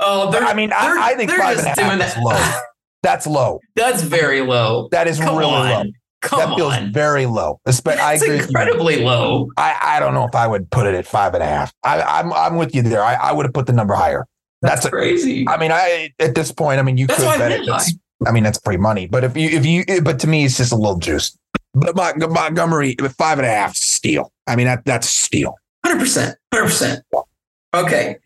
Oh, 0.00 0.32
I 0.32 0.54
mean, 0.54 0.72
I, 0.72 1.12
I, 1.12 1.14
think 1.14 1.30
five 1.30 1.58
and 1.58 1.66
a 1.66 1.70
half 1.70 2.16
is 2.16 2.22
low. 2.22 2.60
That's 3.02 3.26
low. 3.26 3.60
That's 3.76 4.02
very 4.02 4.40
low. 4.42 4.88
That 4.90 5.06
is 5.06 5.18
come 5.18 5.36
really 5.36 5.52
on. 5.52 5.86
low. 5.86 5.92
Come 6.22 6.50
that 6.50 6.56
feels 6.56 6.74
on. 6.74 6.92
very 6.92 7.24
low. 7.24 7.60
Especially, 7.64 8.02
I 8.02 8.14
agree 8.14 8.38
incredibly 8.38 9.02
low. 9.02 9.48
I, 9.56 9.78
I 9.82 10.00
don't 10.00 10.12
know 10.12 10.24
if 10.24 10.34
I 10.34 10.46
would 10.46 10.70
put 10.70 10.86
it 10.86 10.94
at 10.94 11.06
five 11.06 11.32
and 11.32 11.42
a 11.42 11.46
half. 11.46 11.72
I, 11.82 12.02
I'm 12.02 12.32
I'm 12.32 12.56
with 12.56 12.74
you 12.74 12.82
there. 12.82 13.02
I, 13.02 13.14
I 13.14 13.32
would 13.32 13.46
have 13.46 13.54
put 13.54 13.66
the 13.66 13.72
number 13.72 13.94
higher. 13.94 14.26
That's, 14.60 14.82
That's 14.82 14.92
crazy. 14.92 15.46
A, 15.48 15.52
I 15.52 15.56
mean, 15.56 15.72
I 15.72 16.12
at 16.18 16.34
this 16.34 16.52
point, 16.52 16.78
I 16.78 16.82
mean, 16.82 16.98
you 16.98 17.06
That's 17.06 17.22
could 17.22 17.38
bet 17.38 17.52
it. 17.52 17.68
I 18.26 18.32
mean, 18.32 18.42
that's 18.42 18.60
free 18.60 18.76
money. 18.76 19.06
But 19.06 19.24
if 19.24 19.34
you 19.34 19.48
if 19.48 19.64
you 19.64 20.02
but 20.02 20.18
to 20.20 20.26
me, 20.26 20.44
it's 20.44 20.58
just 20.58 20.72
a 20.72 20.76
little 20.76 20.98
juice. 20.98 21.36
But 21.72 21.96
Montgomery 21.96 22.96
five 23.16 23.38
and 23.38 23.46
a 23.46 23.50
half 23.50 23.74
steal. 23.74 24.30
I 24.46 24.56
mean, 24.56 24.66
that 24.66 24.84
that's 24.84 25.08
steal. 25.08 25.54
Hundred 25.84 26.00
percent. 26.00 26.36
Hundred 26.52 26.66
percent. 26.66 27.04
Okay. 27.72 28.16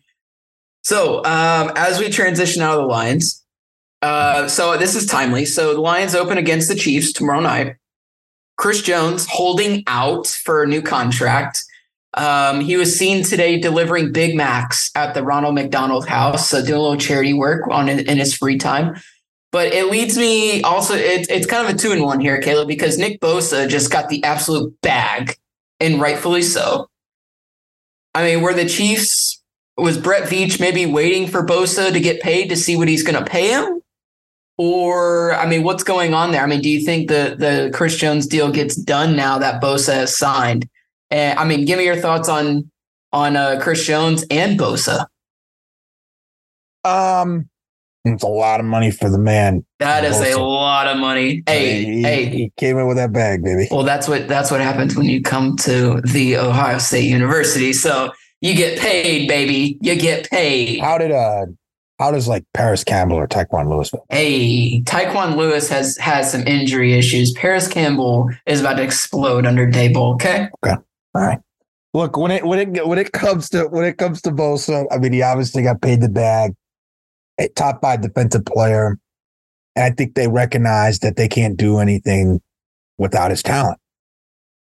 So 0.85 1.17
um, 1.25 1.71
as 1.75 1.99
we 1.99 2.09
transition 2.09 2.61
out 2.61 2.77
of 2.77 2.81
the 2.83 2.87
Lions, 2.87 3.43
uh, 4.03 4.47
so 4.47 4.77
this 4.77 4.95
is 4.95 5.07
timely. 5.07 5.43
So 5.43 5.73
the 5.73 5.81
Lions 5.81 6.13
open 6.13 6.37
against 6.37 6.67
the 6.67 6.75
Chiefs 6.75 7.11
tomorrow 7.11 7.39
night. 7.39 7.77
Chris 8.57 8.83
Jones 8.83 9.25
holding 9.27 9.83
out 9.87 10.27
for 10.27 10.61
a 10.61 10.67
new 10.67 10.83
contract. 10.83 11.63
Um, 12.13 12.61
he 12.61 12.77
was 12.77 12.95
seen 12.95 13.23
today 13.23 13.59
delivering 13.59 14.11
Big 14.11 14.35
Macs 14.35 14.91
at 14.93 15.15
the 15.15 15.23
Ronald 15.23 15.55
McDonald 15.55 16.07
House, 16.07 16.49
so 16.49 16.63
doing 16.63 16.77
a 16.77 16.81
little 16.81 16.97
charity 16.97 17.33
work 17.33 17.67
on 17.67 17.89
in 17.89 18.17
his 18.19 18.35
free 18.35 18.59
time. 18.59 18.95
But 19.51 19.73
it 19.73 19.89
leads 19.89 20.19
me 20.19 20.61
also, 20.61 20.93
it's 20.93 21.27
it's 21.29 21.47
kind 21.47 21.67
of 21.67 21.73
a 21.73 21.77
two 21.77 21.93
in 21.93 22.03
one 22.03 22.19
here, 22.19 22.39
Caleb, 22.39 22.67
because 22.67 22.99
Nick 22.99 23.19
Bosa 23.21 23.67
just 23.67 23.91
got 23.91 24.07
the 24.07 24.23
absolute 24.23 24.79
bag, 24.81 25.35
and 25.79 25.99
rightfully 25.99 26.43
so. 26.43 26.89
I 28.13 28.23
mean, 28.23 28.43
were 28.43 28.53
the 28.53 28.69
Chiefs, 28.69 29.41
was 29.77 29.97
Brett 29.97 30.29
Veach 30.29 30.59
maybe 30.59 30.85
waiting 30.85 31.27
for 31.27 31.45
Bosa 31.45 31.91
to 31.91 31.99
get 31.99 32.21
paid 32.21 32.49
to 32.49 32.55
see 32.55 32.75
what 32.75 32.87
he's 32.87 33.03
going 33.03 33.21
to 33.21 33.29
pay 33.29 33.49
him? 33.49 33.81
Or, 34.57 35.35
I 35.35 35.47
mean, 35.47 35.63
what's 35.63 35.83
going 35.83 36.13
on 36.13 36.31
there? 36.31 36.41
I 36.41 36.45
mean, 36.45 36.61
do 36.61 36.69
you 36.69 36.85
think 36.85 37.09
the, 37.09 37.35
the 37.37 37.71
Chris 37.73 37.97
Jones 37.97 38.25
deal 38.25 38.51
gets 38.51 38.75
done 38.75 39.15
now 39.15 39.37
that 39.37 39.61
Bosa 39.61 39.93
has 39.93 40.15
signed? 40.15 40.69
And 41.11 41.37
I 41.37 41.43
mean, 41.43 41.65
give 41.65 41.77
me 41.77 41.85
your 41.85 41.97
thoughts 41.97 42.29
on 42.29 42.71
on 43.11 43.35
uh, 43.35 43.59
Chris 43.61 43.85
Jones 43.85 44.25
and 44.29 44.59
Bosa. 44.59 45.05
Um, 46.83 47.49
it's 48.03 48.23
a 48.23 48.27
lot 48.27 48.59
of 48.59 48.65
money 48.65 48.91
for 48.91 49.09
the 49.09 49.17
man. 49.17 49.65
That 49.79 50.03
is 50.03 50.19
a 50.19 50.39
lot 50.39 50.87
of 50.87 50.97
money. 50.97 51.43
Hey, 51.47 51.83
he, 51.83 52.01
hey, 52.01 52.25
he 52.25 52.51
came 52.57 52.77
in 52.77 52.87
with 52.87 52.97
that 52.97 53.11
bag, 53.11 53.43
baby. 53.43 53.67
Well, 53.71 53.83
that's 53.83 54.07
what 54.07 54.27
that's 54.27 54.51
what 54.51 54.61
happens 54.61 54.95
when 54.95 55.07
you 55.07 55.21
come 55.21 55.55
to 55.57 56.01
the 56.01 56.37
Ohio 56.37 56.77
State 56.77 57.05
University. 57.05 57.73
So 57.73 58.11
you 58.45 58.55
get 58.55 58.79
paid, 58.79 59.27
baby. 59.27 59.77
You 59.81 59.95
get 59.95 60.29
paid. 60.29 60.79
How 60.79 60.97
did 60.97 61.11
uh 61.11 61.47
how 61.97 62.11
does 62.11 62.27
like 62.27 62.43
Parris 62.53 62.83
Campbell 62.83 63.17
or 63.17 63.27
Tyquan 63.27 63.69
Lewis 63.69 63.89
feel? 63.89 64.05
Hey, 64.09 64.81
Tyquan 64.81 65.35
Lewis 65.35 65.69
has 65.69 65.97
has 65.97 66.31
some 66.31 66.45
injury 66.45 66.93
issues. 66.93 67.31
Parris 67.33 67.67
Campbell 67.67 68.29
is 68.45 68.59
about 68.61 68.75
to 68.75 68.83
explode 68.83 69.45
under 69.45 69.65
Daboll. 69.65 70.15
Okay. 70.15 70.49
Okay. 70.63 70.75
All 71.15 71.21
right. 71.21 71.39
Look, 71.93 72.17
when 72.17 72.31
it 72.31 72.45
when 72.45 72.59
it 72.59 72.87
when 72.87 72.99
it 72.99 73.13
comes 73.13 73.49
to 73.49 73.63
when 73.65 73.85
it 73.85 73.97
comes 73.97 74.21
to 74.23 74.31
Bosa, 74.31 74.85
I 74.91 74.97
mean, 74.97 75.13
he 75.13 75.21
obviously 75.21 75.63
got 75.63 75.81
paid 75.81 76.01
the 76.01 76.09
bag 76.09 76.53
a 77.39 77.47
top 77.49 77.81
five 77.81 78.01
defensive 78.01 78.45
player. 78.45 78.97
And 79.75 79.85
I 79.85 79.89
think 79.91 80.15
they 80.15 80.27
recognize 80.27 80.99
that 80.99 81.17
they 81.17 81.27
can't 81.27 81.57
do 81.57 81.79
anything 81.79 82.41
without 82.97 83.31
his 83.31 83.43
talent. 83.43 83.79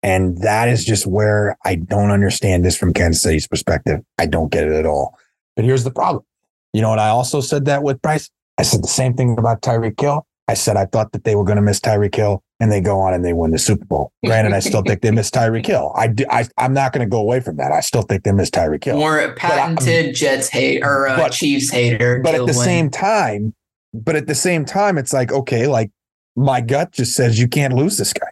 And 0.03 0.37
that 0.39 0.67
is 0.67 0.83
just 0.83 1.07
where 1.07 1.57
I 1.63 1.75
don't 1.75 2.11
understand 2.11 2.65
this 2.65 2.75
from 2.75 2.93
Kansas 2.93 3.21
City's 3.21 3.47
perspective. 3.47 4.01
I 4.19 4.25
don't 4.25 4.51
get 4.51 4.67
it 4.67 4.73
at 4.73 4.85
all. 4.85 5.17
But 5.55 5.63
here's 5.63 5.85
the 5.85 5.91
problem. 5.91 6.25
You 6.73 6.81
know 6.81 6.89
what? 6.89 6.99
I 6.99 7.09
also 7.09 7.39
said 7.39 7.65
that 7.65 7.83
with 7.83 8.01
Bryce. 8.01 8.29
I 8.57 8.63
said 8.63 8.83
the 8.83 8.89
same 8.89 9.13
thing 9.13 9.37
about 9.39 9.61
Tyreek 9.61 9.99
Hill. 9.99 10.27
I 10.47 10.55
said 10.55 10.75
I 10.75 10.85
thought 10.85 11.13
that 11.13 11.23
they 11.23 11.35
were 11.35 11.45
going 11.45 11.55
to 11.55 11.61
miss 11.61 11.79
Tyreek 11.79 12.13
Hill, 12.13 12.43
and 12.59 12.69
they 12.71 12.81
go 12.81 12.99
on 12.99 13.13
and 13.13 13.23
they 13.23 13.31
win 13.31 13.51
the 13.51 13.57
Super 13.57 13.85
Bowl. 13.85 14.11
Granted, 14.25 14.51
I 14.53 14.59
still 14.59 14.81
think 14.81 15.01
they 15.01 15.11
missed 15.11 15.33
Tyreek 15.33 15.65
Hill. 15.65 15.93
I, 15.95 16.07
do, 16.07 16.25
I 16.29 16.45
I'm 16.57 16.73
not 16.73 16.91
going 16.91 17.05
to 17.05 17.09
go 17.09 17.19
away 17.19 17.39
from 17.39 17.55
that. 17.57 17.71
I 17.71 17.79
still 17.79 18.01
think 18.01 18.23
they 18.23 18.33
missed 18.33 18.53
Tyreek 18.53 18.83
Hill. 18.83 18.97
More 18.97 19.33
patented 19.35 20.09
I, 20.09 20.11
Jets 20.11 20.49
hate 20.49 20.83
or 20.83 21.07
uh, 21.07 21.15
but, 21.15 21.31
Chiefs 21.31 21.71
hater. 21.71 22.19
But 22.19 22.35
at 22.35 22.45
the 22.45 22.53
same 22.53 22.89
time, 22.89 23.53
but 23.93 24.15
at 24.15 24.27
the 24.27 24.35
same 24.35 24.65
time, 24.65 24.97
it's 24.97 25.13
like 25.13 25.31
okay, 25.31 25.67
like 25.67 25.91
my 26.35 26.59
gut 26.59 26.91
just 26.91 27.15
says 27.15 27.39
you 27.39 27.47
can't 27.47 27.73
lose 27.73 27.97
this 27.97 28.11
guy. 28.11 28.27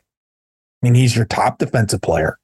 I 0.81 0.87
mean, 0.87 0.95
he's 0.95 1.15
your 1.15 1.25
top 1.25 1.59
defensive 1.59 2.01
player. 2.01 2.37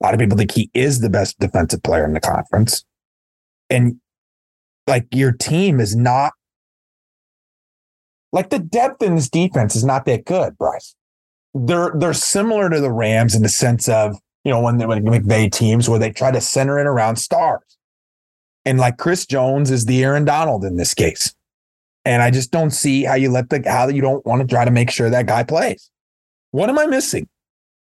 A 0.00 0.04
lot 0.06 0.14
of 0.14 0.20
people 0.20 0.38
think 0.38 0.52
he 0.52 0.70
is 0.72 1.00
the 1.00 1.10
best 1.10 1.38
defensive 1.38 1.82
player 1.82 2.04
in 2.04 2.14
the 2.14 2.20
conference. 2.20 2.84
And 3.68 4.00
like 4.86 5.06
your 5.12 5.32
team 5.32 5.80
is 5.80 5.94
not 5.94 6.32
like 8.32 8.50
the 8.50 8.58
depth 8.58 9.02
in 9.02 9.16
this 9.16 9.28
defense 9.28 9.74
is 9.74 9.84
not 9.84 10.04
that 10.06 10.24
good, 10.24 10.56
Bryce. 10.56 10.94
They're 11.54 11.92
they're 11.96 12.14
similar 12.14 12.70
to 12.70 12.80
the 12.80 12.92
Rams 12.92 13.34
in 13.34 13.42
the 13.42 13.48
sense 13.48 13.88
of, 13.88 14.16
you 14.44 14.52
know, 14.52 14.60
when 14.60 14.78
they 14.78 14.86
when 14.86 15.04
McVay 15.04 15.50
teams 15.50 15.88
where 15.88 15.98
they 15.98 16.12
try 16.12 16.30
to 16.30 16.40
center 16.40 16.78
it 16.78 16.86
around 16.86 17.16
stars. 17.16 17.76
And 18.64 18.78
like 18.78 18.98
Chris 18.98 19.26
Jones 19.26 19.70
is 19.70 19.86
the 19.86 20.04
Aaron 20.04 20.24
Donald 20.24 20.64
in 20.64 20.76
this 20.76 20.94
case. 20.94 21.34
And 22.04 22.22
I 22.22 22.30
just 22.30 22.50
don't 22.50 22.70
see 22.70 23.02
how 23.02 23.14
you 23.14 23.30
let 23.30 23.50
the 23.50 23.62
how 23.66 23.88
you 23.88 24.00
don't 24.00 24.24
want 24.24 24.42
to 24.42 24.46
try 24.46 24.64
to 24.64 24.70
make 24.70 24.90
sure 24.90 25.10
that 25.10 25.26
guy 25.26 25.42
plays. 25.42 25.90
What 26.52 26.68
am 26.68 26.78
I 26.78 26.86
missing? 26.86 27.28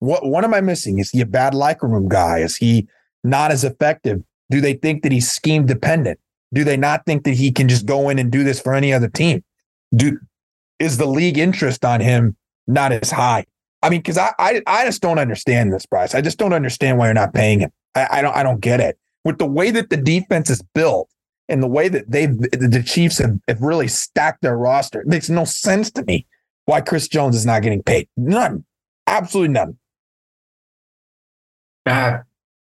What 0.04 0.26
what 0.26 0.44
am 0.44 0.54
I 0.54 0.60
missing? 0.60 1.00
Is 1.00 1.12
he 1.12 1.22
a 1.22 1.26
bad 1.26 1.54
locker 1.54 1.88
room 1.88 2.10
guy? 2.10 2.40
Is 2.40 2.58
he 2.58 2.90
not 3.24 3.52
as 3.52 3.64
effective? 3.64 4.22
Do 4.52 4.60
they 4.60 4.74
think 4.74 5.02
that 5.04 5.14
he's 5.14 5.32
scheme 5.32 5.66
dependent? 5.66 6.20
Do 6.54 6.66
they 6.66 6.76
not 6.76 7.06
think 7.06 7.24
that 7.24 7.36
he 7.36 7.54
can 7.54 7.70
just 7.70 7.86
go 7.86 8.10
in 8.10 8.20
and 8.20 8.30
do 8.30 8.44
this 8.44 8.60
for 8.60 8.74
any 8.74 8.92
other 8.92 9.08
team? 9.08 9.46
Do 9.96 10.20
is 10.78 10.98
the 10.98 11.06
league 11.06 11.38
interest 11.38 11.86
on 11.86 12.02
him 12.02 12.36
not 12.68 12.92
as 12.92 13.12
high? 13.12 13.46
I 13.82 13.90
mean, 13.90 14.02
because 14.02 14.18
I, 14.18 14.32
I 14.38 14.62
I 14.68 14.84
just 14.84 15.02
don't 15.02 15.20
understand 15.20 15.72
this, 15.72 15.86
Bryce. 15.86 16.14
I 16.14 16.20
just 16.20 16.38
don't 16.38 16.52
understand 16.52 16.98
why 16.98 17.06
you're 17.08 17.14
not 17.14 17.34
paying 17.34 17.62
him. 17.62 17.72
I, 17.96 18.08
I 18.12 18.22
don't 18.22 18.36
I 18.36 18.44
don't 18.44 18.60
get 18.60 18.82
it. 18.82 19.00
With 19.24 19.38
the 19.38 19.46
way 19.46 19.72
that 19.72 19.90
the 19.90 19.96
defense 19.96 20.50
is 20.50 20.62
built, 20.76 21.10
and 21.48 21.64
the 21.64 21.68
way 21.68 21.88
that 21.88 22.12
they've 22.12 22.38
the 22.38 22.84
Chiefs 22.86 23.20
have, 23.20 23.40
have 23.48 23.62
really 23.62 23.88
stacked 23.88 24.42
their 24.42 24.58
roster, 24.58 25.00
it 25.00 25.08
makes 25.08 25.30
no 25.30 25.46
sense 25.46 25.92
to 25.92 26.04
me 26.04 26.28
why 26.66 26.82
Chris 26.82 27.08
Jones 27.08 27.38
is 27.38 27.46
not 27.46 27.62
getting 27.62 27.84
paid. 27.84 28.10
None. 28.18 28.66
Absolutely 29.08 29.54
none. 29.54 29.78
Uh, 31.86 32.20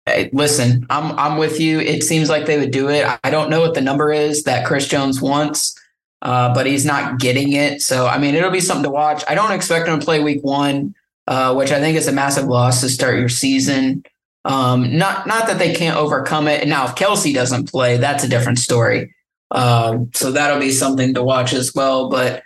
hey, 0.06 0.30
listen, 0.32 0.86
I'm 0.90 1.18
I'm 1.18 1.38
with 1.38 1.60
you. 1.60 1.80
It 1.80 2.02
seems 2.02 2.28
like 2.28 2.46
they 2.46 2.58
would 2.58 2.70
do 2.70 2.88
it. 2.88 3.06
I 3.24 3.30
don't 3.30 3.50
know 3.50 3.60
what 3.60 3.74
the 3.74 3.80
number 3.80 4.12
is 4.12 4.44
that 4.44 4.66
Chris 4.66 4.86
Jones 4.88 5.20
wants, 5.20 5.78
uh, 6.22 6.52
but 6.54 6.66
he's 6.66 6.84
not 6.84 7.18
getting 7.18 7.52
it. 7.52 7.82
So 7.82 8.06
I 8.06 8.18
mean, 8.18 8.34
it'll 8.34 8.50
be 8.50 8.60
something 8.60 8.84
to 8.84 8.90
watch. 8.90 9.24
I 9.28 9.34
don't 9.34 9.52
expect 9.52 9.88
him 9.88 9.98
to 9.98 10.04
play 10.04 10.20
Week 10.20 10.42
One, 10.42 10.94
uh, 11.26 11.54
which 11.54 11.72
I 11.72 11.80
think 11.80 11.96
is 11.96 12.08
a 12.08 12.12
massive 12.12 12.46
loss 12.46 12.80
to 12.80 12.88
start 12.88 13.18
your 13.18 13.28
season. 13.28 14.04
Um, 14.44 14.96
not 14.96 15.26
not 15.26 15.46
that 15.48 15.58
they 15.58 15.74
can't 15.74 15.96
overcome 15.96 16.48
it. 16.48 16.66
Now, 16.66 16.86
if 16.86 16.94
Kelce 16.94 17.34
doesn't 17.34 17.70
play, 17.70 17.96
that's 17.96 18.24
a 18.24 18.28
different 18.28 18.58
story. 18.58 19.14
Um, 19.50 20.10
so 20.14 20.30
that'll 20.30 20.60
be 20.60 20.70
something 20.70 21.14
to 21.14 21.22
watch 21.22 21.52
as 21.52 21.74
well. 21.74 22.08
But 22.08 22.42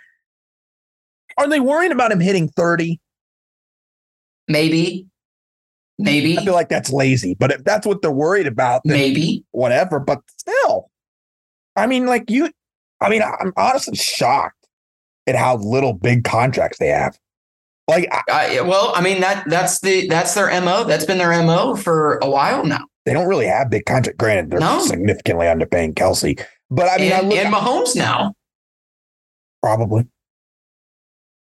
are 1.37 1.47
they 1.47 1.59
worrying 1.59 1.91
about 1.91 2.11
him 2.11 2.19
hitting 2.19 2.47
30? 2.49 2.99
Maybe. 4.47 5.07
Maybe. 5.97 6.37
I 6.37 6.43
feel 6.43 6.53
like 6.53 6.69
that's 6.69 6.91
lazy, 6.91 7.35
but 7.35 7.51
if 7.51 7.63
that's 7.63 7.87
what 7.87 8.01
they're 8.01 8.11
worried 8.11 8.47
about, 8.47 8.81
maybe. 8.83 9.45
Whatever. 9.51 9.99
But 9.99 10.21
still, 10.37 10.89
I 11.75 11.87
mean, 11.87 12.05
like 12.05 12.29
you, 12.29 12.49
I 13.01 13.09
mean, 13.09 13.21
I'm 13.21 13.53
honestly 13.55 13.95
shocked 13.95 14.67
at 15.27 15.35
how 15.35 15.57
little 15.57 15.93
big 15.93 16.23
contracts 16.23 16.79
they 16.79 16.87
have. 16.87 17.17
Like, 17.87 18.09
I, 18.29 18.61
well, 18.61 18.93
I 18.95 19.01
mean 19.01 19.21
that 19.21 19.47
that's 19.47 19.79
the 19.79 20.07
that's 20.07 20.33
their 20.33 20.49
mo. 20.61 20.85
That's 20.85 21.05
been 21.05 21.19
their 21.19 21.31
mo 21.43 21.75
for 21.75 22.17
a 22.17 22.29
while 22.29 22.65
now. 22.65 22.83
They 23.05 23.13
don't 23.13 23.27
really 23.27 23.45
have 23.45 23.69
big 23.69 23.85
contract. 23.85 24.17
Granted, 24.17 24.49
they're 24.49 24.59
no. 24.59 24.81
significantly 24.81 25.45
underpaying 25.45 25.93
Kelce, 25.93 26.43
but 26.71 26.89
I 26.89 26.97
mean, 26.97 27.11
and, 27.11 27.31
I 27.31 27.35
and 27.35 27.53
Mahomes 27.53 27.95
now, 27.95 28.33
probably. 29.61 30.07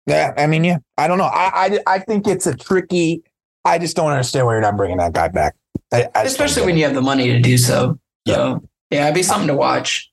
Yeah, 0.07 0.33
I 0.35 0.47
mean, 0.47 0.63
yeah, 0.63 0.79
I 0.97 1.07
don't 1.07 1.19
know. 1.19 1.25
I, 1.25 1.79
I 1.87 1.95
I 1.95 1.99
think 1.99 2.27
it's 2.27 2.47
a 2.47 2.55
tricky. 2.55 3.23
I 3.65 3.79
just 3.79 3.95
don't 3.95 4.11
understand 4.11 4.45
why 4.45 4.53
you're 4.53 4.61
not 4.61 4.77
bringing 4.77 4.97
that 4.97 5.13
guy 5.13 5.27
back. 5.27 5.55
I, 5.91 6.07
I 6.15 6.23
Especially 6.23 6.65
when 6.65 6.77
you 6.77 6.85
have 6.85 6.93
the 6.93 7.01
money 7.01 7.27
to 7.27 7.39
do 7.39 7.57
so. 7.57 7.99
So 8.27 8.63
yeah, 8.91 9.05
it'd 9.05 9.15
be 9.15 9.23
something 9.23 9.47
to 9.47 9.55
watch. 9.55 10.11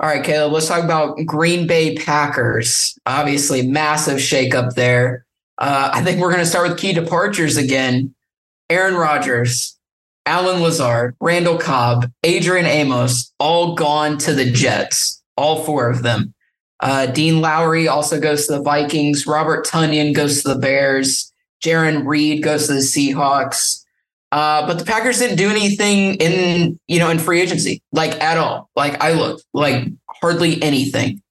All 0.00 0.08
right, 0.08 0.24
Caleb, 0.24 0.52
let's 0.52 0.66
talk 0.66 0.82
about 0.82 1.16
Green 1.24 1.66
Bay 1.66 1.94
Packers. 1.94 2.98
Obviously, 3.06 3.66
massive 3.66 4.18
shakeup 4.18 4.74
there. 4.74 5.24
Uh, 5.58 5.90
I 5.94 6.02
think 6.02 6.20
we're 6.20 6.32
going 6.32 6.42
to 6.42 6.50
start 6.50 6.68
with 6.68 6.78
key 6.78 6.92
departures 6.92 7.56
again. 7.56 8.12
Aaron 8.68 8.94
Rodgers, 8.94 9.78
Allen 10.26 10.62
Lazard, 10.62 11.14
Randall 11.20 11.58
Cobb, 11.58 12.10
Adrian 12.24 12.66
Amos, 12.66 13.32
all 13.38 13.74
gone 13.76 14.18
to 14.18 14.34
the 14.34 14.50
Jets. 14.50 15.22
All 15.36 15.62
four 15.62 15.88
of 15.88 16.02
them. 16.02 16.34
Uh, 16.80 17.06
Dean 17.06 17.40
Lowry 17.40 17.86
also 17.86 18.20
goes 18.20 18.46
to 18.46 18.54
the 18.54 18.62
Vikings. 18.62 19.26
Robert 19.26 19.66
Tonyan 19.66 20.14
goes 20.14 20.42
to 20.42 20.48
the 20.48 20.58
Bears. 20.58 21.32
Jarran 21.64 22.06
Reed 22.06 22.42
goes 22.42 22.66
to 22.66 22.74
the 22.74 22.80
Seahawks. 22.80 23.84
Uh, 24.30 24.66
but 24.66 24.78
the 24.78 24.84
Packers 24.84 25.18
didn't 25.18 25.36
do 25.36 25.48
anything 25.48 26.16
in 26.16 26.78
you 26.88 26.98
know 26.98 27.08
in 27.10 27.18
free 27.18 27.40
agency 27.40 27.82
like 27.92 28.20
at 28.20 28.36
all. 28.36 28.68
Like 28.74 29.02
I 29.02 29.12
looked 29.12 29.44
like 29.54 29.88
hardly 30.08 30.62
anything. 30.62 31.22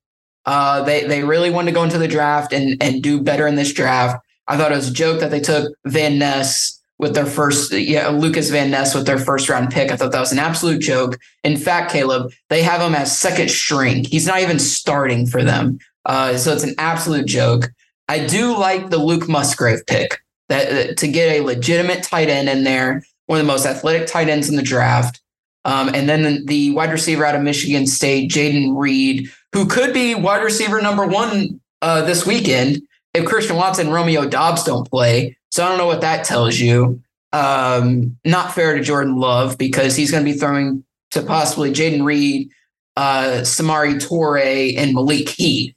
Uh, 0.46 0.84
they 0.84 1.06
they 1.06 1.24
really 1.24 1.50
wanted 1.50 1.72
to 1.72 1.76
go 1.76 1.84
into 1.84 1.98
the 1.98 2.08
draft 2.08 2.54
and 2.54 2.82
and 2.82 3.04
do 3.04 3.22
better 3.22 3.46
in 3.46 3.56
this 3.56 3.74
draft. 3.74 4.24
I 4.48 4.58
thought 4.58 4.72
it 4.72 4.76
was 4.76 4.90
a 4.90 4.94
joke 4.94 5.20
that 5.20 5.32
they 5.32 5.40
took 5.40 5.74
Van 5.86 6.18
Ness 6.18 6.80
with 7.00 7.16
their 7.16 7.26
first, 7.26 7.74
yeah, 7.74 8.08
Lucas 8.10 8.50
Van 8.50 8.72
Ness 8.72 8.96
with 8.96 9.06
their 9.06 9.18
first 9.18 9.50
round 9.50 9.72
pick. 9.72 9.92
I 9.92 9.98
thought 9.98 10.12
that 10.12 10.20
was 10.20 10.32
an 10.32 10.40
absolute 10.40 10.80
joke. 10.80 11.18
In 11.44 11.58
fact, 11.58 11.92
Caleb, 11.92 12.32
they 12.50 12.64
have 12.64 12.82
him 12.82 12.96
as 12.96 13.18
second 13.18 13.50
string. 13.50 14.06
He's 14.06 14.28
not 14.28 14.40
even 14.40 14.60
starting 14.60 15.26
for 15.26 15.44
them. 15.44 15.80
Uh, 16.06 16.38
so 16.38 16.54
it's 16.54 16.64
an 16.64 16.76
absolute 16.78 17.26
joke. 17.26 17.72
I 18.08 18.26
do 18.26 18.58
like 18.58 18.90
the 18.90 18.98
Luke 18.98 19.28
Musgrave 19.28 19.86
pick 19.86 20.20
that 20.54 20.90
uh, 20.90 20.94
to 20.94 21.08
get 21.08 21.32
a 21.32 21.42
legitimate 21.42 22.04
tight 22.04 22.30
end 22.30 22.48
in 22.48 22.64
there, 22.64 23.04
one 23.26 23.40
of 23.40 23.46
the 23.46 23.52
most 23.52 23.66
athletic 23.66 24.08
tight 24.08 24.30
ends 24.30 24.50
in 24.50 24.56
the 24.56 24.62
draft. 24.62 25.20
Um, 25.66 25.90
and 25.94 26.08
then 26.08 26.24
the, 26.24 26.46
the, 26.46 26.72
wide 26.72 26.92
receiver 26.92 27.26
out 27.26 27.36
of 27.36 27.42
Michigan 27.42 27.88
State, 27.88 28.30
Jayden 28.30 28.78
Reed, 28.78 29.30
who 29.54 29.66
could 29.66 29.94
be 29.94 30.14
wide 30.14 30.44
receiver 30.44 30.82
number 30.82 31.06
one 31.06 31.62
uh, 31.82 32.02
this 32.02 32.26
weekend 32.26 32.82
if 33.14 33.26
Christian 33.26 33.56
Watson 33.56 33.88
and 33.88 33.96
Romeo 33.96 34.28
Doubs 34.28 34.64
don't 34.64 34.90
play. 34.90 35.38
So 35.52 35.64
I 35.64 35.70
don't 35.70 35.78
know 35.78 35.86
what 35.86 36.02
that 36.02 36.26
tells 36.26 36.60
you. 36.60 37.02
Um, 37.32 38.18
not 38.26 38.54
fair 38.54 38.76
to 38.76 38.84
Jordan 38.84 39.18
Love 39.18 39.58
because 39.58 39.96
he's 39.96 40.12
going 40.12 40.26
to 40.26 40.32
be 40.32 40.38
throwing 40.38 40.84
to 41.12 41.22
possibly 41.22 41.72
Jayden 41.72 42.04
Reed, 42.04 42.50
uh, 42.98 43.42
Samori 43.42 43.96
Toure, 44.06 44.76
and 44.78 44.94
Malik 44.94 45.30
Heath. 45.30 45.76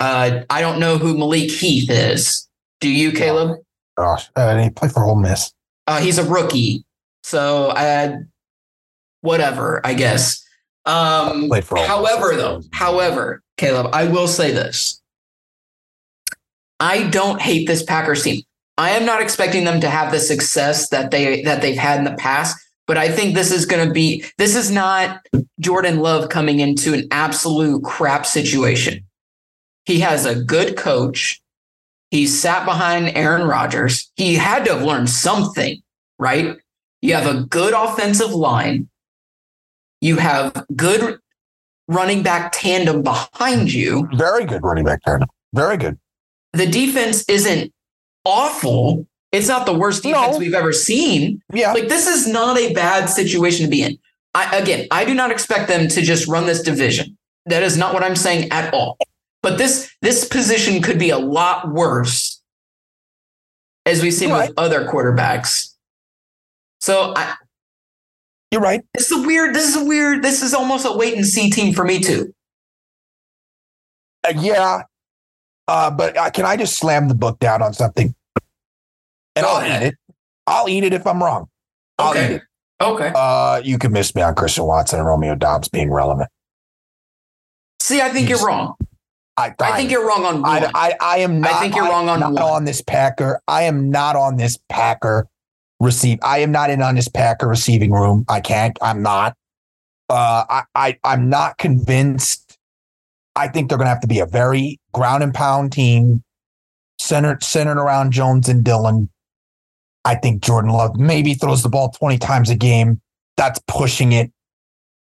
Uh, 0.00 0.42
I 0.50 0.60
don't 0.60 0.80
know 0.80 0.98
who 0.98 1.16
Malik 1.16 1.50
Heath 1.50 1.88
is. 1.90 2.48
Do 2.80 2.88
you, 2.88 3.12
Caleb? 3.12 3.60
Gosh, 4.00 4.30
uh, 4.34 4.56
he 4.56 4.70
played 4.70 4.92
for 4.92 5.04
Ole 5.04 5.16
Miss. 5.16 5.52
Uh, 5.86 6.00
he's 6.00 6.16
a 6.16 6.24
rookie, 6.24 6.86
so 7.22 7.68
uh, 7.68 8.16
whatever, 9.20 9.82
I 9.84 9.92
guess. 9.92 10.42
Um, 10.86 11.50
however, 11.50 12.34
though, 12.34 12.62
however, 12.72 13.42
Caleb, 13.58 13.90
I 13.92 14.04
will 14.04 14.26
say 14.26 14.52
this: 14.52 15.02
I 16.80 17.08
don't 17.08 17.42
hate 17.42 17.66
this 17.66 17.82
Packers 17.82 18.22
team. 18.22 18.40
I 18.78 18.92
am 18.92 19.04
not 19.04 19.20
expecting 19.20 19.64
them 19.64 19.82
to 19.82 19.90
have 19.90 20.12
the 20.12 20.18
success 20.18 20.88
that 20.88 21.10
they 21.10 21.42
that 21.42 21.60
they've 21.60 21.76
had 21.76 21.98
in 21.98 22.04
the 22.04 22.16
past, 22.16 22.56
but 22.86 22.96
I 22.96 23.10
think 23.10 23.34
this 23.34 23.52
is 23.52 23.66
going 23.66 23.86
to 23.86 23.92
be. 23.92 24.24
This 24.38 24.56
is 24.56 24.70
not 24.70 25.20
Jordan 25.60 25.98
Love 25.98 26.30
coming 26.30 26.60
into 26.60 26.94
an 26.94 27.06
absolute 27.10 27.84
crap 27.84 28.24
situation. 28.24 29.04
He 29.84 30.00
has 30.00 30.24
a 30.24 30.42
good 30.42 30.78
coach. 30.78 31.39
He 32.10 32.26
sat 32.26 32.64
behind 32.64 33.16
Aaron 33.16 33.46
Rodgers. 33.46 34.10
He 34.16 34.34
had 34.34 34.64
to 34.64 34.74
have 34.74 34.82
learned 34.82 35.08
something, 35.10 35.80
right? 36.18 36.56
You 37.02 37.14
have 37.14 37.26
a 37.26 37.42
good 37.44 37.72
offensive 37.72 38.32
line. 38.32 38.88
You 40.00 40.16
have 40.16 40.66
good 40.74 41.18
running 41.88 42.22
back 42.22 42.52
tandem 42.52 43.02
behind 43.02 43.72
you. 43.72 44.08
Very 44.14 44.44
good 44.44 44.62
running 44.62 44.84
back 44.84 45.02
tandem. 45.02 45.28
Very 45.54 45.76
good. 45.76 45.98
The 46.52 46.66
defense 46.66 47.24
isn't 47.28 47.72
awful. 48.24 49.06
It's 49.32 49.48
not 49.48 49.66
the 49.66 49.74
worst 49.74 50.02
defense 50.02 50.32
no. 50.32 50.38
we've 50.38 50.54
ever 50.54 50.72
seen. 50.72 51.40
Yeah. 51.52 51.72
Like 51.72 51.88
this 51.88 52.06
is 52.06 52.26
not 52.26 52.58
a 52.58 52.72
bad 52.72 53.06
situation 53.06 53.64
to 53.64 53.70
be 53.70 53.82
in. 53.82 53.98
I, 54.34 54.58
again, 54.58 54.86
I 54.90 55.04
do 55.04 55.14
not 55.14 55.30
expect 55.30 55.68
them 55.68 55.88
to 55.88 56.02
just 56.02 56.28
run 56.28 56.46
this 56.46 56.62
division. 56.62 57.16
That 57.46 57.62
is 57.62 57.76
not 57.76 57.94
what 57.94 58.02
I'm 58.02 58.16
saying 58.16 58.50
at 58.50 58.72
all. 58.74 58.98
But 59.42 59.56
this 59.58 59.90
this 60.02 60.26
position 60.26 60.82
could 60.82 60.98
be 60.98 61.10
a 61.10 61.18
lot 61.18 61.70
worse, 61.72 62.42
as 63.86 64.02
we've 64.02 64.12
seen 64.12 64.30
with 64.32 64.52
other 64.56 64.86
quarterbacks. 64.86 65.74
So 66.80 67.14
I, 67.16 67.34
you're 68.50 68.60
right. 68.60 68.82
This 68.94 69.10
is 69.10 69.18
a 69.24 69.26
weird. 69.26 69.54
This 69.54 69.68
is 69.68 69.76
a 69.76 69.84
weird. 69.84 70.22
This 70.22 70.42
is 70.42 70.52
almost 70.52 70.84
a 70.86 70.92
wait 70.96 71.14
and 71.16 71.26
see 71.26 71.50
team 71.50 71.72
for 71.72 71.84
me 71.84 72.00
too. 72.00 72.34
Uh, 74.26 74.34
yeah. 74.36 74.82
Uh, 75.68 75.90
but 75.90 76.16
uh, 76.16 76.28
can 76.30 76.44
I 76.44 76.56
just 76.56 76.76
slam 76.76 77.08
the 77.08 77.14
book 77.14 77.38
down 77.38 77.62
on 77.62 77.72
something? 77.72 78.14
And 79.36 79.44
Go 79.44 79.48
I'll 79.52 79.56
ahead. 79.64 79.82
eat 79.82 79.86
it. 79.86 79.94
I'll 80.46 80.68
eat 80.68 80.84
it 80.84 80.92
if 80.92 81.06
I'm 81.06 81.22
wrong. 81.22 81.48
I'll 81.98 82.14
eat 82.14 82.18
Okay. 82.18 82.34
it. 82.34 82.42
Okay. 82.82 83.12
Uh, 83.14 83.60
you 83.64 83.78
can 83.78 83.92
miss 83.92 84.14
me 84.14 84.20
on 84.22 84.34
Christian 84.34 84.64
Watson 84.64 84.98
and 84.98 85.06
Romeo 85.06 85.34
Doubs 85.34 85.68
being 85.68 85.90
relevant. 85.92 86.28
See, 87.80 88.00
I 88.00 88.10
think 88.10 88.26
He's- 88.26 88.40
you're 88.40 88.48
wrong. 88.48 88.74
I, 89.40 89.54
I 89.60 89.76
think 89.76 89.90
you're 89.90 90.06
wrong 90.06 90.24
on 90.24 90.42
one. 90.42 90.64
I, 90.64 90.70
I, 90.74 90.94
I 91.00 91.18
am 91.18 91.40
not. 91.40 91.52
I 91.52 91.60
think 91.60 91.74
you're 91.74 91.88
wrong 91.88 92.08
on 92.08 92.20
not 92.20 92.32
one. 92.32 92.42
on 92.42 92.64
this 92.64 92.82
Packer. 92.82 93.40
I 93.48 93.62
am 93.62 93.90
not 93.90 94.16
on 94.16 94.36
this 94.36 94.58
Packer 94.68 95.28
receive. 95.80 96.18
I 96.22 96.38
am 96.38 96.52
not 96.52 96.70
in 96.70 96.82
on 96.82 96.94
this 96.94 97.08
Packer 97.08 97.48
receiving 97.48 97.90
room. 97.90 98.24
I 98.28 98.40
can't. 98.40 98.78
I'm 98.82 99.02
not. 99.02 99.36
Uh, 100.08 100.44
I, 100.48 100.62
I 100.74 100.98
I'm 101.04 101.28
not 101.28 101.58
convinced. 101.58 102.58
I 103.36 103.48
think 103.48 103.68
they're 103.68 103.78
going 103.78 103.86
to 103.86 103.90
have 103.90 104.00
to 104.00 104.08
be 104.08 104.18
a 104.18 104.26
very 104.26 104.78
ground 104.92 105.22
and 105.22 105.32
pound 105.32 105.72
team, 105.72 106.22
centered 106.98 107.42
centered 107.42 107.78
around 107.78 108.12
Jones 108.12 108.48
and 108.48 108.62
Dillon. 108.62 109.08
I 110.04 110.14
think 110.16 110.42
Jordan 110.42 110.70
Love 110.70 110.96
maybe 110.96 111.34
throws 111.34 111.62
the 111.62 111.68
ball 111.68 111.90
20 111.90 112.18
times 112.18 112.50
a 112.50 112.56
game. 112.56 113.00
That's 113.36 113.60
pushing 113.66 114.12
it. 114.12 114.32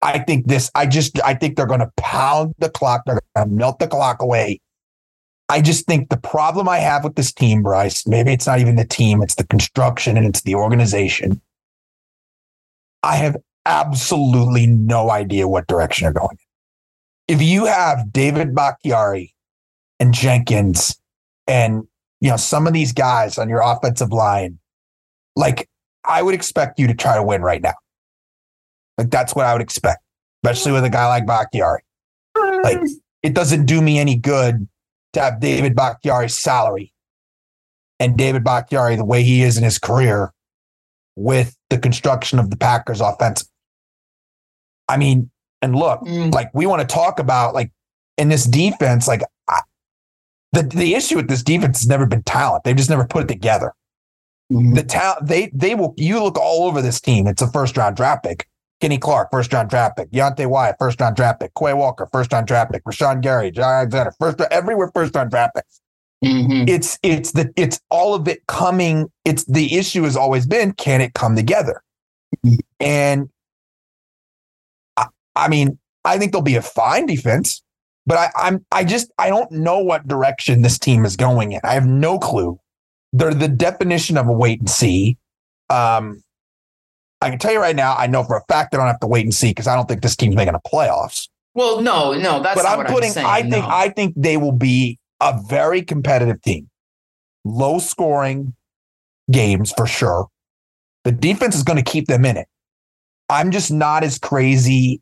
I 0.02 0.20
think 0.20 0.48
this, 0.48 0.72
I 0.76 0.86
just, 0.86 1.22
I 1.24 1.34
think 1.34 1.56
they're 1.56 1.66
going 1.66 1.82
to 1.82 1.92
pound 1.98 2.56
the 2.60 2.70
clock. 2.70 3.04
They're 3.06 3.20
going 3.36 3.50
to 3.50 3.54
melt 3.54 3.80
the 3.80 3.88
clock 3.88 4.22
away. 4.22 4.62
I 5.50 5.62
just 5.62 5.88
think 5.88 6.10
the 6.10 6.18
problem 6.18 6.70
I 6.70 6.78
have 6.78 7.04
with 7.04 7.16
this 7.16 7.34
team, 7.34 7.64
Bryce, 7.64 8.06
maybe 8.06 8.32
it's 8.32 8.46
not 8.46 8.60
even 8.60 8.76
the 8.76 8.86
team, 8.86 9.22
it's 9.24 9.36
the 9.36 9.48
construction 9.48 10.16
and 10.16 10.28
it's 10.28 10.42
the 10.42 10.56
organization. 10.56 11.42
I 13.02 13.16
have 13.16 13.38
absolutely 13.66 14.68
no 14.68 15.10
idea 15.10 15.48
what 15.48 15.68
direction 15.68 16.06
they're 16.06 16.14
going. 16.14 16.38
If 17.28 17.42
you 17.42 17.66
have 17.66 18.14
David 18.14 18.54
Bakhtiari 18.54 19.34
and 20.00 20.14
Jenkins 20.14 21.00
and 21.48 21.88
you 22.22 22.30
know 22.30 22.38
some 22.38 22.68
of 22.68 22.74
these 22.74 22.92
guys 22.92 23.38
on 23.38 23.50
your 23.50 23.62
offensive 23.62 24.12
line, 24.12 24.60
like 25.36 25.68
I 26.04 26.22
would 26.22 26.36
expect 26.36 26.80
you 26.80 26.88
to 26.88 26.94
try 26.94 27.16
to 27.16 27.24
win 27.24 27.42
right 27.42 27.62
now. 27.62 27.74
Like 29.00 29.10
that's 29.10 29.34
what 29.34 29.46
I 29.48 29.54
would 29.54 29.62
expect, 29.64 30.04
especially 30.44 30.74
with 30.74 30.84
a 30.84 30.90
guy 30.90 31.08
like 31.08 31.26
Bakhtiari. 31.26 31.82
Like 32.64 32.80
it 33.24 33.34
doesn't 33.34 33.66
do 33.66 33.82
me 33.82 33.98
any 33.98 34.16
good 34.16 34.68
to 35.14 35.22
have 35.22 35.40
David 35.40 35.76
Bakhtiari's 35.76 36.38
salary 36.38 36.94
and 38.00 38.18
David 38.18 38.44
Bakhtiari 38.44 38.96
the 38.98 39.06
way 39.06 39.24
he 39.24 39.42
is 39.42 39.58
in 39.58 39.64
his 39.64 39.80
career 39.80 40.32
with 41.16 41.56
the 41.70 41.78
construction 41.78 42.38
of 42.40 42.50
the 42.50 42.58
Packers 42.58 43.02
offense. 43.02 43.50
I 44.88 44.98
mean, 44.98 45.32
and 45.62 45.76
look, 45.76 46.02
Mm, 46.02 46.34
like 46.34 46.50
we 46.54 46.66
want 46.66 46.82
to 46.88 46.94
talk 46.94 47.20
about 47.20 47.54
like 47.54 47.72
in 48.18 48.30
this 48.30 48.44
defense, 48.46 49.08
like 49.08 49.22
I, 49.48 49.62
the 50.52 50.64
the 50.64 50.96
issue 50.96 51.16
with 51.16 51.30
this 51.30 51.44
defense 51.44 51.80
has 51.80 51.88
never 51.88 52.06
been 52.06 52.24
talent. 52.24 52.64
They've 52.66 52.76
just 52.76 52.90
never 52.90 53.06
put 53.06 53.24
it 53.24 53.28
together. 53.28 53.74
mhm. 54.52 54.76
The 54.76 54.84
talent 54.84 55.28
they 55.28 55.52
they 55.54 55.76
will 55.76 55.94
you 55.98 56.22
look 56.22 56.38
all 56.38 56.68
over 56.68 56.82
this 56.82 57.00
team. 57.02 57.28
It's 57.28 57.42
a 57.42 57.52
first 57.52 57.78
round 57.78 57.96
draft 57.96 58.24
pick. 58.24 58.48
Kenny 58.80 58.98
Clark, 58.98 59.30
first 59.32 59.52
round 59.52 59.70
draft 59.70 59.98
pick. 59.98 60.12
Devonte 60.12 60.48
Wyatt, 60.48 60.78
first 60.80 61.00
round 61.02 61.16
draft 61.16 61.42
pick. 61.42 61.52
Quay 61.58 61.74
Walker, 61.74 62.08
first 62.12 62.32
round 62.32 62.48
draft 62.48 62.72
pick. 62.72 62.84
Rashan 62.86 63.22
Gary, 63.22 63.52
John 63.52 63.74
Alexander, 63.74 64.14
first 64.20 64.40
round, 64.40 64.52
everywhere 64.54 64.90
first 64.94 65.16
round 65.16 65.32
draft 65.32 65.56
picks. 65.56 65.82
Mhm. 66.24 66.68
It's 66.70 67.00
it's 67.02 67.32
the 67.32 67.52
it's 67.56 67.80
all 67.90 68.14
of 68.14 68.28
it 68.28 68.46
coming. 68.48 69.10
It's 69.26 69.46
the 69.46 69.78
issue 69.78 70.04
has 70.04 70.18
always 70.18 70.46
been 70.46 70.74
can 70.74 71.02
it 71.02 71.14
come 71.14 71.36
together? 71.36 71.82
And 72.80 73.30
I, 74.98 75.08
I 75.36 75.48
mean, 75.48 75.78
I 76.04 76.18
think 76.18 76.32
they'll 76.32 76.42
be 76.42 76.56
a 76.56 76.62
fine 76.62 77.06
defense, 77.06 77.64
but 78.06 78.18
I, 78.18 78.30
I'm 78.36 78.66
I 78.72 78.84
just 78.84 79.12
I 79.18 79.30
don't 79.30 79.52
know 79.52 79.80
what 79.80 80.08
direction 80.08 80.62
this 80.62 80.78
team 80.78 81.06
is 81.06 81.16
going 81.16 81.54
in. 81.54 81.62
I 81.64 81.74
have 81.74 81.86
no 81.88 82.20
clue. 82.20 82.60
They're 83.14 83.34
the 83.34 83.48
definition 83.48 84.18
of 84.18 84.28
a 84.28 84.34
wait 84.34 84.60
and 84.60 84.70
see. 84.70 85.18
Um, 85.70 86.22
I 87.22 87.30
can 87.30 87.40
tell 87.40 87.52
you 87.52 87.60
right 87.60 87.76
now, 87.76 87.96
I 87.96 88.08
know 88.08 88.24
for 88.24 88.38
a 88.38 88.44
fact 88.48 88.74
I 88.74 88.78
don't 88.78 88.88
have 88.88 89.00
to 89.02 89.08
wait 89.08 89.26
and 89.26 89.34
see 89.34 89.50
because 89.50 89.68
I 89.68 89.76
don't 89.76 89.88
think 89.88 90.02
this 90.02 90.16
team's 90.16 90.36
making 90.36 90.54
the 90.54 90.60
playoffs 90.60 91.28
Well, 91.54 91.82
no, 91.82 92.14
no, 92.14 92.42
that's 92.42 92.62
but 92.62 92.64
not 92.64 92.80
I'm 92.80 92.86
putting. 92.86 93.10
I'm 93.10 93.14
saying. 93.14 93.28
I 93.28 93.42
think. 93.42 93.66
no. 93.66 93.68
I 93.70 93.90
think 93.90 94.14
they 94.16 94.38
will 94.38 94.54
be 94.54 95.00
a 95.22 95.40
very 95.48 95.82
competitive 95.82 96.42
team, 96.42 96.70
low 97.44 97.80
scoring 97.80 98.54
games 99.32 99.74
for 99.76 99.86
sure. 99.86 100.28
The 101.04 101.12
defense 101.12 101.56
is 101.56 101.64
going 101.64 101.84
to 101.84 101.92
keep 101.92 102.08
them 102.08 102.26
in 102.26 102.38
it. 102.38 102.48
I'm 103.30 103.52
just 103.52 103.72
not 103.72 104.04
as 104.04 104.18
crazy. 104.18 105.02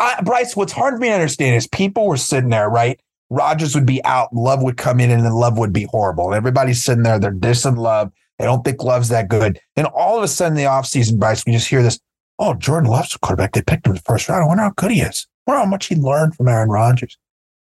I, 0.00 0.20
Bryce, 0.22 0.56
what's 0.56 0.72
hard 0.72 0.94
for 0.94 1.00
me 1.00 1.08
to 1.08 1.14
understand 1.14 1.56
is 1.56 1.66
people 1.66 2.06
were 2.06 2.16
sitting 2.16 2.50
there, 2.50 2.68
right? 2.68 3.00
Rodgers 3.30 3.74
would 3.74 3.84
be 3.84 4.02
out, 4.04 4.34
Love 4.34 4.62
would 4.62 4.76
come 4.76 5.00
in, 5.00 5.10
and 5.10 5.24
then 5.24 5.32
Love 5.32 5.58
would 5.58 5.72
be 5.72 5.84
horrible. 5.84 6.26
And 6.26 6.34
everybody's 6.34 6.82
sitting 6.82 7.02
there, 7.02 7.18
they're 7.18 7.32
dissing 7.32 7.76
Love. 7.76 8.12
They 8.38 8.44
don't 8.44 8.64
think 8.64 8.82
Love's 8.82 9.08
that 9.08 9.28
good. 9.28 9.60
Then 9.76 9.86
all 9.86 10.16
of 10.16 10.22
a 10.22 10.28
sudden, 10.28 10.56
the 10.56 10.64
offseason, 10.64 11.18
Bryce, 11.18 11.44
we 11.44 11.52
just 11.52 11.68
hear 11.68 11.82
this 11.82 11.98
oh, 12.38 12.54
Jordan 12.54 12.90
Love's 12.90 13.14
a 13.14 13.18
quarterback. 13.18 13.52
They 13.52 13.62
picked 13.62 13.86
him 13.86 13.92
in 13.92 13.96
the 13.96 14.02
first 14.02 14.28
round. 14.28 14.44
I 14.44 14.46
wonder 14.46 14.62
how 14.62 14.72
good 14.76 14.90
he 14.90 15.00
is. 15.00 15.26
I 15.46 15.50
wonder 15.50 15.64
how 15.64 15.70
much 15.70 15.86
he 15.86 15.96
learned 15.96 16.36
from 16.36 16.48
Aaron 16.48 16.68
Rodgers. 16.68 17.18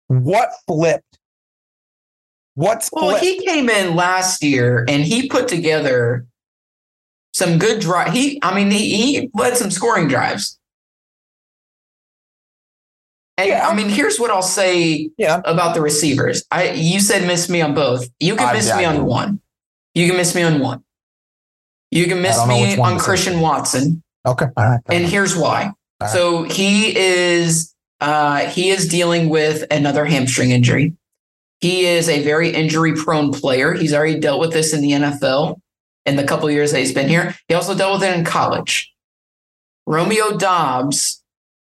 What 0.07 0.51
flipped? 0.67 1.19
What's 2.55 2.89
Well, 2.91 3.09
flipped? 3.09 3.23
he 3.23 3.45
came 3.45 3.69
in 3.69 3.95
last 3.95 4.43
year 4.43 4.85
and 4.87 5.03
he 5.03 5.27
put 5.27 5.47
together 5.47 6.25
some 7.33 7.57
good 7.57 7.79
drive. 7.79 8.11
He, 8.11 8.39
I 8.43 8.53
mean, 8.53 8.69
he, 8.71 8.95
he 8.95 9.29
led 9.33 9.55
some 9.57 9.71
scoring 9.71 10.07
drives. 10.07 10.59
And 13.37 13.47
Yeah. 13.47 13.67
I 13.67 13.73
mean, 13.73 13.87
here's 13.87 14.19
what 14.19 14.29
I'll 14.29 14.41
say 14.41 15.09
yeah. 15.17 15.41
about 15.45 15.73
the 15.73 15.81
receivers. 15.81 16.43
I 16.51 16.71
you 16.71 16.99
said 16.99 17.25
miss 17.25 17.49
me 17.49 17.61
on 17.61 17.73
both. 17.73 18.07
You 18.19 18.35
can 18.35 18.53
miss 18.53 18.69
I 18.69 18.77
me 18.79 18.85
on 18.85 19.05
one. 19.05 19.39
You 19.95 20.07
can 20.07 20.17
miss 20.17 20.35
me 20.35 20.43
on 20.43 20.59
one. 20.59 20.83
You 21.91 22.05
can 22.05 22.21
miss 22.21 22.45
me 22.47 22.77
on. 22.77 22.99
Christian 22.99 23.39
Watson. 23.39 24.03
Okay. 24.25 24.45
All 24.55 24.65
right. 24.65 24.79
And 24.87 25.05
here's 25.05 25.35
why. 25.35 25.71
Right. 25.99 26.09
So 26.09 26.43
he 26.43 26.95
is 26.95 27.73
uh, 27.99 28.45
he 28.45 28.69
is 28.69 28.87
dealing 28.87 29.29
with 29.29 29.65
another 29.71 30.05
hamstring 30.05 30.51
injury. 30.51 30.93
He 31.61 31.85
is 31.85 32.07
a 32.07 32.23
very 32.23 32.49
injury 32.49 32.93
prone 32.93 33.33
player. 33.33 33.73
He's 33.73 33.93
already 33.93 34.19
dealt 34.19 34.39
with 34.39 34.53
this 34.53 34.73
in 34.73 34.81
the 34.81 34.91
NFL 34.91 35.59
in 36.05 36.15
the 36.15 36.23
couple 36.23 36.47
of 36.47 36.53
years 36.53 36.71
that 36.71 36.79
he's 36.79 36.93
been 36.93 37.09
here. 37.09 37.35
He 37.47 37.53
also 37.53 37.75
dealt 37.75 37.99
with 37.99 38.09
it 38.09 38.17
in 38.17 38.23
college. 38.23 38.93
Romeo 39.85 40.37
Doubs 40.37 41.21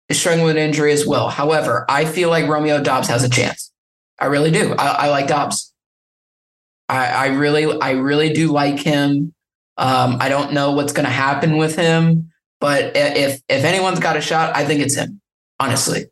is 0.07 0.19
struggling 0.19 0.45
with 0.45 0.55
an 0.55 0.61
injury 0.61 0.93
as 0.93 1.05
well. 1.05 1.29
However, 1.29 1.85
I 1.89 2.05
feel 2.05 2.29
like 2.29 2.47
Romeo 2.47 2.81
Doubs 2.81 3.07
has 3.07 3.23
a 3.23 3.29
chance. 3.29 3.71
I 4.19 4.27
really 4.27 4.51
do. 4.51 4.73
I, 4.75 4.87
I 4.87 5.09
like 5.09 5.27
Doubs. 5.27 5.70
I, 6.91 7.07
I 7.07 7.27
really, 7.27 7.79
I 7.79 7.91
really 7.91 8.33
do 8.33 8.51
like 8.51 8.79
him. 8.79 9.33
Um, 9.77 10.17
I 10.19 10.29
don't 10.29 10.51
know 10.51 10.71
what's 10.71 10.93
going 10.93 11.05
to 11.05 11.11
happen 11.11 11.57
with 11.57 11.75
him, 11.75 12.31
but 12.59 12.95
if 12.95 13.41
if 13.47 13.63
anyone's 13.63 13.99
got 13.99 14.17
a 14.17 14.21
shot, 14.21 14.55
I 14.55 14.65
think 14.65 14.81
it's 14.81 14.95
him. 14.95 15.21
Honestly. 15.59 16.05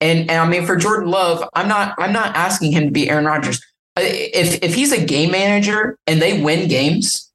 And, 0.00 0.30
and 0.30 0.40
I 0.40 0.46
mean, 0.48 0.66
for 0.66 0.76
Jordan 0.76 1.10
Love, 1.10 1.48
I'm 1.54 1.68
not 1.68 1.94
I'm 1.98 2.12
not 2.12 2.36
asking 2.36 2.72
him 2.72 2.84
to 2.84 2.90
be 2.90 3.08
Aaron 3.08 3.24
Rodgers. 3.24 3.64
If 3.96 4.62
if 4.62 4.74
he's 4.74 4.92
a 4.92 5.02
game 5.02 5.30
manager 5.30 5.98
and 6.06 6.20
they 6.20 6.42
win 6.42 6.68
games, 6.68 7.32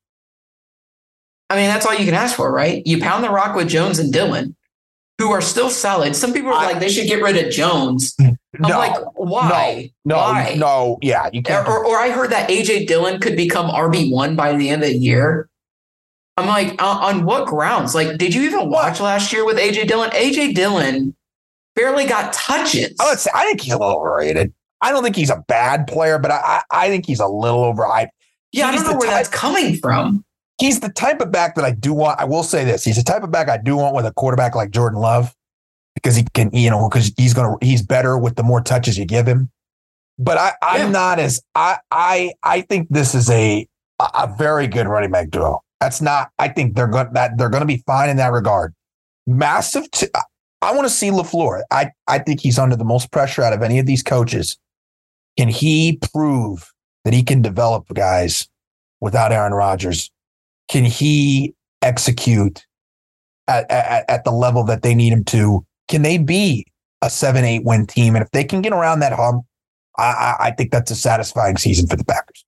I 1.49 1.55
mean 1.55 1.67
that's 1.67 1.85
all 1.87 1.95
you 1.95 2.05
can 2.05 2.13
ask 2.13 2.35
for, 2.35 2.53
right? 2.53 2.85
You 2.85 2.99
pound 2.99 3.23
the 3.23 3.31
rock 3.31 3.55
with 3.55 3.67
Jones 3.67 3.97
and 3.97 4.13
Dillon, 4.13 4.55
who 5.17 5.31
are 5.31 5.41
still 5.41 5.71
solid. 5.71 6.15
Some 6.15 6.33
people 6.33 6.49
are 6.49 6.71
like 6.71 6.79
they 6.79 6.89
should 6.89 7.07
get 7.07 7.23
rid 7.23 7.43
of 7.43 7.51
Jones. 7.51 8.15
I'm 8.55 8.69
no, 8.69 8.77
like, 8.77 8.95
why? 9.15 9.91
no, 10.03 10.17
why? 10.17 10.55
no. 10.57 10.97
Yeah, 11.01 11.29
you 11.31 11.41
can't. 11.41 11.67
Or, 11.67 11.85
or 11.85 11.97
I 11.97 12.09
heard 12.09 12.31
that 12.31 12.49
AJ 12.49 12.87
Dillon 12.87 13.19
could 13.21 13.37
become 13.37 13.69
RB 13.69 14.11
one 14.11 14.35
by 14.35 14.53
the 14.53 14.69
end 14.69 14.83
of 14.83 14.89
the 14.89 14.97
year. 14.97 15.49
I'm 16.35 16.47
like, 16.47 16.81
on, 16.81 16.97
on 17.19 17.25
what 17.25 17.47
grounds? 17.47 17.95
Like, 17.95 18.17
did 18.17 18.33
you 18.33 18.41
even 18.43 18.69
watch 18.69 18.99
last 18.99 19.31
year 19.31 19.45
with 19.45 19.57
AJ 19.57 19.87
Dillon? 19.87 20.09
AJ 20.11 20.55
Dillon 20.55 21.15
barely 21.75 22.05
got 22.05 22.33
touches. 22.33 22.93
I 22.99 23.15
say 23.15 23.31
I 23.33 23.45
think 23.45 23.61
he's 23.61 23.73
a 23.73 23.77
little 23.77 23.97
overrated. 23.97 24.53
I 24.81 24.91
don't 24.91 25.03
think 25.03 25.15
he's 25.15 25.29
a 25.29 25.43
bad 25.47 25.87
player, 25.87 26.19
but 26.19 26.31
I 26.31 26.39
I, 26.71 26.85
I 26.85 26.87
think 26.89 27.05
he's 27.05 27.19
a 27.19 27.27
little 27.27 27.73
overhyped. 27.73 28.09
yeah, 28.51 28.67
I 28.67 28.75
don't 28.75 28.83
know 28.83 28.97
where 28.97 29.09
type- 29.09 29.17
that's 29.17 29.29
coming 29.29 29.77
from. 29.77 30.25
He's 30.57 30.79
the 30.79 30.89
type 30.89 31.21
of 31.21 31.31
back 31.31 31.55
that 31.55 31.65
I 31.65 31.71
do 31.71 31.93
want. 31.93 32.19
I 32.19 32.25
will 32.25 32.43
say 32.43 32.65
this: 32.65 32.83
he's 32.83 32.97
the 32.97 33.03
type 33.03 33.23
of 33.23 33.31
back 33.31 33.49
I 33.49 33.57
do 33.57 33.77
want 33.77 33.95
with 33.95 34.05
a 34.05 34.13
quarterback 34.13 34.55
like 34.55 34.71
Jordan 34.71 34.99
Love, 34.99 35.33
because 35.95 36.15
he 36.15 36.25
can, 36.33 36.49
you 36.53 36.69
know, 36.69 36.87
because 36.89 37.11
he's 37.17 37.33
gonna 37.33 37.55
he's 37.61 37.81
better 37.81 38.17
with 38.17 38.35
the 38.35 38.43
more 38.43 38.61
touches 38.61 38.97
you 38.97 39.05
give 39.05 39.27
him. 39.27 39.49
But 40.17 40.37
I, 40.37 40.53
I'm 40.61 40.81
Yeah. 40.87 40.89
not 40.91 41.19
as 41.19 41.41
I 41.55 41.77
I 41.91 42.33
I 42.43 42.61
think 42.61 42.87
this 42.89 43.15
is 43.15 43.29
a 43.29 43.67
a 43.99 44.33
very 44.37 44.67
good 44.67 44.87
running 44.87 45.11
back 45.11 45.29
duo. 45.29 45.61
That's 45.79 46.01
not. 46.01 46.29
I 46.37 46.47
think 46.47 46.75
they're 46.75 46.87
going 46.87 47.13
that 47.13 47.37
they're 47.37 47.49
going 47.49 47.61
to 47.61 47.67
be 47.67 47.83
fine 47.87 48.09
in 48.09 48.17
that 48.17 48.31
regard. 48.31 48.73
Massive. 49.27 49.89
T- 49.91 50.07
I 50.61 50.73
want 50.75 50.87
to 50.87 50.93
see 50.93 51.09
LaFleur. 51.09 51.63
I 51.71 51.91
I 52.07 52.19
think 52.19 52.39
he's 52.41 52.59
under 52.59 52.75
the 52.75 52.83
most 52.85 53.11
pressure 53.11 53.41
out 53.41 53.53
of 53.53 53.63
any 53.63 53.79
of 53.79 53.85
these 53.85 54.03
coaches. 54.03 54.57
Can 55.37 55.47
he 55.49 55.99
prove 56.13 56.71
that 57.03 57.13
he 57.13 57.23
can 57.23 57.41
develop 57.41 57.87
guys 57.93 58.47
without 58.99 59.31
Aaron 59.31 59.53
Rodgers? 59.53 60.11
Can 60.69 60.83
he 60.85 61.55
execute 61.81 62.65
at, 63.47 63.69
at, 63.71 64.05
at 64.07 64.23
the 64.23 64.31
level 64.31 64.63
that 64.65 64.83
they 64.83 64.93
need 64.93 65.13
him 65.13 65.23
to? 65.25 65.65
Can 65.91 66.01
they 66.01 66.17
be 66.17 66.65
a 67.01 67.09
seven, 67.09 67.43
eight 67.43 67.63
win 67.63 67.87
team. 67.87 68.15
And 68.15 68.23
if 68.23 68.31
they 68.31 68.43
can 68.43 68.61
get 68.61 68.73
around 68.73 68.99
that 68.99 69.13
hump, 69.13 69.45
I, 69.97 70.03
I, 70.03 70.35
I 70.47 70.51
think 70.51 70.71
that's 70.71 70.91
a 70.91 70.95
satisfying 70.95 71.57
season 71.57 71.87
for 71.87 71.95
the 71.95 72.05
Packers. 72.05 72.45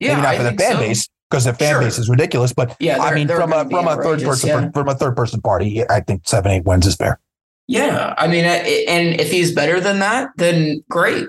Yeah, 0.00 0.10
Maybe 0.14 0.22
not 0.22 0.34
I 0.34 0.36
for 0.36 0.42
the 0.44 0.52
fan 0.52 0.72
so. 0.72 0.78
base 0.80 1.08
because 1.30 1.44
the 1.44 1.54
fan 1.54 1.74
Sure. 1.74 1.80
base 1.82 1.98
is 1.98 2.08
ridiculous. 2.08 2.52
But 2.52 2.76
Yeah, 2.78 2.98
I 2.98 3.14
mean, 3.14 3.28
from 3.28 3.52
a 3.52 3.68
from 3.68 3.88
a 3.88 3.96
third 3.96 4.22
person 4.22 4.48
yeah. 4.48 4.70
from 4.72 4.88
a 4.88 4.94
third 4.94 5.16
person 5.16 5.40
party, 5.40 5.88
I 5.88 6.00
think 6.00 6.22
seven, 6.26 6.52
eight 6.52 6.64
wins 6.64 6.86
is 6.86 6.96
fair. 6.96 7.20
Yeah, 7.66 8.14
I 8.16 8.28
mean, 8.28 8.44
and 8.46 9.20
if 9.20 9.30
he's 9.30 9.52
better 9.52 9.78
than 9.78 9.98
that, 9.98 10.30
then 10.36 10.82
great. 10.88 11.26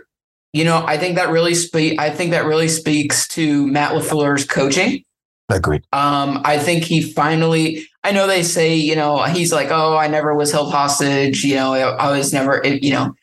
You 0.54 0.64
know, 0.64 0.86
I 0.88 0.98
think 0.98 1.16
that 1.16 1.30
really 1.30 1.54
speak. 1.54 2.00
I 2.00 2.10
think 2.10 2.32
that 2.32 2.46
really 2.46 2.70
speaks 2.70 3.28
to 3.30 3.68
Matt 3.68 3.92
LaFleur's 3.92 4.46
coaching. 4.46 5.04
Agreed. 5.50 5.84
Um, 5.92 6.42
I 6.46 6.58
think 6.58 6.84
he 6.84 7.02
finally. 7.02 7.86
I 8.04 8.12
know 8.12 8.28
they 8.28 8.44
say, 8.44 8.76
you 8.76 8.96
know, 8.96 9.24
he's 9.24 9.52
like, 9.52 9.70
oh, 9.72 9.98
I 9.98 10.08
never 10.08 10.34
was 10.34 10.52
held 10.52 10.72
hostage. 10.72 11.44
You 11.44 11.56
know, 11.56 11.74
I 11.74 12.12
was 12.18 12.32
never. 12.32 12.64
It, 12.64 12.82
you 12.82 12.94
know, 12.94 13.14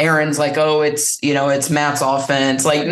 Aaron's 0.00 0.38
like, 0.38 0.56
oh, 0.56 0.80
it's 0.80 1.22
you 1.22 1.32
know, 1.34 1.48
it's 1.48 1.70
Matt's 1.70 2.00
offense. 2.02 2.64
Like, 2.64 2.86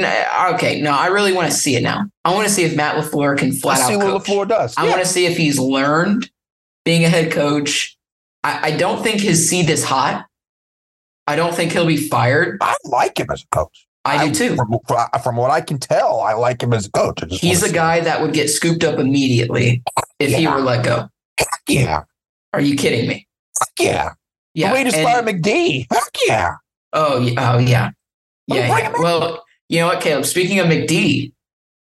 okay, 0.54 0.80
no, 0.80 0.92
I 0.92 1.06
really 1.08 1.32
want 1.32 1.50
to 1.50 1.56
see 1.56 1.74
it 1.74 1.82
now. 1.82 2.04
I 2.24 2.32
want 2.34 2.46
to 2.46 2.52
see 2.52 2.62
if 2.64 2.76
Matt 2.76 2.94
LaFleur 2.96 3.36
can 3.36 3.50
flat 3.52 3.78
Let's 3.78 3.88
see 3.88 3.96
what 3.96 4.06
coach. 4.06 4.26
LaFleur 4.26 4.48
does. 4.48 4.74
I 4.76 4.84
Yeah. 4.84 4.90
want 4.90 5.02
to 5.02 5.08
see 5.08 5.26
if 5.26 5.36
he's 5.36 5.58
learned 5.58 6.30
being 6.84 7.04
a 7.04 7.08
head 7.08 7.32
coach. 7.32 7.96
I, 8.44 8.68
I 8.68 8.76
don't 8.76 9.02
think 9.02 9.20
his 9.20 9.48
seat 9.48 9.68
is 9.70 9.82
hot. 9.82 10.26
I 11.26 11.34
don't 11.34 11.54
think 11.54 11.72
he'll 11.72 11.84
be 11.86 11.96
fired. 11.96 12.58
I 12.60 12.76
like 12.84 13.18
him 13.18 13.26
as 13.32 13.42
a 13.42 13.46
coach. 13.48 13.87
I 14.08 14.28
do 14.28 14.34
too. 14.34 14.56
From, 14.56 14.78
from 15.22 15.36
what 15.36 15.50
I 15.50 15.60
can 15.60 15.78
tell, 15.78 16.20
I 16.20 16.34
like 16.34 16.62
him 16.62 16.72
as 16.72 16.86
a 16.86 16.90
coach. 16.90 17.20
He's 17.30 17.62
a 17.62 17.72
guy 17.72 18.00
that 18.00 18.20
would 18.20 18.32
get 18.32 18.48
scooped 18.48 18.84
up 18.84 18.98
immediately 18.98 19.82
if 20.18 20.34
he 20.34 20.46
were 20.46 20.60
let 20.60 20.84
go. 20.84 21.08
Yeah, 21.68 22.02
Are 22.52 22.60
you 22.60 22.76
kidding 22.76 23.08
me? 23.08 23.26
yeah. 23.78 24.12
Yeah. 24.54 24.68
the 24.70 24.74
way 24.74 24.84
to 24.84 24.90
fire 24.90 25.22
McD. 25.22 25.86
Heck 25.92 26.02
yeah. 26.26 26.50
oh, 26.92 27.20
yeah. 27.20 27.52
Oh, 27.54 27.58
yeah. 27.58 27.90
Well, 28.48 28.58
Yeah. 28.58 28.78
yeah. 28.78 28.92
Well, 28.98 29.44
you 29.68 29.80
know 29.80 29.86
what, 29.88 30.00
Caleb? 30.00 30.24
Speaking 30.24 30.58
of 30.58 30.66
McD, 30.66 31.32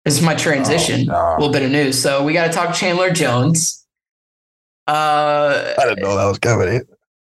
this 0.05 0.17
is 0.17 0.21
my 0.23 0.35
transition. 0.35 1.09
Oh, 1.09 1.13
no. 1.13 1.17
A 1.17 1.37
little 1.37 1.51
bit 1.51 1.63
of 1.63 1.71
news. 1.71 2.01
So 2.01 2.23
we 2.23 2.33
got 2.33 2.47
to 2.47 2.53
talk 2.53 2.73
Chandler 2.75 3.11
Jones. 3.11 3.85
Uh, 4.87 5.73
I 5.77 5.83
didn't 5.85 6.01
know 6.03 6.15
that 6.15 6.25
was 6.25 6.39
coming. 6.39 6.81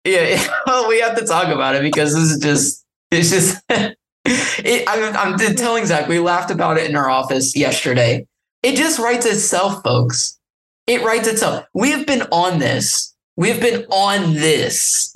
Yeah, 0.03 0.41
well, 0.67 0.87
we 0.87 0.99
have 1.01 1.17
to 1.17 1.25
talk 1.25 1.47
about 1.47 1.75
it 1.75 1.81
because 1.81 2.13
this 2.13 2.31
is 2.31 2.39
just, 2.39 2.85
it's 3.11 3.29
just, 3.29 3.61
it, 4.65 4.83
I'm, 4.87 5.15
I'm 5.15 5.55
telling 5.55 5.85
Zach, 5.85 6.07
we 6.07 6.19
laughed 6.19 6.51
about 6.51 6.77
it 6.77 6.89
in 6.89 6.95
our 6.95 7.09
office 7.09 7.55
yesterday. 7.55 8.27
It 8.63 8.75
just 8.75 8.99
writes 8.99 9.25
itself, 9.25 9.83
folks. 9.83 10.39
It 10.85 11.03
writes 11.03 11.27
itself. 11.27 11.65
We 11.73 11.91
have 11.91 12.05
been 12.05 12.23
on 12.31 12.59
this. 12.59 13.15
We 13.35 13.49
have 13.49 13.61
been 13.61 13.85
on 13.89 14.33
this 14.33 15.13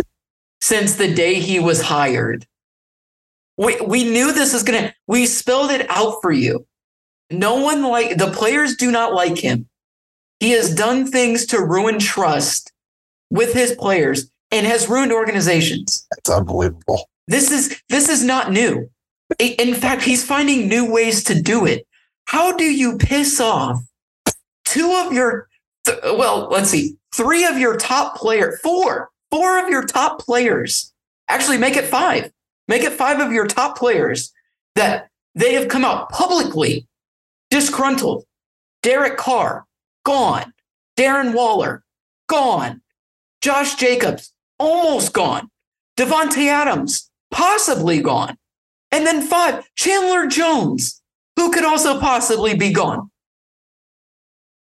since 0.62 0.95
the 0.95 1.14
day 1.14 1.36
he 1.36 1.59
was 1.59 1.82
hired. 1.82 2.45
We, 3.57 3.80
we 3.82 4.03
knew 4.03 4.32
this 4.32 4.53
is 4.53 4.64
going 4.64 4.84
to, 4.84 4.95
we 5.07 5.26
spelled 5.26 5.72
it 5.72 5.89
out 5.89 6.22
for 6.22 6.32
you. 6.32 6.66
No 7.30 7.55
one 7.55 7.84
like, 7.84 8.18
the 8.18 8.32
players 8.32 8.76
do 8.76 8.91
not 8.91 9.14
like 9.14 9.38
him. 9.38 9.68
He 10.39 10.51
has 10.51 10.74
done 10.74 11.09
things 11.09 11.45
to 11.47 11.62
ruin 11.62 11.99
trust 11.99 12.72
with 13.30 13.53
his 13.53 13.74
players 13.74 14.32
and 14.51 14.66
has 14.66 14.89
ruined 14.89 15.12
organizations. 15.12 16.07
It's 16.18 16.30
unbelievable. 16.30 17.09
This 17.28 17.51
is 17.51 17.82
this 17.88 18.09
is 18.09 18.24
not 18.24 18.51
new. 18.51 18.89
In 19.40 19.74
fact, 19.74 20.04
he's 20.04 20.26
finding 20.26 20.68
new 20.68 20.92
ways 20.92 21.24
to 21.26 21.42
do 21.42 21.66
it. 21.66 21.88
How 22.26 22.56
do 22.56 22.64
you 22.64 22.98
piss 22.98 23.40
off 23.40 23.82
two 24.66 24.92
of 25.06 25.14
your 25.14 25.48
th- 25.86 26.00
well, 26.04 26.48
let's 26.50 26.70
see, 26.70 26.98
three 27.14 27.46
of 27.46 27.58
your 27.58 27.78
top 27.78 28.16
player, 28.16 28.58
four, 28.64 29.10
four 29.30 29.64
of 29.64 29.70
your 29.70 29.86
top 29.86 30.20
players. 30.20 30.94
Actually, 31.30 31.58
make 31.58 31.76
it 31.76 31.86
five. 31.86 32.32
Make 32.68 32.84
it 32.84 32.94
five 32.94 33.20
of 33.20 33.32
your 33.32 33.48
top 33.48 33.78
players 33.78 34.32
that 34.76 35.10
they 35.36 35.54
have 35.54 35.68
come 35.68 35.86
out 35.86 36.10
publicly 36.10 36.88
disgruntled. 37.50 38.26
Derek 38.84 39.18
Carr, 39.18 39.66
gone. 40.04 40.54
Darren 40.98 41.34
Waller, 41.34 41.84
gone. 42.28 42.82
Josh 43.42 43.76
Jacobs, 43.76 44.34
almost 44.60 45.14
gone. 45.14 45.50
Davante 45.98 46.48
Adams, 46.48 47.10
possibly 47.32 48.02
gone. 48.02 48.38
And 48.92 49.06
then 49.06 49.22
five, 49.22 49.68
Chandler 49.76 50.28
Jones, 50.28 51.02
who 51.36 51.52
could 51.52 51.64
also 51.64 52.00
possibly 52.00 52.56
be 52.56 52.72
gone. 52.72 53.10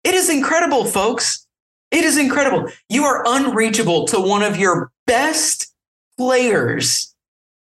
It 0.05 0.15
is 0.15 0.31
incredible, 0.31 0.85
folks. 0.85 1.47
It 1.91 2.05
is 2.05 2.17
incredible. 2.17 2.71
You 2.89 3.05
are 3.05 3.25
unreachable 3.27 4.07
to 4.07 4.21
one 4.21 4.43
of 4.43 4.57
your 4.57 4.93
best 5.07 5.75
players. 6.17 7.15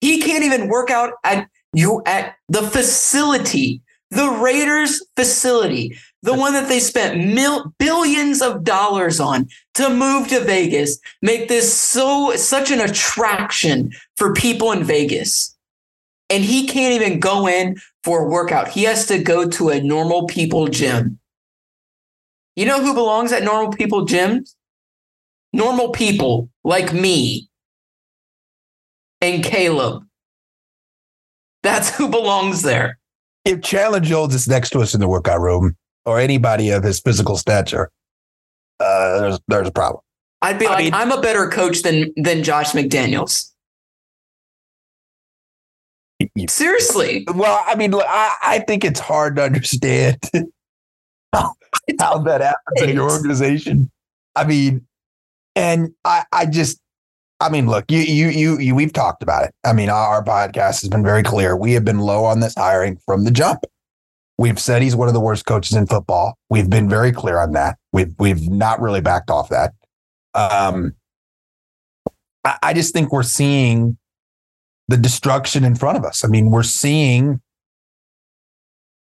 He 0.01 0.21
can't 0.21 0.45
even 0.45 0.69
work 0.69 0.91
out 0.91 1.15
at 1.25 1.49
you 1.73 2.03
at 2.07 2.37
the 2.49 2.63
facility, 2.63 3.83
the 4.11 4.29
Raiders 4.29 5.05
facility, 5.17 5.97
the 6.23 6.35
one 6.35 6.53
that 6.53 6.69
they 6.69 6.79
spent 6.79 7.35
mil- 7.35 7.75
billions 7.79 8.41
of 8.41 8.65
dollars 8.65 9.19
on 9.19 9.49
to 9.75 9.91
move 9.91 10.29
to 10.29 10.41
Vegas, 10.41 10.99
make 11.21 11.49
this 11.49 11.73
so 11.73 12.35
such 12.37 12.71
an 12.71 12.81
attraction 12.81 13.91
for 14.17 14.33
people 14.33 14.73
in 14.73 14.85
Vegas. 14.85 15.54
And 16.31 16.43
he 16.43 16.67
can't 16.67 16.95
even 17.01 17.21
go 17.21 17.47
in 17.47 17.77
for 18.03 18.25
a 18.25 18.29
workout. 18.29 18.69
He 18.69 18.85
has 18.85 19.07
to 19.07 19.23
go 19.23 19.49
to 19.51 19.69
a 19.69 19.81
normal 19.83 20.27
people 20.27 20.69
gym. 20.69 21.19
You 22.57 22.67
know 22.67 22.81
who 22.83 22.95
belongs 22.95 23.33
at 23.33 23.43
normal 23.43 23.73
people 23.73 24.07
gyms? 24.07 24.55
Normal 25.53 25.91
people 25.91 26.49
like 26.65 26.93
me 26.93 27.49
and 29.21 29.45
Caleb. 29.45 30.05
That's 31.63 31.95
who 31.97 32.09
belongs 32.09 32.63
there. 32.63 32.99
If 33.45 33.63
Chandler 33.63 34.01
Jones 34.01 34.35
is 34.35 34.49
next 34.49 34.71
to 34.71 34.81
us 34.81 34.95
in 34.95 35.01
the 35.01 35.09
workout 35.09 35.41
room 35.41 35.77
or 36.07 36.19
anybody 36.19 36.71
of 36.71 36.83
his 36.83 37.01
physical 37.01 37.37
stature, 37.37 37.91
uh, 38.81 39.21
there's 39.21 39.39
there's 39.49 39.69
a 39.69 39.73
problem. 39.73 40.01
I'd 40.43 40.59
be 40.59 40.67
I 40.67 40.71
like, 40.71 40.85
mean- 40.85 40.95
I'm 40.95 41.13
a 41.13 41.21
better 41.21 41.49
coach 41.49 41.83
than 41.83 42.13
than 42.17 42.43
Josh 42.43 42.73
McDaniels. 42.73 43.51
Seriously. 46.49 47.27
Well, 47.35 47.63
I 47.67 47.75
mean, 47.75 47.91
look, 47.93 48.07
I, 48.07 48.35
I 48.43 48.59
think 48.61 48.85
it's 48.85 49.01
hard 49.01 49.37
to 49.37 49.43
understand 49.43 50.19
how, 51.33 51.55
how 51.99 52.19
that 52.19 52.41
happens 52.41 52.83
in 52.83 52.95
your 52.95 53.11
organization. 53.11 53.91
I 54.37 54.45
mean, 54.45 54.87
and 55.57 55.95
I, 56.05 56.25
I 56.33 56.47
just, 56.47 56.81
I 57.41 57.49
mean, 57.49 57.67
look, 57.67 57.85
you, 57.91 58.01
you, 58.01 58.29
you, 58.29 58.59
you, 58.59 58.75
we've 58.75 58.93
talked 58.93 59.23
about 59.23 59.45
it. 59.45 59.55
I 59.65 59.73
mean, 59.73 59.89
our, 59.91 60.23
podcast 60.25 60.81
has 60.81 60.89
been 60.89 61.03
very 61.03 61.23
clear. 61.23 61.57
We 61.57 61.73
have 61.73 61.85
been 61.85 61.99
low 61.99 62.25
on 62.25 62.41
this 62.41 62.55
hiring 62.57 62.99
from 63.05 63.25
the 63.25 63.31
jump. 63.31 63.61
We've 64.39 64.59
said 64.59 64.83
he's 64.83 64.97
one 64.97 65.09
of 65.09 65.15
the 65.15 65.21
worst 65.21 65.47
coaches 65.47 65.77
in 65.77 65.87
football. 65.87 66.37
We've 66.51 66.69
been 66.69 66.89
very 66.89 67.13
clear 67.13 67.39
on 67.39 67.53
that. 67.53 67.79
We've, 67.93 68.15
we've 68.19 68.49
not 68.49 68.81
really 68.81 69.01
backed 69.01 69.31
off 69.31 69.49
that. 69.51 69.75
Um, 70.35 70.95
I, 72.45 72.59
I 72.63 72.75
just 72.75 72.93
think 72.93 73.13
we're 73.13 73.23
seeing 73.23 73.97
the 74.89 74.97
destruction 74.97 75.65
in 75.65 75.75
front 75.75 75.97
of 75.97 76.05
us. 76.05 76.25
I 76.25 76.29
mean, 76.29 76.51
we're 76.51 76.63
seeing 76.63 77.41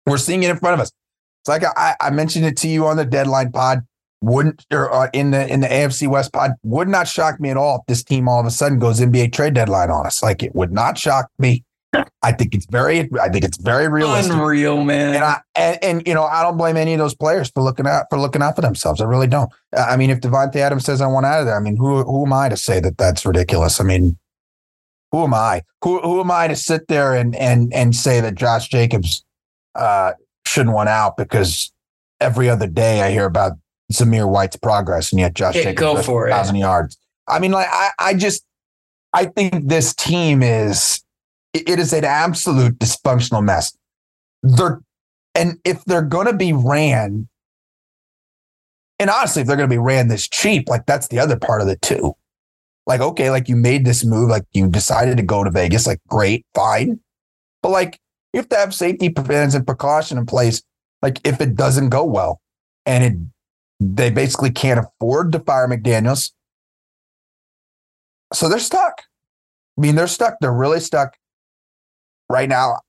we're 0.07 0.19
seeing 0.19 0.43
it 0.43 0.51
in 0.51 0.57
front 0.57 0.75
of 0.75 0.81
us. 0.81 0.91
It's 1.43 1.49
like 1.49 1.63
I, 1.65 1.95
I 2.01 2.11
mentioned 2.11 2.45
it 2.45 2.57
to 2.59 2.69
you 2.69 2.87
on 2.87 2.97
the 2.97 3.05
deadline 3.05 3.53
pod. 3.53 3.81
Wouldn't 4.23 4.67
or 4.71 4.93
uh, 4.93 5.09
in 5.15 5.31
the 5.31 5.51
in 5.51 5.61
the 5.61 5.67
AFC 5.67 6.07
West 6.07 6.35
pod 6.35 6.53
would 6.63 6.89
not 6.89 7.09
shock 7.09 7.41
me 7.41 7.49
at 7.49 7.57
all 7.57 7.77
if 7.77 7.87
this 7.87 8.05
team 8.05 8.29
all 8.29 8.39
of 8.39 8.45
a 8.45 8.51
sudden 8.51 8.79
goes 8.79 9.01
NBA 9.01 9.33
trade 9.33 9.55
deadline 9.55 9.91
on 9.91 10.05
us. 10.05 10.23
Like 10.23 10.43
it 10.43 10.55
would 10.55 10.73
not 10.73 10.99
shock 10.99 11.31
me. 11.39 11.65
I 12.23 12.33
think 12.33 12.55
it's 12.55 12.67
very 12.67 13.09
I 13.19 13.31
think 13.31 13.45
it's 13.45 13.57
very 13.57 13.89
realistic. 13.89 14.35
Unreal, 14.35 14.85
man. 14.85 15.15
And 15.15 15.25
I 15.25 15.41
and, 15.57 15.79
and 15.83 16.07
you 16.07 16.13
know 16.13 16.25
I 16.25 16.43
don't 16.43 16.59
blame 16.59 16.77
any 16.77 16.93
of 16.93 16.99
those 16.99 17.15
players 17.15 17.51
for 17.51 17.63
looking 17.63 17.87
out 17.87 18.07
for 18.11 18.19
looking 18.19 18.43
out 18.43 18.57
for 18.57 18.61
themselves. 18.61 19.01
I 19.01 19.05
really 19.07 19.27
don't. 19.27 19.51
I 19.75 19.97
mean, 19.97 20.11
if 20.11 20.21
Davante 20.21 20.57
Adams 20.57 20.85
says 20.85 21.01
I 21.01 21.07
want 21.07 21.25
out 21.25 21.41
of 21.41 21.47
there, 21.47 21.57
I 21.57 21.61
mean, 21.61 21.79
who 21.79 22.05
who 22.05 22.27
am 22.27 22.35
I 22.35 22.51
to 22.51 22.59
say 22.59 22.79
that 22.81 22.99
that's 22.99 23.25
ridiculous? 23.25 23.81
I 23.81 23.85
mean, 23.85 24.19
who 25.13 25.25
am 25.25 25.35
I? 25.35 25.63
Who 25.83 26.01
who 26.01 26.21
am 26.21 26.31
I 26.31 26.49
to 26.49 26.57
sit 26.57 26.89
there 26.89 27.15
and 27.15 27.35
and 27.37 27.73
and 27.75 27.95
say 27.95 28.21
that 28.21 28.35
Josh 28.35 28.69
Jacobs 28.69 29.25
uh, 29.75 30.13
shouldn't 30.47 30.75
want 30.75 30.89
out 30.89 31.17
because 31.17 31.73
every 32.21 32.49
other 32.49 32.67
day 32.67 33.03
I 33.03 33.11
hear 33.11 33.25
about 33.25 33.53
Zamir 33.93 34.29
White's 34.29 34.57
progress 34.57 35.11
and 35.13 35.21
yet 35.21 35.35
Josh 35.35 35.57
Yeah, 35.57 35.63
Jacobs 35.65 35.81
go 35.81 35.97
has 35.97 36.07
for 36.07 36.29
it. 36.29 36.31
thousand 36.31 36.57
yards. 36.57 36.97
I 37.29 37.39
mean, 37.39 37.53
like 37.53 37.69
I 37.71 37.91
I 37.99 38.15
just 38.15 38.45
I 39.13 39.25
think 39.27 39.69
this 39.69 39.95
team 39.95 40.43
is 40.43 41.03
it 41.53 41.79
is 41.81 41.93
an 41.93 42.05
absolute 42.05 42.79
dysfunctional 42.79 43.43
mess. 43.45 43.77
They're 44.43 44.81
and 45.35 45.59
if 45.65 45.85
they're 45.85 46.03
going 46.03 46.27
to 46.27 46.33
be 46.33 46.53
ran, 46.53 47.29
and 48.99 49.11
honestly, 49.11 49.43
if 49.43 49.49
they're 49.49 49.57
going 49.57 49.69
to 49.69 49.73
be 49.75 49.79
ran 49.79 50.09
this 50.09 50.29
cheap, 50.29 50.69
like 50.69 50.87
that's 50.87 51.09
the 51.09 51.19
other 51.19 51.37
part 51.37 51.61
of 51.63 51.69
it 51.69 51.81
too. 51.83 52.15
Like, 52.87 53.01
okay, 53.01 53.31
like 53.31 53.49
you 53.49 53.57
made 53.57 53.85
this 53.85 54.05
move, 54.05 54.31
like 54.31 54.45
you 54.53 54.69
decided 54.69 55.17
to 55.19 55.23
go 55.23 55.45
to 55.45 55.51
Vegas, 55.51 55.87
like 55.87 56.01
great, 56.09 56.45
fine. 56.55 57.01
But 57.63 57.71
like 57.71 58.01
you 58.33 58.39
have 58.39 58.49
to 58.49 58.57
have 58.57 58.75
safety 58.75 59.11
plans 59.11 59.55
and 59.55 59.67
precaution 59.67 60.19
in 60.19 60.27
place. 60.27 60.63
Like 61.03 61.21
if 61.25 61.41
it 61.41 61.55
doesn't 61.55 61.91
go 61.91 62.05
well 62.05 62.41
and 62.87 63.05
it 63.05 63.15
they 63.81 64.11
basically 64.11 64.51
can't 64.51 64.79
afford 64.79 65.33
to 65.33 65.41
fire 65.41 65.67
McDaniels. 65.67 66.33
So 68.33 68.49
they're 68.49 68.59
stuck. 68.59 69.03
I 69.79 69.81
mean, 69.81 69.95
they're 69.95 70.07
stuck. 70.07 70.37
They're 70.41 70.53
really 70.53 70.81
stuck 70.81 71.17
right 72.29 72.49
now. 72.49 72.81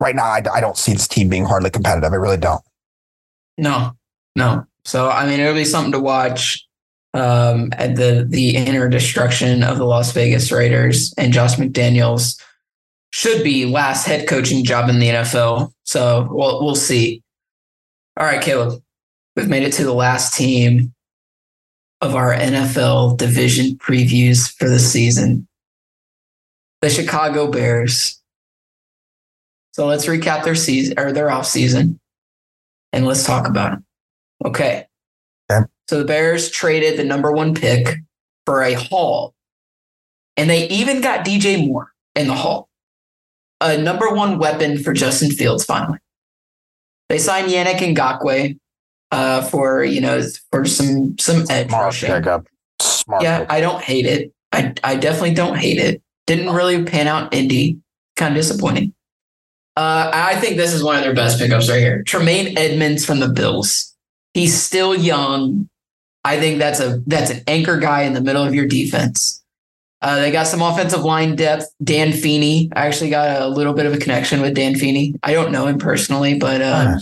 Right 0.00 0.14
now, 0.14 0.24
I, 0.24 0.42
I 0.52 0.60
don't 0.60 0.76
see 0.76 0.92
this 0.92 1.08
team 1.08 1.28
being 1.28 1.44
hardly 1.44 1.70
competitive. 1.70 2.12
I 2.12 2.16
really 2.16 2.36
don't. 2.36 2.60
No, 3.56 3.92
no. 4.34 4.66
So 4.84 5.08
I 5.08 5.26
mean, 5.26 5.40
it'll 5.40 5.54
be 5.54 5.64
something 5.64 5.92
to 5.92 6.00
watch. 6.00 6.65
Um, 7.16 7.70
at 7.72 7.96
the 7.96 8.26
the 8.28 8.56
inner 8.56 8.88
destruction 8.88 9.62
of 9.62 9.78
the 9.78 9.86
Las 9.86 10.12
Vegas 10.12 10.52
Raiders 10.52 11.14
and 11.16 11.32
Josh 11.32 11.54
McDaniels 11.56 12.38
should 13.10 13.42
be 13.42 13.64
last 13.64 14.06
head 14.06 14.28
coaching 14.28 14.64
job 14.64 14.90
in 14.90 14.98
the 14.98 15.08
NFL. 15.08 15.72
So 15.84 16.28
we'll 16.30 16.62
we'll 16.62 16.74
see. 16.74 17.22
All 18.18 18.26
right, 18.26 18.42
Caleb, 18.42 18.82
we've 19.34 19.48
made 19.48 19.62
it 19.62 19.72
to 19.74 19.84
the 19.84 19.94
last 19.94 20.34
team 20.34 20.92
of 22.00 22.14
our 22.14 22.34
NFL 22.34 23.16
division 23.16 23.76
previews 23.76 24.52
for 24.52 24.68
the 24.68 24.78
season. 24.78 25.48
The 26.82 26.90
Chicago 26.90 27.50
Bears. 27.50 28.20
So 29.72 29.86
let's 29.86 30.06
recap 30.06 30.44
their 30.44 30.54
season 30.54 30.98
or 30.98 31.12
their 31.12 31.30
off 31.30 31.46
season 31.46 32.00
and 32.92 33.06
let's 33.06 33.24
talk 33.24 33.46
about 33.46 33.72
them. 33.72 33.84
Okay. 34.44 34.86
Okay. 35.50 35.64
So 35.88 35.98
the 35.98 36.04
Bears 36.04 36.50
traded 36.50 36.98
the 36.98 37.04
number 37.04 37.30
one 37.30 37.54
pick 37.54 37.96
for 38.44 38.62
a 38.62 38.74
haul. 38.74 39.34
And 40.36 40.50
they 40.50 40.68
even 40.68 41.00
got 41.00 41.24
DJ 41.24 41.66
Moore 41.66 41.92
in 42.14 42.26
the 42.26 42.34
haul. 42.34 42.68
A 43.60 43.78
number 43.78 44.10
one 44.10 44.38
weapon 44.38 44.78
for 44.78 44.92
Justin 44.92 45.30
Fields 45.30 45.64
finally. 45.64 45.98
They 47.08 47.18
signed 47.18 47.50
Yannick 47.50 47.78
Ngakoue 47.78 48.58
uh, 49.12 49.42
for, 49.42 49.84
you 49.84 50.00
know, 50.00 50.20
for 50.50 50.64
some 50.64 51.16
some 51.18 51.44
edge 51.48 51.68
Smart 51.68 51.84
rushing. 51.84 52.10
pickup. 52.10 52.46
Smart. 52.80 53.22
Yeah, 53.22 53.38
pickup. 53.40 53.52
I 53.52 53.60
don't 53.60 53.82
hate 53.82 54.04
it. 54.06 54.32
I 54.52 54.74
I 54.84 54.96
definitely 54.96 55.34
don't 55.34 55.56
hate 55.56 55.78
it. 55.78 56.02
Didn't 56.26 56.52
really 56.54 56.84
pan 56.84 57.06
out 57.06 57.32
Indy. 57.32 57.78
Kind 58.16 58.34
of 58.34 58.42
disappointing. 58.42 58.92
Uh, 59.76 60.10
I 60.12 60.36
think 60.36 60.56
this 60.56 60.72
is 60.72 60.82
one 60.82 60.96
of 60.96 61.02
their 61.02 61.14
best 61.14 61.38
pickups 61.38 61.68
right 61.68 61.78
here. 61.78 62.02
Tremaine 62.02 62.56
Edmunds 62.58 63.04
from 63.04 63.20
the 63.20 63.28
Bills. 63.28 63.94
He's 64.36 64.54
still 64.54 64.94
young. 64.94 65.66
I 66.22 66.38
think 66.38 66.58
that's 66.58 66.78
a 66.78 67.02
that's 67.06 67.30
an 67.30 67.40
anchor 67.46 67.78
guy 67.78 68.02
in 68.02 68.12
the 68.12 68.20
middle 68.20 68.42
of 68.42 68.54
your 68.54 68.66
defense. 68.66 69.42
Uh, 70.02 70.16
they 70.16 70.30
got 70.30 70.46
some 70.46 70.60
offensive 70.60 71.02
line 71.02 71.36
depth. 71.36 71.72
Dan 71.82 72.12
Feeney. 72.12 72.70
I 72.76 72.86
actually 72.86 73.08
got 73.08 73.40
a 73.40 73.48
little 73.48 73.72
bit 73.72 73.86
of 73.86 73.94
a 73.94 73.96
connection 73.96 74.42
with 74.42 74.54
Dan 74.54 74.74
Feeney. 74.74 75.14
I 75.22 75.32
don't 75.32 75.52
know 75.52 75.66
him 75.66 75.78
personally, 75.78 76.38
but 76.38 76.60
uh, 76.60 76.98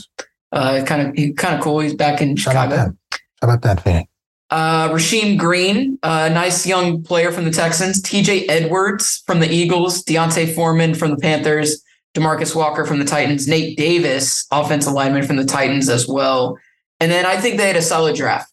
uh, 0.52 0.84
kind 0.84 1.08
of 1.08 1.14
he 1.16 1.32
kind 1.32 1.56
of 1.56 1.60
cool. 1.60 1.80
He's 1.80 1.92
back 1.92 2.20
in 2.22 2.36
How 2.36 2.52
about 2.52 2.70
Chicago. 2.70 2.76
that? 2.76 3.18
How 3.42 3.48
about 3.48 3.62
that, 3.62 3.82
Fanny? 3.82 4.08
Uh, 4.50 4.90
Rasheem 4.90 5.36
Green, 5.36 5.98
a 6.04 6.30
nice 6.30 6.64
young 6.64 7.02
player 7.02 7.32
from 7.32 7.46
the 7.46 7.50
Texans. 7.50 8.00
TJ 8.00 8.44
Edwards 8.48 9.24
from 9.26 9.40
the 9.40 9.52
Eagles. 9.52 10.04
D'Onta 10.04 10.54
Foreman 10.54 10.94
from 10.94 11.10
the 11.10 11.16
Panthers. 11.16 11.82
Demarcus 12.14 12.54
Walker 12.54 12.84
from 12.84 13.00
the 13.00 13.04
Titans. 13.04 13.48
Nate 13.48 13.76
Davis, 13.76 14.46
offensive 14.52 14.92
lineman 14.92 15.26
from 15.26 15.34
the 15.34 15.44
Titans 15.44 15.88
as 15.88 16.06
well. 16.06 16.56
And 17.00 17.10
then 17.10 17.26
I 17.26 17.40
think 17.40 17.56
they 17.56 17.66
had 17.66 17.76
a 17.76 17.82
solid 17.82 18.16
draft. 18.16 18.52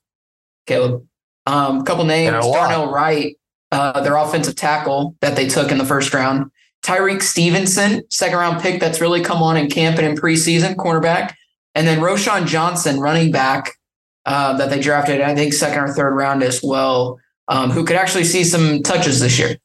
Caleb. 0.67 1.05
Um, 1.45 1.79
a 1.79 1.83
couple 1.83 2.05
names. 2.05 2.33
A. 2.35 2.41
Darnell 2.41 2.91
Wright, 2.91 3.35
uh, 3.71 4.01
their 4.01 4.15
offensive 4.15 4.55
tackle 4.55 5.15
that 5.21 5.35
they 5.35 5.47
took 5.47 5.71
in 5.71 5.77
the 5.77 5.85
first 5.85 6.13
round. 6.13 6.51
Tyrique 6.83 7.21
Stevenson, 7.21 8.03
second 8.09 8.37
round 8.37 8.61
pick 8.61 8.79
that's 8.79 9.01
really 9.01 9.21
come 9.21 9.41
on 9.43 9.57
in 9.57 9.69
camp 9.69 9.97
and 9.97 10.07
in 10.07 10.15
preseason, 10.15 10.75
cornerback. 10.75 11.33
And 11.75 11.87
then 11.87 11.99
Roschon 11.99 12.47
Johnson, 12.47 12.99
running 12.99 13.31
back, 13.31 13.75
uh, 14.25 14.57
that 14.57 14.69
they 14.69 14.79
drafted, 14.79 15.21
I 15.21 15.35
think, 15.35 15.53
second 15.53 15.83
or 15.83 15.93
third 15.93 16.15
round 16.15 16.43
as 16.43 16.61
well, 16.63 17.19
um, 17.47 17.71
who 17.71 17.85
could 17.85 17.95
actually 17.95 18.23
see 18.23 18.43
some 18.43 18.83
touches 18.83 19.19
this 19.19 19.39
year. 19.39 19.57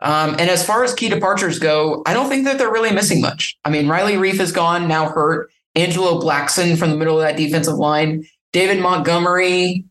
Um, 0.00 0.36
and 0.38 0.50
as 0.50 0.64
far 0.64 0.84
as 0.84 0.92
key 0.92 1.08
departures 1.08 1.58
go, 1.58 2.02
I 2.06 2.12
don't 2.12 2.28
think 2.28 2.44
that 2.44 2.58
they're 2.58 2.72
really 2.72 2.92
missing 2.92 3.20
much. 3.20 3.56
I 3.64 3.70
mean, 3.70 3.88
Riley 3.88 4.14
Reiff 4.14 4.40
is 4.40 4.52
gone, 4.52 4.88
now 4.88 5.08
hurt. 5.08 5.50
Angelo 5.76 6.20
Blackson 6.20 6.76
from 6.78 6.90
the 6.90 6.96
middle 6.96 7.20
of 7.20 7.22
that 7.22 7.36
defensive 7.36 7.74
line. 7.76 8.24
David 8.52 8.80
Montgomery. 8.80 9.84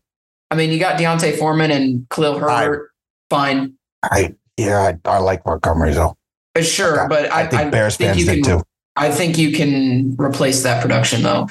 I 0.50 0.54
mean, 0.56 0.70
you 0.70 0.78
got 0.78 0.98
D'Onta 0.98 1.36
Foreman 1.38 1.70
and 1.70 2.08
Khalil 2.10 2.38
Herbert. 2.38 2.90
Fine. 3.30 3.74
I 4.02 4.34
yeah, 4.56 4.92
I, 5.04 5.10
I 5.10 5.18
like 5.18 5.44
Montgomery 5.46 5.92
though. 5.92 6.16
Uh, 6.56 6.62
Sure, 6.62 7.04
I- 7.04 7.08
but 7.08 7.32
I, 7.32 7.42
I 7.42 7.46
think 7.46 7.72
Bears 7.72 7.96
think 7.96 8.08
fans 8.08 8.20
you 8.20 8.26
did 8.26 8.44
can, 8.44 8.58
too. 8.58 8.64
I 8.96 9.10
think 9.10 9.36
you 9.38 9.52
can 9.52 10.16
replace 10.18 10.62
that 10.62 10.80
production 10.82 11.22
though. 11.22 11.48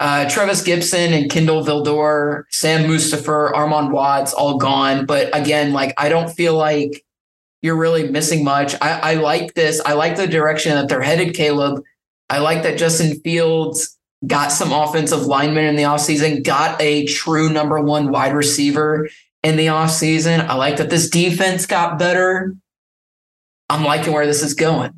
Uh, 0.00 0.28
Trevis 0.30 0.62
Gipson 0.62 1.12
and 1.12 1.30
Kindle 1.30 1.62
Vildor, 1.62 2.44
Sam 2.50 2.88
Mustipher, 2.88 3.52
Armon 3.52 3.90
Watts, 3.90 4.32
all 4.32 4.56
gone. 4.56 5.04
But 5.04 5.34
again, 5.36 5.72
like 5.74 5.92
I 5.98 6.08
don't 6.08 6.30
feel 6.30 6.54
like 6.54 7.04
you're 7.62 7.76
really 7.76 8.08
missing 8.08 8.42
much. 8.42 8.74
I, 8.80 9.12
I 9.12 9.14
like 9.14 9.52
this. 9.54 9.80
I 9.84 9.92
like 9.92 10.16
the 10.16 10.26
direction 10.26 10.74
that 10.74 10.88
they're 10.88 11.02
headed, 11.02 11.34
Caleb. 11.34 11.84
I 12.30 12.38
like 12.38 12.62
that 12.62 12.78
Justin 12.78 13.20
Fields 13.20 13.98
got 14.26 14.52
some 14.52 14.72
offensive 14.72 15.26
linemen 15.26 15.64
in 15.64 15.76
the 15.76 15.82
offseason, 15.82 16.44
got 16.44 16.80
a 16.80 17.04
true 17.06 17.50
number 17.50 17.80
one 17.80 18.10
wide 18.10 18.32
receiver 18.32 19.08
in 19.42 19.56
the 19.56 19.66
offseason. 19.66 20.46
I 20.46 20.54
like 20.54 20.76
that 20.76 20.90
this 20.90 21.10
defense 21.10 21.66
got 21.66 21.98
better. 21.98 22.54
I'm 23.68 23.84
liking 23.84 24.12
where 24.12 24.26
this 24.26 24.42
is 24.42 24.54
going. 24.54 24.92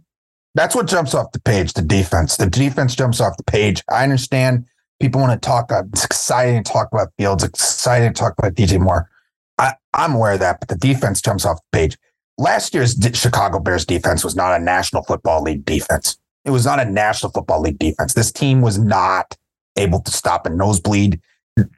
That's 0.54 0.74
what 0.74 0.86
jumps 0.86 1.14
off 1.14 1.32
the 1.32 1.40
page. 1.40 1.72
The 1.72 1.82
defense. 1.82 2.36
The 2.36 2.50
defense 2.50 2.94
jumps 2.94 3.20
off 3.20 3.36
the 3.38 3.44
page. 3.44 3.82
I 3.90 4.02
understand 4.02 4.66
people 5.00 5.20
want 5.20 5.40
to 5.40 5.46
talk. 5.46 5.70
It's 5.92 6.04
exciting 6.04 6.62
to 6.62 6.70
talk 6.70 6.88
about 6.92 7.08
Fields. 7.16 7.44
Exciting 7.44 8.12
to 8.12 8.18
talk 8.18 8.34
about 8.38 8.54
DJ 8.54 8.78
Moore. 8.78 9.08
I, 9.56 9.72
I'm 9.94 10.14
aware 10.14 10.32
of 10.32 10.40
that, 10.40 10.60
but 10.60 10.68
the 10.68 10.76
defense 10.76 11.22
jumps 11.22 11.46
off 11.46 11.58
the 11.58 11.78
page. 11.78 11.96
Last 12.36 12.74
year's 12.74 12.96
Chicago 13.14 13.58
Bears 13.58 13.86
defense 13.86 14.24
was 14.24 14.36
not 14.36 14.58
a 14.58 14.62
National 14.62 15.02
Football 15.04 15.42
League 15.42 15.64
defense. 15.64 16.18
It 16.44 16.50
was 16.50 16.64
not 16.64 16.80
a 16.80 16.84
National 16.84 17.32
Football 17.32 17.60
League 17.60 17.78
defense. 17.78 18.14
This 18.14 18.32
team 18.32 18.60
was 18.60 18.78
not 18.78 19.36
able 19.76 20.00
to 20.00 20.10
stop 20.10 20.46
a 20.46 20.50
nosebleed. 20.50 21.20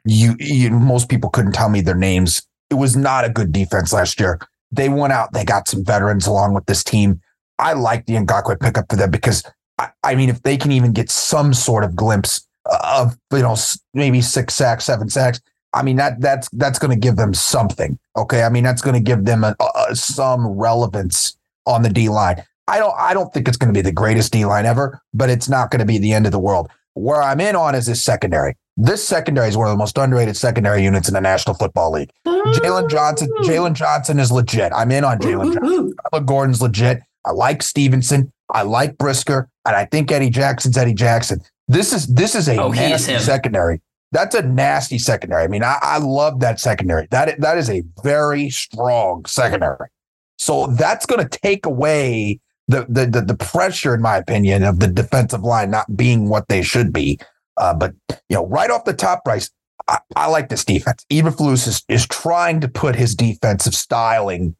You, 0.05 0.35
you 0.39 0.71
most 0.71 1.09
people 1.09 1.29
couldn't 1.29 1.51
tell 1.51 1.69
me 1.69 1.81
their 1.81 1.95
names. 1.95 2.41
It 2.69 2.75
was 2.75 2.95
not 2.95 3.25
a 3.25 3.29
good 3.29 3.51
defense 3.51 3.93
last 3.93 4.19
year. 4.19 4.39
They 4.71 4.89
went 4.89 5.13
out. 5.13 5.33
They 5.33 5.45
got 5.45 5.67
some 5.67 5.85
veterans 5.85 6.27
along 6.27 6.53
with 6.53 6.65
this 6.65 6.83
team. 6.83 7.21
I 7.59 7.73
like 7.73 8.05
the 8.05 8.15
Ngakoue 8.15 8.59
pickup 8.59 8.85
for 8.89 8.95
them 8.95 9.11
because 9.11 9.43
I, 9.77 9.89
I 10.03 10.15
mean, 10.15 10.29
if 10.29 10.41
they 10.43 10.57
can 10.57 10.71
even 10.71 10.91
get 10.93 11.09
some 11.09 11.53
sort 11.53 11.83
of 11.83 11.95
glimpse 11.95 12.45
of 12.65 13.15
you 13.31 13.39
know 13.39 13.55
maybe 13.93 14.21
six 14.21 14.55
sacks, 14.55 14.85
seven 14.85 15.09
sacks, 15.09 15.39
I 15.73 15.83
mean 15.83 15.97
that 15.97 16.19
that's 16.19 16.49
that's 16.53 16.79
going 16.79 16.91
to 16.91 16.99
give 16.99 17.17
them 17.17 17.33
something. 17.33 17.99
Okay, 18.17 18.43
I 18.43 18.49
mean 18.49 18.63
that's 18.63 18.81
going 18.81 18.95
to 18.95 19.01
give 19.01 19.25
them 19.25 19.43
a, 19.43 19.55
a, 19.89 19.95
some 19.95 20.47
relevance 20.47 21.37
on 21.65 21.83
the 21.83 21.89
D 21.89 22.09
line. 22.09 22.43
I 22.67 22.79
don't 22.79 22.93
I 22.97 23.13
don't 23.13 23.33
think 23.33 23.47
it's 23.47 23.57
going 23.57 23.73
to 23.73 23.77
be 23.77 23.81
the 23.81 23.91
greatest 23.91 24.31
D 24.33 24.45
line 24.45 24.65
ever, 24.65 25.01
but 25.13 25.29
it's 25.29 25.47
not 25.49 25.71
going 25.71 25.79
to 25.79 25.85
be 25.85 25.97
the 25.97 26.13
end 26.13 26.25
of 26.25 26.31
the 26.31 26.39
world. 26.39 26.69
Where 26.93 27.21
I'm 27.21 27.41
in 27.41 27.55
on 27.55 27.75
is 27.75 27.85
this 27.85 28.01
secondary. 28.03 28.55
This 28.77 29.05
secondary 29.07 29.47
is 29.47 29.55
one 29.57 29.67
of 29.67 29.71
the 29.71 29.77
most 29.77 29.97
underrated 29.97 30.35
secondary 30.35 30.83
units 30.83 31.07
in 31.07 31.13
the 31.13 31.21
National 31.21 31.55
Football 31.55 31.91
League. 31.91 32.11
Jaylon 32.25 32.89
Johnson, 32.89 33.29
Jaylon 33.41 33.73
Johnson 33.73 34.19
is 34.19 34.31
legit. 34.31 34.71
I'm 34.73 34.91
in 34.91 35.03
on 35.03 35.19
Jaylon 35.19 35.53
Johnson. 35.53 35.93
Kyler 36.13 36.25
Gordon's 36.25 36.61
legit. 36.61 37.01
I 37.25 37.31
like 37.31 37.61
Stevenson. 37.63 38.31
I 38.53 38.61
like 38.63 38.97
Brisker, 38.97 39.49
and 39.65 39.75
I 39.75 39.85
think 39.85 40.11
Eddie 40.11 40.29
Jackson's 40.29 40.77
Eddie 40.77 40.93
Jackson. 40.93 41.41
This 41.67 41.93
is 41.93 42.07
this 42.07 42.35
is 42.35 42.47
a 42.47 42.57
Oh, 42.61 42.71
he 42.71 42.83
is 42.91 43.07
nasty 43.07 43.25
secondary. 43.25 43.81
That's 44.11 44.35
a 44.35 44.43
nasty 44.43 44.99
secondary. 44.99 45.43
I 45.43 45.47
mean, 45.47 45.63
I, 45.63 45.77
I 45.81 45.97
love 45.97 46.39
that 46.41 46.59
secondary. 46.59 47.07
That 47.11 47.39
that 47.41 47.57
is 47.57 47.69
a 47.69 47.83
very 48.03 48.49
strong 48.49 49.25
secondary. 49.25 49.87
So 50.37 50.67
that's 50.67 51.05
going 51.05 51.27
to 51.27 51.39
take 51.39 51.65
away 51.65 52.39
the, 52.67 52.85
the 52.89 53.21
the 53.21 53.35
pressure, 53.35 53.93
in 53.93 54.01
my 54.01 54.17
opinion, 54.17 54.63
of 54.63 54.79
the 54.79 54.87
defensive 54.87 55.43
line 55.43 55.71
not 55.71 55.95
being 55.95 56.29
what 56.29 56.47
they 56.47 56.61
should 56.61 56.91
be. 56.91 57.19
Uh, 57.57 57.73
but 57.73 57.93
you 58.09 58.35
know, 58.35 58.47
right 58.47 58.69
off 58.69 58.85
the 58.85 58.93
top, 58.93 59.23
Bryce, 59.23 59.49
I, 59.87 59.99
I 60.15 60.27
like 60.27 60.49
this 60.49 60.65
defense. 60.65 61.05
Eberflus 61.11 61.67
is 61.67 61.83
is 61.87 62.07
trying 62.07 62.61
to 62.61 62.67
put 62.67 62.95
his 62.95 63.15
defensive 63.15 63.75
styling 63.75 64.55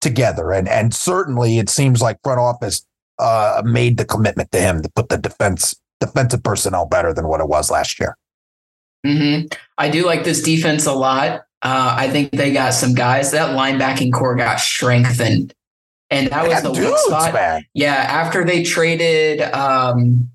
together, 0.00 0.52
and 0.52 0.68
and 0.68 0.94
certainly 0.94 1.58
it 1.58 1.68
seems 1.68 2.00
like 2.00 2.18
front 2.22 2.40
office 2.40 2.84
uh, 3.18 3.62
made 3.64 3.98
the 3.98 4.04
commitment 4.04 4.50
to 4.52 4.60
him 4.60 4.82
to 4.82 4.90
put 4.94 5.08
the 5.10 5.18
defense 5.18 5.74
defensive 6.00 6.42
personnel 6.42 6.86
better 6.86 7.12
than 7.12 7.28
what 7.28 7.40
it 7.40 7.48
was 7.48 7.70
last 7.70 8.00
year. 8.00 8.16
hmm 9.06 9.42
I 9.76 9.90
do 9.90 10.06
like 10.06 10.24
this 10.24 10.42
defense 10.42 10.86
a 10.86 10.92
lot. 10.92 11.42
Uh, 11.62 11.94
I 11.98 12.08
think 12.08 12.32
they 12.32 12.52
got 12.52 12.72
some 12.72 12.94
guys. 12.94 13.32
That 13.32 13.54
linebacking 13.54 14.14
core 14.14 14.34
got 14.34 14.60
strengthened, 14.60 15.52
and 16.10 16.28
that 16.28 16.46
was 16.48 16.62
the 16.62 16.72
dudes, 16.72 17.00
spot. 17.02 17.32
man. 17.34 17.64
Yeah, 17.74 17.94
after 17.94 18.44
they 18.44 18.62
traded 18.62 19.40
um, 19.52 20.28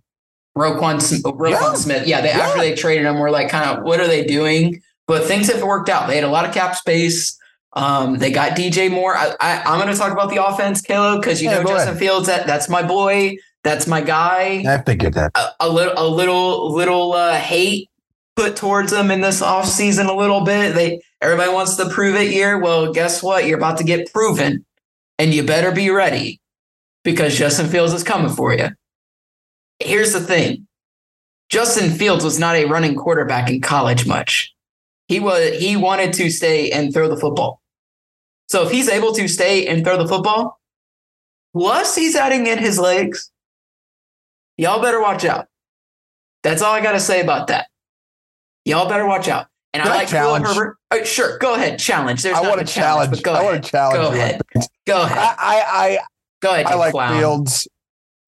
Roquan, 0.58 0.96
Roquan 1.22 1.50
Yeah. 1.52 1.74
Smith. 1.74 2.08
Yeah, 2.08 2.22
they 2.22 2.30
Yeah. 2.30 2.40
after 2.40 2.60
they 2.60 2.76
traded 2.76 3.06
him, 3.06 3.20
we're 3.20 3.30
like, 3.32 3.50
kind 3.50 3.70
of, 3.70 3.84
what 3.84 4.00
are 4.00 4.08
they 4.08 4.24
doing? 4.24 4.82
But 5.08 5.26
things 5.26 5.52
have 5.52 5.62
worked 5.62 5.90
out. 5.90 6.08
They 6.08 6.16
had 6.16 6.24
a 6.24 6.30
lot 6.30 6.46
of 6.46 6.54
cap 6.54 6.76
space. 6.76 7.38
Um, 7.74 8.18
they 8.20 8.32
got 8.32 8.56
DJ 8.56 8.90
Moore. 8.90 9.16
I, 9.18 9.36
I, 9.42 9.62
I'm 9.66 9.80
going 9.82 9.92
to 9.94 10.00
talk 10.00 10.12
about 10.14 10.30
the 10.30 10.44
offense, 10.44 10.82
Caleb, 10.82 11.22
because 11.22 11.42
you 11.42 11.50
Yeah, 11.50 11.58
know 11.60 11.64
Justin 11.64 11.90
ahead. 11.90 12.00
Fields. 12.00 12.28
That 12.28 12.48
that's 12.48 12.70
my 12.70 12.82
boy. 12.82 13.36
That's 13.66 13.86
my 13.88 14.00
guy 14.02 14.64
I 14.68 14.78
figured 14.84 15.14
that. 15.16 15.32
a, 15.36 15.48
a 15.62 15.70
little 15.70 15.94
a 15.98 16.08
little 16.08 16.72
little 16.74 17.14
uh, 17.14 17.36
hate 17.36 17.90
put 18.36 18.56
towards 18.56 18.92
them 18.92 19.10
in 19.12 19.22
this 19.22 19.42
offseason 19.42 20.08
a 20.08 20.14
little 20.14 20.42
bit. 20.42 20.74
They 20.76 21.02
everybody 21.22 21.52
wants 21.52 21.76
to 21.78 21.90
prove 21.90 22.16
it 22.16 22.32
year. 22.32 22.60
Well, 22.60 22.94
guess 22.94 23.22
what? 23.22 23.46
You're 23.46 23.58
about 23.58 23.78
to 23.80 23.84
get 23.84 24.12
proven. 24.14 24.64
And 25.20 25.34
you 25.34 25.43
better 25.43 25.72
be 25.72 25.89
ready 25.89 26.41
because 27.03 27.38
Justin 27.38 27.68
Fields 27.68 27.93
is 27.93 28.03
coming 28.03 28.32
for 28.32 28.53
you. 28.53 28.70
Here's 29.80 30.13
the 30.13 30.20
thing 30.20 30.68
Justin 31.49 31.91
Fields 31.91 32.24
was 32.24 32.39
not 32.39 32.55
a 32.55 32.66
running 32.66 32.95
quarterback 32.95 33.49
in 33.49 33.61
college 33.61 34.07
much. 34.07 34.53
He 35.07 35.20
was 35.20 35.57
he 35.57 35.78
wanted 35.78 36.13
to 36.13 36.30
stay 36.30 36.72
and 36.72 36.93
throw 36.93 37.07
the 37.07 37.18
football. 37.18 37.61
So 38.47 38.63
if 38.66 38.72
he's 38.72 38.89
able 38.89 39.13
to 39.13 39.28
stay 39.28 39.68
and 39.68 39.84
throw 39.84 39.97
the 39.97 40.07
football, 40.07 40.59
plus 41.55 41.95
he's 41.95 42.16
adding 42.16 42.47
in 42.47 42.57
his 42.57 42.80
legs, 42.80 43.32
y'all 44.57 44.82
better 44.82 45.01
watch 45.01 45.26
out. 45.26 45.47
That's 46.43 46.61
all 46.61 46.74
I 46.74 46.82
got 46.82 46.91
to 46.91 46.99
say 46.99 47.22
about 47.22 47.47
that. 47.47 47.68
Y'all 48.66 48.88
better 48.88 49.07
watch 49.07 49.28
out. 49.28 49.47
And 49.76 49.84
Can 49.84 49.92
I 49.92 49.96
I 49.96 49.98
like 50.00 50.08
challenge? 50.08 50.48
Herbert. 50.48 50.78
Oh, 50.92 51.04
sure, 51.04 51.38
go 51.40 51.56
ahead, 51.56 51.78
challenge. 51.80 52.24
There's 52.24 52.38
I 52.38 52.42
want 52.48 52.62
a 52.62 52.64
to 52.64 52.72
challenge. 52.72 53.12
but 53.12 53.24
go 53.24 53.34
I 53.34 53.40
ahead. 53.40 53.52
want 53.52 53.64
to 53.66 53.70
challenge. 53.72 53.98
Go 53.98 54.12
ahead. 54.14 54.42
Go 54.88 55.02
ahead. 55.02 55.36
I, 55.38 56.06
Go 56.42 56.52
ahead. 56.54 56.66
I, 56.68 56.68
I, 56.68 56.72
I 56.72 56.76
like 56.76 56.92
clown. 56.92 57.20
Fields, 57.20 57.68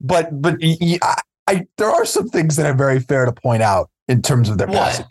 but 0.02 0.42
but 0.42 0.56
I, 0.62 1.00
I- 1.48 1.68
there 1.78 1.90
are 1.90 2.04
some 2.06 2.28
things 2.28 2.58
that 2.58 2.66
are 2.66 2.74
very 2.76 3.00
fair 3.00 3.26
to 3.26 3.32
point 3.32 3.64
out 3.64 3.90
in 4.10 4.22
terms 4.22 4.50
of 4.50 4.58
their 4.58 4.68
What? 4.68 4.76
passing. 4.76 5.06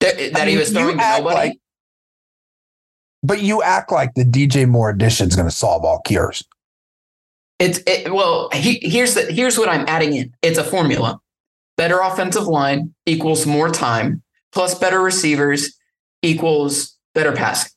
That, 0.00 0.32
that 0.34 0.46
he 0.48 0.56
was 0.58 0.70
throwing 0.70 0.98
to 0.98 1.02
nobody. 1.18 1.34
like- 1.34 1.58
But 3.22 3.40
you 3.42 3.62
act 3.62 3.92
like 3.92 4.12
the 4.14 4.24
DJ 4.24 4.68
Moore 4.68 4.90
addition 4.90 5.28
is 5.28 5.36
going 5.36 5.48
to 5.48 5.54
solve 5.54 5.84
all 5.84 6.00
cures. 6.00 6.42
It's 7.58 7.78
it, 7.86 8.12
well. 8.12 8.48
He, 8.52 8.78
here's 8.82 9.14
the 9.14 9.22
here's 9.32 9.58
what 9.58 9.68
I'm 9.68 9.84
adding 9.88 10.14
in. 10.14 10.34
It's 10.42 10.58
a 10.58 10.64
formula. 10.64 11.20
Better 11.76 12.00
offensive 12.00 12.46
line 12.46 12.94
equals 13.06 13.46
more 13.46 13.70
time 13.70 14.22
plus 14.52 14.78
better 14.78 15.00
receivers 15.00 15.76
equals 16.22 16.96
better 17.14 17.32
passing. 17.32 17.70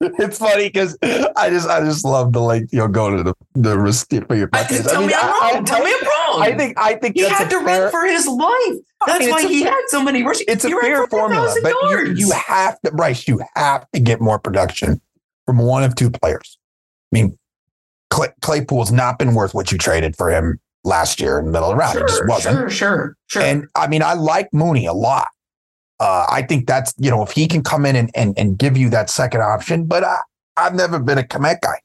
It's 0.18 0.38
funny 0.38 0.68
because 0.68 0.96
I 1.02 1.50
just 1.50 1.68
I 1.68 1.80
just 1.84 2.04
love 2.06 2.32
the 2.32 2.40
like 2.40 2.64
you'll 2.72 2.88
go 2.88 3.14
to 3.14 3.22
the 3.22 3.34
the 3.54 3.78
receipt 3.78 4.26
for 4.26 4.34
your 4.34 4.48
I, 4.54 4.62
podcast. 4.62 4.88
tell 4.90 5.06
me 5.06 5.12
I'm 5.14 5.54
wrong. 5.56 5.64
tell 5.66 5.84
me 5.84 5.92
I'm 5.94 6.06
wrong. 6.06 6.42
I 6.42 6.54
think 6.56 6.78
I 6.78 6.94
think 6.94 7.16
he 7.16 7.28
had 7.28 7.50
to 7.50 7.60
fair, 7.62 7.82
run 7.82 7.90
for 7.90 8.06
his 8.06 8.26
life. 8.26 8.78
That's 9.06 9.20
mean, 9.20 9.30
why 9.30 9.46
he 9.46 9.62
fair- 9.62 9.72
had 9.72 9.82
so 9.88 10.02
many 10.02 10.22
rushes. 10.22 10.44
it's 10.48 10.64
a 10.64 10.68
He 10.68 10.74
fair 10.80 11.06
formula, 11.08 11.52
4,000 11.52 11.62
but 11.62 11.74
you, 11.90 12.14
you 12.14 12.30
have 12.32 12.80
to 12.80 12.92
Bryce. 12.92 13.28
You 13.28 13.42
have 13.56 13.86
to 13.92 14.00
get 14.00 14.22
more 14.22 14.38
production 14.38 15.02
from 15.44 15.58
one 15.58 15.82
of 15.84 15.94
two 15.96 16.10
players. 16.10 16.58
I 17.12 17.16
mean, 17.16 17.38
Claypool's 18.10 18.92
not 18.92 19.18
been 19.18 19.34
worth 19.34 19.54
what 19.54 19.70
you 19.72 19.78
traded 19.78 20.16
for 20.16 20.30
him 20.30 20.58
last 20.84 21.20
year 21.20 21.38
in 21.38 21.46
the 21.46 21.52
middle 21.52 21.70
of 21.70 21.76
the 21.76 21.80
round. 21.80 21.92
sure, 21.92 22.04
it 22.04 22.08
just 22.08 22.26
wasn't. 22.26 22.56
sure, 22.56 22.70
sure, 22.70 23.16
sure. 23.28 23.42
And 23.42 23.66
I 23.74 23.86
mean, 23.86 24.02
I 24.02 24.14
like 24.14 24.48
Mooney 24.52 24.86
a 24.86 24.92
lot. 24.92 25.28
Uh, 26.00 26.24
I 26.30 26.42
think 26.42 26.66
that's 26.66 26.94
you 26.98 27.10
know 27.10 27.22
if 27.22 27.30
he 27.32 27.46
can 27.46 27.62
come 27.62 27.84
in 27.86 27.94
and 27.96 28.10
and, 28.14 28.38
and 28.38 28.58
give 28.58 28.76
you 28.76 28.88
that 28.90 29.10
second 29.10 29.42
option. 29.42 29.84
But 29.86 30.02
I, 30.04 30.16
I've 30.56 30.74
never 30.74 30.98
been 30.98 31.18
a 31.18 31.22
Komet 31.22 31.60
guy, 31.60 31.78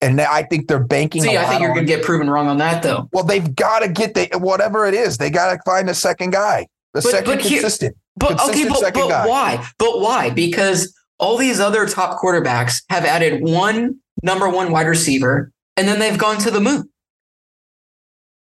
and 0.00 0.20
I 0.20 0.42
think 0.42 0.66
they're 0.68 0.82
banking. 0.82 1.22
See, 1.22 1.36
I 1.38 1.44
think 1.46 1.60
you're 1.62 1.72
going 1.72 1.86
to 1.86 1.92
get 1.96 2.04
proven 2.04 2.28
wrong 2.28 2.48
on 2.48 2.58
that, 2.58 2.82
though. 2.82 3.08
Well, 3.12 3.24
they've 3.24 3.54
got 3.54 3.80
to 3.80 3.88
get 3.88 4.14
the 4.14 4.28
whatever 4.38 4.86
it 4.86 4.94
is. 4.94 5.18
They 5.18 5.30
got 5.30 5.52
to 5.52 5.58
find 5.64 5.88
a 5.88 5.94
second 5.94 6.30
guy, 6.30 6.66
the 6.94 7.00
But- 7.00 7.10
second 7.10 7.26
but 7.36 7.40
here- 7.42 7.60
consistent. 7.60 7.96
But 8.16 8.32
okay, 8.34 8.42
Consistent 8.44 8.68
but, 8.70 8.78
second 8.78 9.02
but 9.02 9.08
guy. 9.08 9.26
why? 9.26 9.66
But 9.78 10.00
why? 10.00 10.30
Because 10.30 10.94
all 11.18 11.36
these 11.36 11.58
other 11.58 11.84
top 11.86 12.20
quarterbacks 12.20 12.82
have 12.88 13.04
added 13.04 13.42
one 13.42 13.96
number 14.22 14.48
one 14.48 14.70
wide 14.70 14.86
receiver, 14.86 15.50
and 15.76 15.88
then 15.88 15.98
they've 15.98 16.18
gone 16.18 16.38
to 16.38 16.50
the 16.50 16.60
moon. 16.60 16.88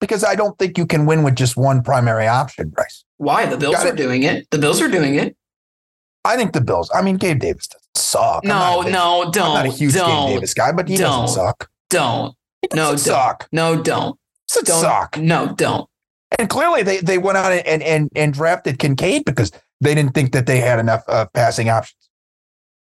because 0.00 0.22
I 0.24 0.34
don't 0.34 0.58
think 0.58 0.76
you 0.76 0.86
can 0.86 1.06
win 1.06 1.22
with 1.22 1.34
just 1.34 1.56
one 1.56 1.82
primary 1.82 2.26
option, 2.26 2.68
Bryce. 2.70 3.04
Why? 3.16 3.46
The 3.46 3.56
Bills 3.56 3.76
Got 3.76 3.86
are 3.86 3.94
it. 3.94 3.96
doing 3.96 4.22
it. 4.22 4.50
The 4.50 4.58
Bills 4.58 4.80
are 4.82 4.88
doing 4.88 5.14
it. 5.14 5.36
I 6.24 6.36
think 6.36 6.52
the 6.52 6.60
Bills. 6.60 6.90
I 6.94 7.00
mean, 7.02 7.16
Gabe 7.16 7.38
Davis 7.40 7.68
doesn't 7.68 7.96
suck. 7.96 8.44
No, 8.44 8.82
not 8.82 8.90
no, 8.90 9.22
I'm 9.24 9.30
don't, 9.30 9.66
a 9.66 9.70
huge 9.70 9.94
don't, 9.94 10.28
Gabe 10.28 10.36
Davis 10.36 10.54
guy, 10.54 10.72
but 10.72 10.88
he 10.88 10.96
don't. 10.96 11.22
doesn't 11.22 11.36
suck. 11.36 11.70
don't, 11.90 12.34
no, 12.74 12.92
doesn't 12.92 12.96
don't, 12.96 12.98
suck. 12.98 13.48
no, 13.52 13.82
don't, 13.82 14.18
doesn't 14.48 14.66
don't, 14.66 14.80
suck. 14.80 15.18
no, 15.18 15.54
don't. 15.54 15.88
And 16.38 16.50
clearly, 16.50 16.82
they 16.82 16.98
they 16.98 17.18
went 17.18 17.38
out 17.38 17.52
and 17.52 17.82
and 17.82 18.10
and 18.16 18.34
drafted 18.34 18.78
Kincaid 18.78 19.24
because 19.24 19.52
they 19.80 19.94
didn't 19.94 20.14
think 20.14 20.32
that 20.32 20.46
they 20.46 20.60
had 20.60 20.78
enough 20.80 21.04
uh, 21.08 21.26
passing 21.32 21.68
options. 21.68 21.96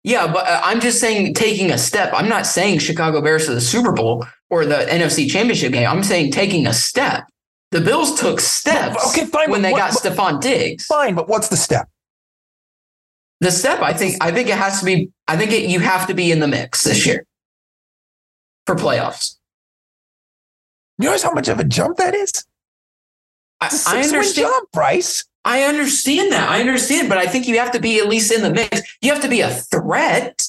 Yeah, 0.05 0.31
but 0.31 0.47
uh, 0.47 0.61
I'm 0.63 0.81
just 0.81 1.01
saying 1.01 1.33
taking 1.35 1.71
a 1.71 1.79
step. 1.79 2.13
I'm 2.15 2.29
not 2.29 2.47
saying 2.47 2.79
Chicago 2.81 3.23
Bears 3.23 3.47
to 3.47 3.55
the 3.55 3.61
Super 3.61 3.91
Bowl 3.93 4.27
or 4.51 4.67
the 4.67 4.77
NFC 4.91 5.31
Championship 5.31 5.73
game. 5.73 5.89
I'm 5.89 6.03
saying 6.05 6.31
taking 6.33 6.67
a 6.67 6.75
step. 6.75 7.25
The 7.71 7.81
Bills 7.81 8.21
took 8.21 8.39
steps 8.39 9.03
Okay, 9.17 9.27
fine, 9.27 9.51
when 9.51 9.63
they 9.63 9.73
what- 9.73 9.79
got 9.79 9.95
but- 9.95 10.13
Stefon 10.13 10.41
Diggs. 10.41 10.85
Fine, 10.87 11.15
but 11.15 11.29
what's 11.29 11.49
the 11.49 11.57
step? 11.57 11.89
The 13.41 13.51
step, 13.51 13.81
I 13.81 13.93
think, 13.93 14.23
I 14.23 14.31
think 14.31 14.49
it 14.49 14.57
has 14.57 14.79
to 14.81 14.87
be. 14.87 15.11
I 15.27 15.37
think 15.37 15.51
it, 15.53 15.69
you 15.69 15.81
have 15.81 16.07
to 16.07 16.15
be 16.15 16.31
in 16.31 16.39
the 16.39 16.47
mix 16.49 16.85
this 16.85 17.05
year 17.05 17.27
for 18.67 18.75
playoffs. 18.77 19.37
You 20.99 21.05
realize 21.09 21.23
how 21.25 21.33
much 21.33 21.49
of 21.49 21.59
a 21.59 21.65
jump 21.65 21.97
that 21.97 22.15
is? 22.15 22.31
I, 23.61 23.67
I 23.89 24.03
understand. 24.03 24.35
jump, 24.49 24.71
Bryce. 24.73 25.25
I 25.45 25.63
understand 25.65 26.33
that. 26.33 26.49
I 26.49 26.61
understand, 26.61 27.09
but 27.09 27.19
I 27.19 27.27
think 27.27 27.47
you 27.47 27.59
have 27.59 27.73
to 27.73 27.81
be 27.81 27.99
at 27.99 28.09
least 28.09 28.33
in 28.33 28.43
the 28.43 28.51
mix. 28.51 28.81
You 29.03 29.13
have 29.13 29.23
to 29.23 29.29
be 29.29 29.41
a 29.43 29.51
threat. 29.51 30.49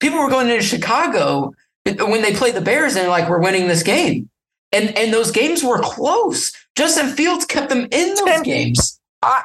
People 0.00 0.18
were 0.20 0.28
going 0.28 0.48
into 0.48 0.62
Chicago 0.62 1.52
when 1.84 2.22
they 2.22 2.34
played 2.34 2.54
the 2.54 2.60
Bears 2.60 2.94
and 2.96 3.08
like, 3.08 3.28
"We're 3.28 3.40
winning 3.40 3.68
this 3.68 3.82
game," 3.82 4.28
and 4.72 4.96
and 4.98 5.12
those 5.12 5.30
games 5.30 5.64
were 5.64 5.80
close. 5.80 6.52
Justin 6.76 7.08
Fields 7.08 7.44
kept 7.46 7.68
them 7.70 7.88
in 7.90 8.08
those 8.14 8.20
Ten- 8.24 8.42
games. 8.42 9.00
I- 9.22 9.44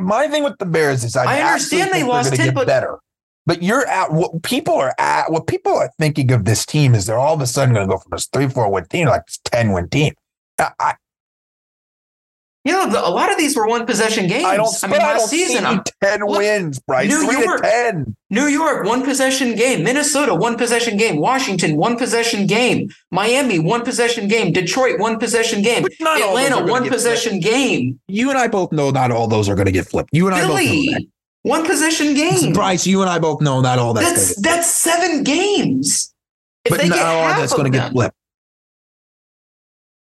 My 0.00 0.26
thing 0.26 0.42
with 0.42 0.58
the 0.58 0.64
Bears 0.66 1.04
is 1.04 1.14
I, 1.16 1.38
I 1.38 1.42
understand 1.42 1.92
they 1.92 2.02
lost 2.02 2.30
they're 2.30 2.38
10, 2.38 2.46
gonna 2.46 2.54
but- 2.54 2.66
better. 2.66 2.98
But 3.44 3.62
you're 3.62 3.86
at 3.86 4.10
what 4.12 4.42
people 4.42 4.74
are 4.74 4.92
at. 4.98 5.30
What 5.30 5.46
people 5.46 5.72
are 5.76 5.88
thinking 6.00 6.32
of 6.32 6.44
this 6.46 6.66
team 6.66 6.96
is 6.96 7.06
they're 7.06 7.18
all 7.18 7.34
of 7.34 7.40
a 7.40 7.46
sudden 7.46 7.74
going 7.74 7.86
to 7.86 7.94
go 7.94 7.98
from 7.98 8.10
this 8.10 8.26
three, 8.26 8.48
four 8.48 8.68
win 8.72 8.86
team 8.86 9.06
like 9.06 9.24
this 9.26 9.38
ten 9.44 9.70
win 9.70 9.88
team. 9.88 10.14
I, 10.58 10.70
I, 10.80 10.94
You 12.66 12.72
know, 12.72 12.90
the, 12.90 12.98
a 12.98 13.08
lot 13.08 13.30
of 13.30 13.38
these 13.38 13.54
were 13.56 13.66
one 13.68 13.86
possession 13.86 14.26
games. 14.26 14.44
I 14.44 14.56
don't. 14.56 14.74
I 14.82 14.88
mean, 14.88 15.00
I 15.00 15.04
last 15.12 15.18
don't 15.20 15.28
season, 15.28 15.58
see 15.58 15.64
I'm- 15.64 15.82
ten 16.02 16.20
Look, 16.20 16.38
wins, 16.38 16.80
Bryce. 16.80 17.08
New 17.08 17.24
Three 17.24 17.44
York- 17.44 17.62
ten. 17.62 18.16
New 18.30 18.46
York, 18.46 18.84
one 18.84 19.04
possession 19.04 19.54
game. 19.54 19.84
Minnesota, 19.84 20.34
one 20.34 20.56
possession 20.58 20.96
game. 20.96 21.18
Washington, 21.18 21.76
one 21.76 21.96
possession 21.96 22.46
game. 22.48 22.88
Miami, 23.12 23.60
one 23.60 23.82
possession 23.82 24.26
game. 24.26 24.52
Detroit, 24.52 24.98
one 24.98 25.16
possession 25.20 25.62
game. 25.62 25.86
Not 26.00 26.20
all 26.20 26.34
those 26.34 26.50
are 26.50 26.54
Atlanta, 26.54 26.72
one 26.72 26.88
possession 26.88 27.38
game. 27.38 28.00
You 28.08 28.30
and 28.30 28.38
I 28.38 28.48
both 28.48 28.72
know 28.72 28.90
not 28.90 29.12
all 29.12 29.28
those 29.28 29.48
are 29.48 29.54
going 29.54 29.66
to 29.66 29.72
get 29.72 29.86
flipped. 29.86 30.10
You 30.12 30.26
and 30.26 30.34
I 30.34 30.40
both 30.40 30.48
know 30.50 30.56
Philly, 30.56 30.88
that. 30.88 31.02
one 31.42 31.64
possession 31.64 32.14
game. 32.14 32.52
Bryce, 32.52 32.84
you 32.84 33.00
and 33.00 33.08
I 33.08 33.20
both 33.20 33.40
know 33.40 33.60
not 33.60 33.78
all 33.78 33.94
that's, 33.94 34.34
That's 34.34 34.42
that's 34.42 34.70
seven 34.70 35.22
games. 35.22 36.12
If 36.64 36.70
but 36.76 36.84
not 36.88 36.98
all 36.98 37.28
that's 37.28 37.52
going 37.54 37.70
to 37.70 37.78
get 37.78 37.92
flipped. 37.92 38.16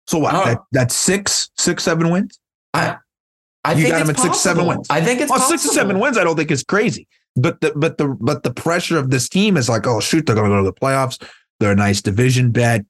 So 0.08 0.18
what? 0.18 0.34
Oh. 0.36 0.44
That, 0.44 0.58
that's 0.74 0.94
six, 0.96 1.52
six, 1.58 1.84
seven 1.84 2.10
wins. 2.10 2.38
I 2.74 3.74
You 3.74 3.84
think 3.84 3.90
got 3.90 4.02
it's 4.02 4.08
them 4.08 4.16
at 4.16 4.22
six, 4.22 4.38
seven 4.42 4.66
wins. 4.66 4.88
I 4.90 5.02
think 5.02 5.22
it's 5.22 5.30
Well, 5.30 5.40
six 5.40 5.66
or 5.66 5.70
seven 5.70 6.00
wins, 6.00 6.18
I 6.18 6.24
don't 6.24 6.36
think 6.36 6.52
is 6.52 6.64
crazy. 6.64 7.08
But 7.36 7.62
the 7.62 7.74
but 7.76 7.98
the 7.98 8.08
but 8.20 8.44
the 8.44 8.52
pressure 8.52 8.98
of 8.98 9.12
this 9.12 9.30
team 9.30 9.58
is 9.58 9.70
like, 9.70 9.86
oh 9.88 10.00
shoot, 10.00 10.26
they're 10.26 10.36
going 10.36 10.50
to 10.50 10.56
go 10.56 10.64
to 10.64 10.66
the 10.66 10.74
playoffs. 10.74 11.22
They're 11.60 11.74
a 11.74 11.76
nice 11.76 12.02
division 12.02 12.52
bet. 12.52 12.86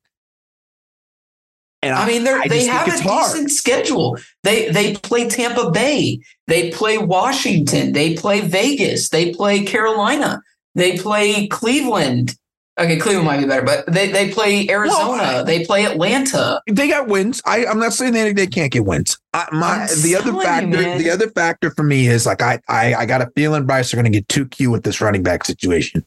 And 1.82 1.96
I 1.96 2.08
mean, 2.08 2.24
they're, 2.24 2.40
I 2.40 2.48
they 2.48 2.66
have 2.66 2.88
a 2.88 2.92
it's 2.92 3.00
hard. 3.02 3.32
decent 3.32 3.52
schedule. 3.52 4.18
They 4.44 4.70
they 4.70 4.96
play 4.96 5.30
Tampa 5.30 5.72
Bay. 5.72 6.20
They 6.48 6.72
play 6.72 6.98
Washington. 6.98 7.94
They 7.94 8.16
play 8.16 8.42
Vegas. 8.42 9.10
They 9.10 9.34
play 9.34 9.64
Carolina. 9.64 10.42
They 10.76 10.98
play 10.98 11.48
Cleveland. 11.48 12.36
Okay, 12.80 12.98
Cleveland 12.98 13.28
might 13.28 13.40
be 13.40 13.46
better, 13.46 13.62
but 13.62 13.86
they, 13.88 14.10
they 14.10 14.32
play 14.32 14.70
Arizona. 14.70 15.22
Well, 15.22 15.46
they 15.46 15.66
play 15.66 15.86
Atlanta. 15.86 16.62
they 16.70 16.88
got 16.88 17.08
wins. 17.08 17.42
I, 17.46 17.66
I'm 17.66 17.78
not 17.78 17.92
saying 17.92 18.14
they, 18.14 18.32
they 18.32 18.48
can't 18.48 18.72
get 18.72 18.86
wins. 18.86 19.18
I, 19.34 19.48
my 19.52 19.88
I'm 19.92 20.02
the 20.02 20.16
other 20.16 20.32
telling 20.32 20.72
you, 20.72 20.78
factor, 20.78 20.98
the 20.98 21.10
other 21.10 21.30
factor 21.30 21.72
for 21.72 21.84
me 21.84 22.08
is 22.08 22.26
like 22.26 22.42
I 22.42 22.60
I, 22.70 22.96
I 22.96 23.06
got 23.06 23.22
a 23.22 23.30
feeling 23.36 23.66
Bryce 23.66 23.94
are 23.94 23.98
going 23.98 24.06
to 24.06 24.18
get 24.18 24.30
too 24.30 24.48
cute 24.48 24.72
with 24.72 24.84
this 24.84 25.02
running 25.02 25.24
back 25.24 25.44
situation, 25.44 26.06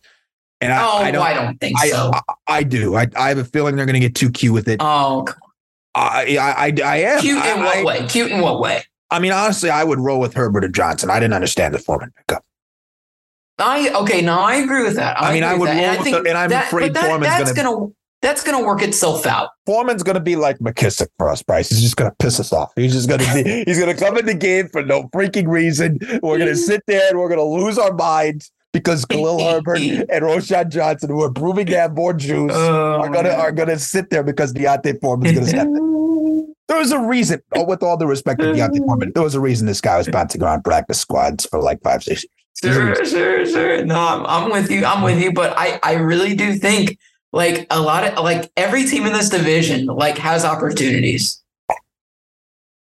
and 0.62 0.72
I, 0.72 0.82
oh, 0.82 0.96
I 0.96 1.10
don't. 1.10 1.22
I 1.22 1.34
don't 1.34 1.60
think 1.60 1.78
I, 1.78 1.90
so. 1.90 2.10
I, 2.14 2.20
I 2.48 2.62
do. 2.62 2.96
I, 2.96 3.06
I 3.16 3.28
have 3.28 3.38
a 3.38 3.44
feeling 3.44 3.76
they're 3.76 3.86
going 3.86 3.94
to 3.94 4.00
get 4.00 4.14
too 4.14 4.30
cute 4.30 4.54
with 4.54 4.68
it. 4.68 4.80
oh, 4.80 5.24
come 5.26 5.38
I, 5.94 6.38
I, 6.40 6.66
I, 6.66 6.74
I 6.84 6.96
am. 6.96 7.20
cute 7.20 7.44
in 7.44 7.60
what 7.60 7.84
way? 7.84 8.06
Cute 8.06 8.30
in 8.30 8.40
what 8.40 8.60
way? 8.60 8.82
I 9.10 9.18
mean, 9.18 9.32
honestly, 9.32 9.68
I 9.68 9.84
would 9.84 10.00
roll 10.00 10.20
with 10.20 10.32
Herbert 10.32 10.64
or 10.64 10.68
Johnson. 10.68 11.10
I 11.10 11.20
didn't 11.20 11.34
understand 11.34 11.74
the 11.74 11.78
Foreman 11.78 12.12
pickup. 12.16 12.44
I 13.58 13.90
okay, 14.02 14.22
no, 14.22 14.38
I 14.38 14.56
agree 14.56 14.82
with 14.82 14.96
that. 14.96 15.20
I 15.20 15.32
mean, 15.32 15.44
I 15.44 15.52
agree 15.52 15.60
with 15.60 15.60
would 15.60 15.78
that. 15.78 15.96
roll 15.96 16.04
with 16.04 16.24
the- 16.24 16.30
and 16.30 16.38
I'm 16.38 16.52
afraid 16.52 16.92
but 16.92 17.00
that, 17.00 17.06
Foreman's 17.06 17.32
that's 17.32 17.52
gonna, 17.52 17.92
that's 18.20 18.42
gonna 18.42 18.64
work 18.64 18.82
itself 18.82 19.26
out. 19.26 19.50
Foreman's 19.66 20.02
going 20.02 20.14
to 20.14 20.20
be 20.20 20.36
like 20.36 20.58
McKissic 20.58 21.08
for 21.18 21.28
us, 21.28 21.42
Bryce. 21.42 21.68
He's 21.68 21.82
just 21.82 21.96
going 21.96 22.10
to 22.10 22.16
piss 22.18 22.40
us 22.40 22.52
off. 22.52 22.72
He's 22.76 22.92
just 22.92 23.08
going 23.08 23.20
to 23.20 23.34
be, 23.34 23.64
he's 23.66 23.78
going 23.78 23.94
to 23.94 24.04
come 24.04 24.16
in 24.18 24.26
the 24.26 24.34
game 24.34 24.68
for 24.68 24.82
no 24.82 25.04
freaking 25.14 25.48
reason. 25.48 25.98
We're 26.22 26.38
going 26.38 26.52
to 26.52 26.54
mm. 26.54 26.56
sit 26.56 26.82
there 26.86 27.10
and 27.10 27.18
we're 27.18 27.28
going 27.28 27.38
to 27.38 27.64
lose 27.64 27.78
our 27.78 27.92
minds 27.92 28.50
because 28.72 29.04
Khalil 29.04 29.38
Herbert 29.50 29.78
and 29.78 30.08
Roschon 30.08 30.70
Johnson, 30.70 31.10
who 31.10 31.22
are 31.22 31.32
proving 31.32 31.66
to 31.66 31.76
have 31.76 31.94
more 31.94 32.12
juice, 32.12 32.52
are 32.52 33.08
going 33.08 33.24
to 33.24 33.36
oh. 33.36 33.40
are 33.40 33.52
going 33.52 33.68
to 33.68 33.78
sit 33.78 34.10
there 34.10 34.22
because 34.22 34.52
D'Onta 34.52 35.00
Foreman's 35.00 35.32
going 35.32 35.44
to 35.44 35.50
step 35.50 35.66
in. 35.66 35.92
There 36.68 36.78
was 36.78 36.92
a 36.92 36.98
reason, 36.98 37.42
oh, 37.54 37.64
with 37.64 37.82
all 37.82 37.98
the 37.98 38.06
respect 38.06 38.40
to 38.40 38.54
D'Onta 38.54 38.78
Foreman, 38.78 39.12
there 39.14 39.22
was 39.22 39.34
a 39.34 39.40
reason 39.40 39.66
this 39.66 39.82
guy 39.82 39.98
was 39.98 40.06
to 40.06 40.38
go 40.38 40.46
on 40.46 40.62
practice 40.62 40.98
squads 40.98 41.44
for 41.44 41.60
like 41.60 41.82
five, 41.82 42.02
six 42.02 42.22
years. 42.22 42.41
Sure, 42.60 42.94
mm. 42.94 43.06
sure, 43.10 43.46
sure. 43.46 43.84
No, 43.84 43.98
I'm, 43.98 44.26
I'm 44.26 44.50
with 44.50 44.70
you. 44.70 44.84
I'm 44.84 45.02
with 45.02 45.20
you. 45.20 45.32
But 45.32 45.54
I, 45.56 45.78
I 45.82 45.94
really 45.94 46.34
do 46.34 46.54
think 46.54 46.98
like 47.32 47.66
a 47.70 47.80
lot 47.80 48.04
of 48.04 48.22
like 48.24 48.50
every 48.56 48.84
team 48.84 49.06
in 49.06 49.12
this 49.12 49.28
division 49.28 49.86
like 49.86 50.18
has 50.18 50.44
opportunities. 50.44 51.42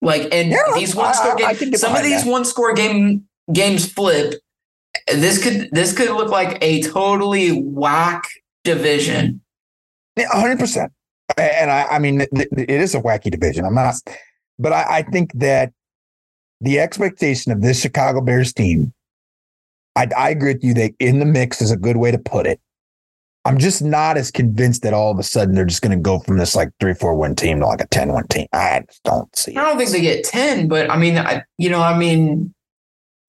Like 0.02 0.34
and 0.34 0.52
Yeah, 0.52 0.58
these 0.76 0.96
one 0.96 1.14
score 1.14 1.32
I- 1.42 1.46
I 1.50 1.54
games, 1.54 1.72
get 1.72 1.80
some 1.80 1.96
of 1.96 2.04
these 2.04 2.24
that. 2.24 2.30
one 2.30 2.46
score 2.46 2.74
game 2.74 3.28
games 3.54 3.92
flip. 3.92 4.36
This 5.08 5.44
could 5.44 5.70
this 5.72 5.96
could 5.96 6.10
look 6.12 6.30
like 6.30 6.58
a 6.62 6.82
totally 6.84 7.62
whack 7.62 8.24
division. 8.64 9.42
Yeah, 10.16 10.28
hundred 10.32 10.60
percent. 10.60 10.92
And 11.38 11.70
I, 11.70 11.84
I 11.84 12.00
mean, 12.00 12.22
it, 12.22 12.30
it 12.32 12.70
is 12.70 12.96
a 12.96 13.02
wacky 13.02 13.30
division. 13.30 13.66
I'm 13.66 13.76
not, 13.76 13.96
but 14.58 14.72
I, 14.72 14.86
I 15.00 15.02
think 15.04 15.34
that 15.34 15.74
the 16.62 16.80
expectation 16.80 17.52
of 17.52 17.62
this 17.62 17.80
Chicago 17.82 18.22
Bears 18.22 18.54
team, 18.54 18.94
I, 19.98 20.08
I 20.16 20.30
agree 20.30 20.54
with 20.54 20.64
you. 20.64 20.74
That 20.76 20.94
in 21.00 21.20
the 21.20 21.26
mix 21.26 21.60
is 21.62 21.72
a 21.72 21.78
good 21.78 21.98
way 21.98 22.12
to 22.12 22.20
put 22.20 22.46
it. 22.46 22.62
I'm 23.46 23.58
just 23.58 23.82
not 23.82 24.18
as 24.18 24.30
convinced 24.30 24.84
that 24.84 24.94
all 24.94 25.10
of 25.10 25.18
a 25.18 25.24
sudden 25.24 25.56
they're 25.56 25.66
just 25.66 25.82
going 25.82 25.98
to 25.98 26.02
go 26.02 26.20
from 26.20 26.38
this 26.38 26.56
like 26.56 26.70
three, 26.80 26.94
four 26.94 27.16
win 27.16 27.34
team 27.34 27.62
to 27.62 27.66
like 27.66 27.82
a 27.82 27.88
10 27.88 28.14
win 28.14 28.28
team. 28.28 28.46
I 28.54 28.84
just 28.88 29.02
don't 29.04 29.34
see 29.36 29.56
I 29.56 29.64
don't 29.64 29.78
think 29.78 29.90
they 29.90 30.02
get 30.02 30.26
ten, 30.26 30.68
but 30.68 30.92
I 30.92 30.98
mean, 30.98 31.18
I, 31.18 31.44
you 31.58 31.70
know, 31.70 31.82
I 31.82 31.98
mean, 31.98 32.54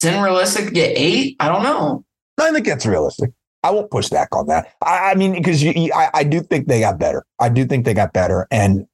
is 0.03 0.11
it 0.11 0.21
realistic 0.21 0.67
to 0.67 0.71
get 0.73 0.93
eight? 0.97 1.37
I 1.41 1.49
don't 1.49 1.63
know. 1.63 2.05
I 2.39 2.53
think 2.53 2.67
that's 2.67 2.85
realistic. 2.85 3.31
I 3.63 3.71
won't 3.71 3.91
push 3.91 4.09
back 4.09 4.29
on 4.33 4.47
that. 4.49 4.75
I, 4.83 5.13
I 5.13 5.15
mean, 5.15 5.33
because 5.33 5.65
I, 5.65 6.11
I 6.13 6.25
do 6.25 6.41
think 6.41 6.69
they 6.69 6.81
got 6.81 6.99
better. 6.99 7.25
I 7.39 7.49
do 7.49 7.65
think 7.65 7.85
they 7.85 7.95
got 7.95 8.13
better, 8.13 8.47
and 8.51 8.87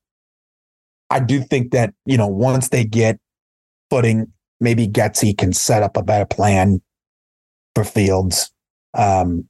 I 1.10 1.20
do 1.20 1.40
think 1.40 1.72
that 1.72 1.92
you 2.06 2.16
know 2.16 2.26
once 2.28 2.70
they 2.70 2.84
get 2.84 3.18
footing, 3.90 4.32
maybe 4.60 4.88
Getsy 4.88 5.36
can 5.36 5.52
set 5.52 5.82
up 5.82 5.96
a 5.96 6.02
better 6.02 6.24
plan 6.24 6.80
for 7.74 7.84
Fields. 7.84 8.50
Um, 8.94 9.48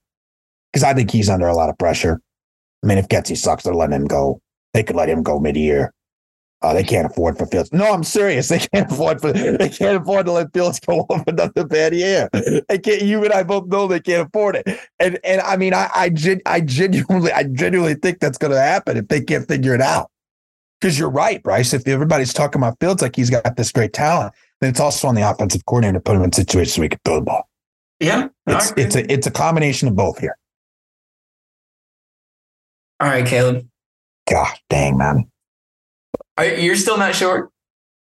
because 0.73 0.83
I 0.83 0.93
think 0.93 1.13
he's 1.13 1.29
under 1.29 1.47
a 1.47 1.55
lot 1.55 1.71
of 1.71 1.79
pressure. 1.79 2.21
I 2.83 2.87
mean, 2.87 2.99
if 2.99 3.07
Getsy 3.07 3.37
sucks, 3.37 3.63
they're 3.63 3.75
letting 3.75 3.95
him 3.95 4.07
go. 4.07 4.41
They 4.73 4.83
could 4.83 4.97
let 4.97 5.09
him 5.09 5.23
go 5.23 5.39
mid-year. 5.39 5.95
Uh, 6.63 6.73
they 6.73 6.83
can't 6.83 7.07
afford 7.07 7.37
for 7.37 7.47
Fields. 7.47 7.71
No, 7.73 7.93
I'm 7.93 8.03
serious. 8.03 8.49
They 8.55 8.59
can't 8.59 8.91
afford 8.91 9.21
for. 9.21 9.33
They 9.33 9.69
can't 9.69 10.03
afford 10.03 10.27
to 10.27 10.33
let 10.33 10.53
Fields 10.53 10.81
go 10.81 11.01
off 11.11 11.23
another 11.27 11.67
bad 11.67 11.95
year. 11.95 12.29
They 12.33 12.79
can't. 12.79 13.03
You 13.03 13.23
and 13.23 13.35
I 13.35 13.43
both 13.43 13.67
know 13.67 13.87
they 13.87 14.01
can't 14.01 14.27
afford 14.27 14.57
it. 14.57 14.81
And 14.99 15.19
and 15.25 15.43
I 15.43 15.57
mean, 15.59 15.75
I 15.75 15.91
I, 15.95 16.11
I 16.47 16.61
genuinely 16.61 17.33
I 17.33 17.45
genuinely 17.45 17.95
think 17.95 18.19
that's 18.21 18.39
going 18.39 18.53
to 18.53 18.61
happen 18.61 18.97
if 18.97 19.09
they 19.09 19.21
can't 19.21 19.47
figure 19.47 19.75
it 19.75 19.83
out. 19.83 20.11
Because 20.81 20.99
you're 20.99 21.11
right, 21.11 21.43
Bryce. 21.43 21.75
If 21.75 21.87
everybody's 21.87 22.33
talking 22.33 22.61
about 22.61 22.81
Fields 22.81 23.03
like 23.03 23.15
he's 23.15 23.31
got 23.31 23.57
this 23.57 23.71
great 23.71 23.93
talent, 23.93 24.33
then 24.61 24.71
it's 24.71 24.81
also 24.81 25.07
on 25.09 25.15
the 25.15 25.29
offensive 25.29 25.67
coordinator 25.67 25.99
to 25.99 26.03
put 26.03 26.17
him 26.17 26.23
in 26.23 26.33
situations 26.33 26.79
where 26.79 26.87
he 26.87 26.89
can 26.91 27.01
throw 27.05 27.17
the 27.17 27.21
ball. 27.21 27.49
Yeah. 28.01 28.29
It's 28.47 28.73
it's 28.77 28.97
a 28.97 29.13
it's 29.13 29.27
a 29.27 29.31
combination 29.31 29.89
of 29.89 29.97
both 29.97 30.19
here. 30.19 30.37
All 33.01 33.09
right, 33.09 33.27
Caleb. 33.27 33.67
God 34.31 34.55
dang, 34.69 34.97
man. 34.97 35.31
Are, 36.37 36.47
you're 36.47 36.77
still 36.77 36.99
not 36.99 37.15
sure? 37.15 37.51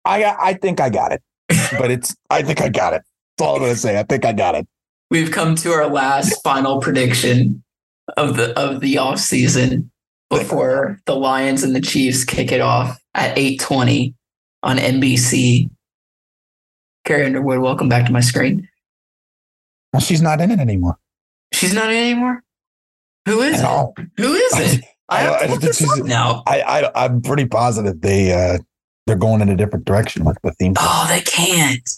I 0.04 0.24
I 0.24 0.54
think 0.54 0.80
I 0.80 0.90
got 0.90 1.12
it, 1.12 1.22
but 1.78 1.90
it's 1.90 2.14
I 2.30 2.42
think 2.42 2.60
I 2.60 2.68
got 2.68 2.94
it. 2.94 3.02
That's 3.36 3.48
all 3.48 3.56
I'm 3.56 3.62
gonna 3.62 3.76
say. 3.76 3.98
I 3.98 4.02
think 4.02 4.24
I 4.24 4.32
got 4.32 4.54
it. 4.54 4.66
We've 5.10 5.30
come 5.30 5.54
to 5.56 5.70
our 5.72 5.88
last 5.88 6.42
final 6.42 6.80
prediction 6.80 7.62
of 8.16 8.36
the 8.36 8.58
of 8.58 8.80
the 8.80 8.98
off 8.98 9.18
season 9.18 9.90
before 10.30 10.98
the 11.06 11.14
Lions 11.14 11.62
and 11.62 11.76
the 11.76 11.80
Chiefs 11.80 12.24
kick 12.24 12.52
it 12.52 12.60
off 12.60 12.98
at 13.14 13.36
8:20 13.36 14.14
on 14.62 14.78
NBC. 14.78 15.70
Carrie 17.04 17.26
Underwood, 17.26 17.58
welcome 17.58 17.88
back 17.88 18.06
to 18.06 18.12
my 18.12 18.20
screen. 18.20 18.68
Well, 19.92 20.00
she's 20.00 20.22
not 20.22 20.40
in 20.40 20.50
it 20.50 20.58
anymore. 20.58 20.98
She's 21.52 21.74
not 21.74 21.90
in 21.90 21.96
anymore. 21.96 22.42
Who 23.26 23.40
is 23.42 23.60
it? 23.60 23.62
No, 23.62 23.94
Who 24.16 24.32
is 24.34 24.74
it? 24.74 24.84
I 25.08 25.18
have 25.20 25.38
to 25.40 25.44
I- 25.44 25.50
look 25.50 25.60
this 25.60 25.82
up 25.98 26.04
now. 26.06 26.42
I, 26.46 26.62
I 26.62 27.04
I'm 27.04 27.20
pretty 27.20 27.44
positive 27.46 28.00
they 28.00 28.32
uh 28.32 28.58
they're 29.06 29.16
going 29.16 29.40
in 29.42 29.48
a 29.48 29.56
different 29.56 29.84
direction 29.84 30.24
with 30.24 30.38
the 30.42 30.52
theme. 30.52 30.74
Oh, 30.78 31.06
they 31.08 31.20
can't. 31.20 31.88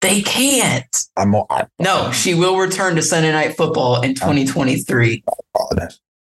They 0.00 0.22
can't. 0.22 1.04
I'm 1.16 1.34
I 1.34 1.66
No, 1.78 2.10
she 2.10 2.34
will 2.34 2.58
return 2.58 2.96
to 2.96 3.02
Sunday 3.02 3.32
Night 3.32 3.56
Football 3.56 4.00
in 4.02 4.14
2023. 4.14 5.22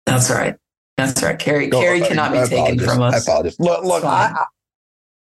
That's 0.06 0.30
right. 0.30 0.56
That's 0.98 1.22
right. 1.24 1.40
Carrie, 1.40 1.68
Go- 1.68 1.82
Carrie 1.82 2.02
cannot 2.02 2.32
be 2.34 2.40
taken 2.46 2.80
from 2.80 3.02
I 3.02 3.08
us. 3.10 3.24
apologize. 3.28 3.60
Look, 3.60 3.84
look. 3.84 4.04
I, 4.06 4.32
I, 4.36 4.46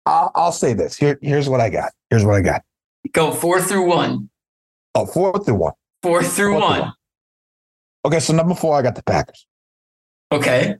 I'll, 0.07 0.33
I'll 0.35 0.53
say 0.53 0.73
this. 0.75 0.97
Here, 0.97 1.19
here's 1.23 1.49
what 1.49 1.61
I 1.61 1.71
got. 1.71 1.93
Here's 2.11 2.25
what 2.25 2.35
I 2.35 2.41
got. 2.41 2.63
Go 3.13 3.31
four 3.33 3.61
through 3.61 3.87
one. 3.87 4.29
Oh, 4.95 5.07
four 5.07 5.39
through 5.45 5.55
one. 5.55 5.73
Four 6.03 6.23
through 6.23 6.53
Four 6.53 6.61
one. 6.61 6.81
one. 6.81 6.93
Okay, 8.07 8.21
so 8.21 8.33
number 8.33 8.55
four, 8.55 8.77
I 8.79 8.83
got 8.83 8.95
the 8.95 9.03
Packers. 9.03 9.47
Okay. 10.33 10.77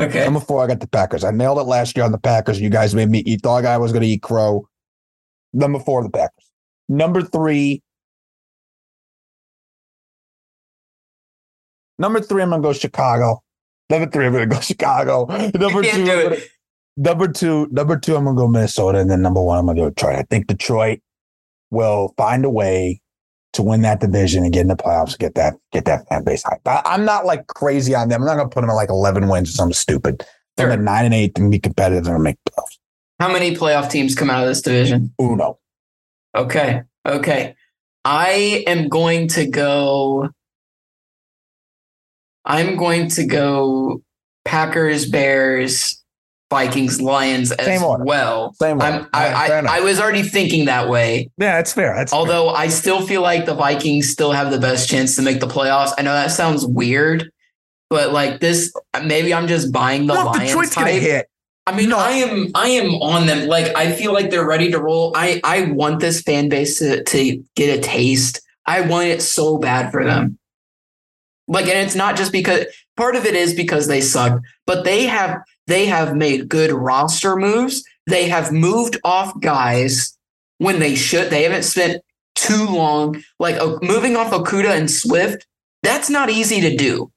Okay. 0.00 0.24
Number 0.24 0.40
four, 0.40 0.62
I 0.62 0.66
got 0.66 0.80
the 0.80 0.86
Packers. 0.88 1.24
I 1.24 1.30
nailed 1.30 1.58
it 1.58 1.62
last 1.64 1.96
year 1.96 2.04
on 2.06 2.12
the 2.12 2.18
Packers. 2.18 2.60
You 2.60 2.70
guys 2.70 2.94
made 2.94 3.08
me. 3.10 3.18
eat 3.20 3.42
thought 3.42 3.64
I 3.64 3.76
was 3.76 3.92
going 3.92 4.02
to 4.02 4.08
eat 4.08 4.22
crow. 4.22 4.66
Number 5.52 5.78
four, 5.78 6.02
the 6.02 6.10
Packers. 6.10 6.50
Number 6.88 7.22
three. 7.22 7.82
Number 11.98 12.20
three, 12.20 12.42
I'm 12.42 12.50
going 12.50 12.62
to 12.62 12.68
go 12.68 12.72
Chicago. 12.72 13.42
Number 13.90 14.10
three, 14.10 14.26
I'm 14.26 14.32
going 14.32 14.48
to 14.48 14.54
go 14.54 14.60
Chicago. 14.62 15.26
Number 15.54 15.82
two, 15.82 16.06
gonna- 16.06 16.36
number 16.96 17.28
two, 17.28 17.68
number 17.70 17.98
two, 17.98 18.16
I'm 18.16 18.24
going 18.24 18.36
to 18.36 18.40
go 18.40 18.48
Minnesota, 18.48 18.98
and 18.98 19.10
then 19.10 19.20
number 19.20 19.42
one, 19.42 19.58
I'm 19.58 19.66
going 19.66 19.76
to 19.76 19.82
go 19.82 19.88
Detroit. 19.90 20.16
I 20.16 20.22
think 20.30 20.46
Detroit 20.46 21.00
will 21.70 22.14
find 22.16 22.44
a 22.44 22.50
way 22.50 23.00
to 23.52 23.62
win 23.62 23.82
that 23.82 24.00
division 24.00 24.44
and 24.44 24.52
get 24.52 24.60
in 24.62 24.68
the 24.68 24.76
playoffs, 24.76 25.18
get 25.18 25.34
that 25.34 25.54
get 25.72 25.84
that 25.86 26.06
fan 26.08 26.24
base 26.24 26.42
hype. 26.42 26.66
I, 26.66 26.82
I'm 26.84 27.04
not 27.04 27.26
like 27.26 27.46
crazy 27.48 27.94
on 27.94 28.08
them. 28.08 28.22
I'm 28.22 28.26
not 28.26 28.36
going 28.36 28.48
to 28.48 28.54
put 28.54 28.60
them 28.60 28.70
at 28.70 28.74
like 28.74 28.90
11 28.90 29.28
wins 29.28 29.50
or 29.50 29.52
something 29.52 29.74
stupid. 29.74 30.24
They're 30.56 30.66
Sure. 30.66 30.72
at 30.72 30.80
nine 30.80 31.04
and 31.06 31.14
eight 31.14 31.38
and 31.38 31.50
be 31.50 31.58
competitive 31.58 32.06
and 32.06 32.22
make 32.22 32.36
playoffs. 32.48 32.78
How 33.18 33.32
many 33.32 33.54
playoff 33.54 33.90
teams 33.90 34.14
come 34.14 34.30
out 34.30 34.42
of 34.42 34.48
this 34.48 34.62
division? 34.62 35.12
Uno. 35.20 35.58
Okay. 36.34 36.82
Okay. 37.06 37.54
I 38.04 38.64
am 38.66 38.88
going 38.88 39.28
to 39.28 39.46
go. 39.46 40.28
I'm 42.44 42.76
going 42.76 43.08
to 43.10 43.26
go 43.26 44.02
Packers, 44.44 45.08
Bears, 45.08 45.99
Vikings, 46.50 47.00
Lions 47.00 47.52
as 47.52 47.80
well. 48.00 48.52
Same 48.54 48.80
I'm. 48.82 49.06
I, 49.14 49.28
I. 49.32 49.78
I 49.78 49.80
was 49.80 50.00
already 50.00 50.24
thinking 50.24 50.64
that 50.64 50.88
way. 50.88 51.30
Yeah, 51.38 51.56
that's 51.56 51.72
fair. 51.72 51.94
That's 51.94 52.10
fair. 52.10 52.18
Although 52.18 52.48
I 52.50 52.66
still 52.68 53.06
feel 53.06 53.22
like 53.22 53.46
the 53.46 53.54
Vikings 53.54 54.10
still 54.10 54.32
have 54.32 54.50
the 54.50 54.58
best 54.58 54.88
chance 54.88 55.14
to 55.16 55.22
make 55.22 55.38
the 55.38 55.46
playoffs. 55.46 55.92
I 55.96 56.02
know 56.02 56.12
that 56.12 56.32
sounds 56.32 56.66
weird, 56.66 57.30
but 57.88 58.12
like 58.12 58.40
this, 58.40 58.72
maybe 59.04 59.32
I'm 59.32 59.46
just 59.46 59.72
buying 59.72 60.06
the 60.06 60.14
no, 60.14 60.26
Lions 60.26 60.50
Detroit's 60.50 60.74
gonna 60.74 60.90
hit. 60.90 61.30
I 61.66 61.76
mean, 61.76 61.90
No. 61.90 61.98
I 61.98 62.10
am 62.10 62.50
I 62.56 62.68
am 62.68 62.94
on 62.94 63.26
them. 63.26 63.46
Like 63.46 63.74
I 63.76 63.92
feel 63.92 64.12
like 64.12 64.30
they're 64.30 64.46
ready 64.46 64.72
to 64.72 64.80
roll. 64.80 65.12
I 65.14 65.40
I 65.44 65.70
want 65.70 66.00
this 66.00 66.20
fan 66.20 66.48
base 66.48 66.80
to 66.80 67.04
to 67.04 67.44
get 67.54 67.78
a 67.78 67.80
taste. 67.80 68.40
I 68.66 68.80
want 68.80 69.06
it 69.06 69.22
so 69.22 69.58
bad 69.58 69.92
for 69.92 70.04
them. 70.04 70.38
Like, 71.50 71.66
and 71.66 71.78
it's 71.78 71.96
not 71.96 72.16
just 72.16 72.30
because 72.30 72.66
part 73.00 73.16
of 73.16 73.24
it 73.24 73.34
is 73.34 73.54
because 73.54 73.86
they 73.86 74.02
suck, 74.02 74.42
but 74.66 74.84
they 74.84 75.06
have 75.06 75.40
they 75.66 75.86
have 75.86 76.14
made 76.14 76.50
good 76.50 76.70
roster 76.70 77.34
moves. 77.34 77.82
They 78.06 78.28
have 78.28 78.52
moved 78.52 78.98
off 79.04 79.40
guys 79.40 80.18
when 80.58 80.80
they 80.80 80.94
should. 80.94 81.30
They 81.30 81.44
haven't 81.44 81.62
spent 81.62 82.02
too 82.34 82.66
long. 82.66 83.22
Like 83.38 83.56
uh, 83.56 83.78
moving 83.80 84.16
off 84.16 84.32
Okudah 84.32 84.76
and 84.76 84.90
Swift, 84.90 85.46
that's 85.82 86.10
not 86.10 86.28
easy 86.28 86.60
to 86.60 86.76
do. 86.76 87.10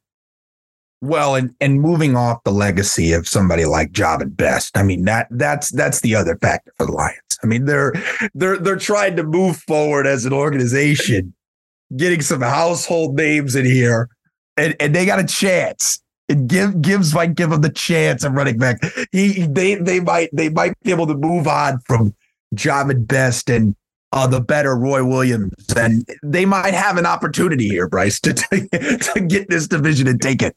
Well, 1.02 1.36
and 1.36 1.54
and 1.60 1.82
moving 1.82 2.16
off 2.16 2.46
the 2.46 2.52
legacy 2.52 3.12
of 3.12 3.28
somebody 3.28 3.66
like 3.66 3.92
Jahvid 3.92 4.38
Best, 4.38 4.78
I 4.78 4.84
mean 4.84 5.04
that 5.04 5.28
that's 5.32 5.70
that's 5.72 6.00
the 6.00 6.16
other 6.16 6.38
factor 6.38 6.72
for 6.78 6.86
the 6.86 6.94
Lions. 6.94 7.40
I 7.44 7.48
mean 7.48 7.66
they're 7.66 7.92
they're 8.34 8.58
they're 8.58 8.78
trying 8.78 9.18
to 9.18 9.24
move 9.24 9.58
forward 9.58 10.08
as 10.08 10.24
an 10.24 10.32
organization, 10.32 11.34
getting 11.98 12.22
some 12.22 12.40
household 12.40 13.18
names 13.18 13.54
in 13.58 13.66
here, 13.66 14.08
and 14.58 14.76
and 14.80 14.96
they 14.96 15.06
got 15.06 15.20
a 15.20 15.26
chance. 15.26 16.02
It 16.30 16.48
give 16.48 16.82
Gibbs 16.82 17.14
might 17.14 17.36
give 17.36 17.50
them 17.50 17.62
the 17.62 17.70
chance 17.70 18.24
of 18.24 18.34
running 18.34 18.58
back. 18.58 18.80
He 19.12 19.46
they 19.46 19.76
they 19.76 20.00
might 20.00 20.30
they 20.34 20.50
might 20.50 20.74
be 20.84 20.92
able 20.92 21.08
to 21.08 21.16
move 21.16 21.48
on 21.48 21.80
from 21.86 22.14
and 22.68 23.08
Best 23.08 23.50
and 23.50 23.76
uh, 24.12 24.28
the 24.28 24.40
better 24.40 24.76
Roy 24.76 25.04
Williams, 25.04 25.54
and 25.76 26.08
they 26.22 26.46
might 26.46 26.76
have 26.76 26.98
an 26.98 27.06
opportunity 27.06 27.68
here, 27.68 27.88
Bryce, 27.90 28.20
to 28.22 28.34
to 28.34 29.26
get 29.28 29.50
this 29.50 29.68
division 29.68 30.08
and 30.08 30.22
take 30.22 30.42
it. 30.42 30.56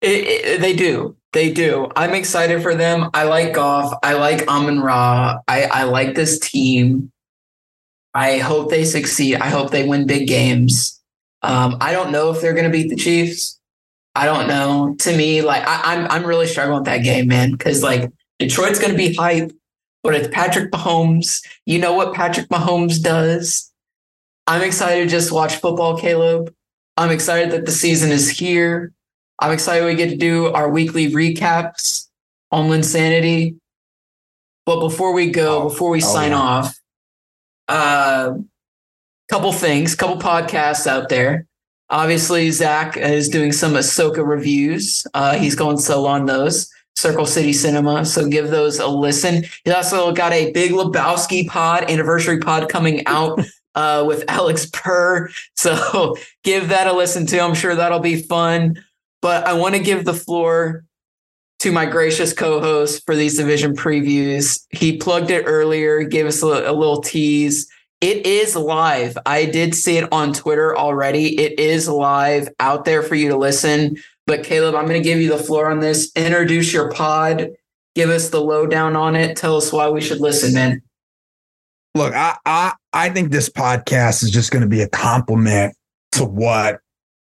It, 0.00 0.24
it- 0.26 0.60
they 0.60 0.74
do. 0.74 1.16
They 1.32 1.52
do. 1.52 1.88
I'm 1.96 2.14
excited 2.14 2.62
for 2.62 2.76
them. 2.76 3.10
I 3.12 3.24
like 3.24 3.54
Goff. 3.54 3.98
I 4.04 4.14
like 4.14 4.46
Amon 4.46 4.80
Ra. 4.80 5.38
I, 5.48 5.64
I 5.64 5.82
like 5.82 6.14
this 6.14 6.38
team. 6.38 7.10
I 8.14 8.38
hope 8.38 8.70
they 8.70 8.84
succeed. 8.84 9.36
I 9.40 9.48
hope 9.48 9.72
they 9.72 9.84
win 9.84 10.06
big 10.06 10.28
games. 10.28 11.02
Um, 11.44 11.76
I 11.80 11.92
don't 11.92 12.10
know 12.10 12.30
if 12.30 12.40
they're 12.40 12.54
going 12.54 12.64
to 12.64 12.70
beat 12.70 12.88
the 12.90 12.96
Chiefs. 12.96 13.58
I 14.14 14.26
don't 14.26 14.46
know. 14.48 14.94
To 15.00 15.16
me, 15.16 15.42
like 15.42 15.62
I, 15.66 15.94
I'm, 15.94 16.06
I'm 16.10 16.24
really 16.26 16.46
struggling 16.46 16.78
with 16.78 16.86
that 16.86 16.98
game, 16.98 17.28
man. 17.28 17.52
Because 17.52 17.82
like 17.82 18.10
Detroit's 18.38 18.78
going 18.78 18.92
to 18.92 18.96
be 18.98 19.14
hype. 19.14 19.50
but 20.02 20.14
it's 20.14 20.28
Patrick 20.32 20.70
Mahomes. 20.70 21.44
You 21.66 21.78
know 21.78 21.94
what 21.94 22.14
Patrick 22.14 22.48
Mahomes 22.48 23.02
does. 23.02 23.72
I'm 24.46 24.62
excited 24.62 25.04
to 25.04 25.08
just 25.10 25.32
watch 25.32 25.56
football, 25.56 25.98
Caleb. 25.98 26.54
I'm 26.96 27.10
excited 27.10 27.50
that 27.52 27.66
the 27.66 27.72
season 27.72 28.10
is 28.12 28.28
here. 28.30 28.92
I'm 29.40 29.50
excited 29.52 29.84
we 29.84 29.94
get 29.96 30.10
to 30.10 30.16
do 30.16 30.46
our 30.52 30.68
weekly 30.70 31.10
recaps 31.10 32.08
on 32.52 32.68
Linsanity. 32.70 33.56
But 34.66 34.80
before 34.80 35.12
we 35.12 35.30
go, 35.30 35.62
Oh, 35.62 35.68
before 35.70 35.90
we 35.90 36.02
oh, 36.02 36.06
sign 36.06 36.30
yeah. 36.30 36.38
off, 36.38 36.78
uh, 37.68 38.34
couple 39.28 39.52
things, 39.52 39.94
couple 39.94 40.16
podcasts 40.16 40.86
out 40.86 41.08
there. 41.08 41.46
Obviously, 41.90 42.50
Zach 42.50 42.96
is 42.96 43.28
doing 43.28 43.52
some 43.52 43.72
Ahsoka 43.72 44.26
reviews. 44.26 45.06
Uh, 45.14 45.36
he's 45.36 45.54
going 45.54 45.78
solo 45.78 46.08
on 46.08 46.26
those. 46.26 46.70
Circle 46.96 47.26
City 47.26 47.52
Cinema. 47.52 48.04
So 48.06 48.28
give 48.28 48.50
those 48.50 48.78
a 48.78 48.86
listen. 48.86 49.44
He's 49.64 49.74
also 49.74 50.12
got 50.12 50.32
a 50.32 50.52
Big 50.52 50.70
Lebowski 50.70 51.48
pod, 51.48 51.90
anniversary 51.90 52.38
pod 52.38 52.68
coming 52.68 53.04
out 53.06 53.40
uh, 53.74 54.04
with 54.06 54.24
Alex 54.28 54.66
Purr. 54.72 55.30
So 55.56 56.16
give 56.44 56.68
that 56.68 56.86
a 56.86 56.92
listen 56.92 57.26
too. 57.26 57.40
I'm 57.40 57.54
sure 57.54 57.74
that'll 57.74 58.00
be 58.00 58.22
fun. 58.22 58.82
But 59.20 59.46
I 59.46 59.54
want 59.54 59.74
to 59.74 59.80
give 59.80 60.04
the 60.04 60.14
floor 60.14 60.84
to 61.60 61.72
my 61.72 61.86
gracious 61.86 62.32
co-host 62.32 63.04
for 63.06 63.16
these 63.16 63.38
division 63.38 63.74
previews. 63.74 64.64
He 64.70 64.98
plugged 64.98 65.30
it 65.30 65.44
earlier, 65.46 66.02
gave 66.02 66.26
us 66.26 66.42
a, 66.42 66.46
a 66.46 66.72
little 66.72 67.00
tease. 67.00 67.66
It 68.04 68.26
is 68.26 68.54
live. 68.54 69.16
I 69.24 69.46
did 69.46 69.74
see 69.74 69.96
it 69.96 70.12
on 70.12 70.34
Twitter 70.34 70.76
already. 70.76 71.40
It 71.40 71.58
is 71.58 71.88
live 71.88 72.50
out 72.60 72.84
there 72.84 73.02
for 73.02 73.14
you 73.14 73.30
to 73.30 73.36
listen. 73.38 73.96
But 74.26 74.44
Caleb, 74.44 74.74
I'm 74.74 74.84
going 74.84 75.02
to 75.02 75.08
give 75.08 75.22
you 75.22 75.30
the 75.30 75.42
floor 75.42 75.70
on 75.70 75.80
this. 75.80 76.12
Introduce 76.14 76.70
your 76.70 76.90
pod. 76.90 77.52
Give 77.94 78.10
us 78.10 78.28
the 78.28 78.42
lowdown 78.42 78.94
on 78.94 79.16
it. 79.16 79.38
Tell 79.38 79.56
us 79.56 79.72
why 79.72 79.88
we 79.88 80.02
should 80.02 80.20
listen, 80.20 80.52
man. 80.52 80.82
Look, 81.94 82.12
I 82.12 82.36
I 82.44 82.74
I 82.92 83.08
think 83.08 83.30
this 83.30 83.48
podcast 83.48 84.22
is 84.22 84.30
just 84.30 84.50
going 84.50 84.60
to 84.60 84.68
be 84.68 84.82
a 84.82 84.88
compliment 84.90 85.74
to 86.12 86.26
what 86.26 86.80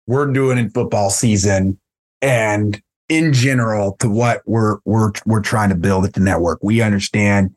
we're 0.08 0.32
doing 0.32 0.58
in 0.58 0.70
football 0.70 1.10
season 1.10 1.82
and 2.22 2.82
in 3.10 3.34
general 3.34 3.98
to 3.98 4.10
what 4.10 4.42
we're 4.46 4.78
we're 4.86 5.12
we're 5.26 5.42
trying 5.42 5.68
to 5.68 5.76
build 5.76 6.06
at 6.06 6.14
the 6.14 6.22
network. 6.22 6.60
We 6.64 6.82
understand 6.82 7.54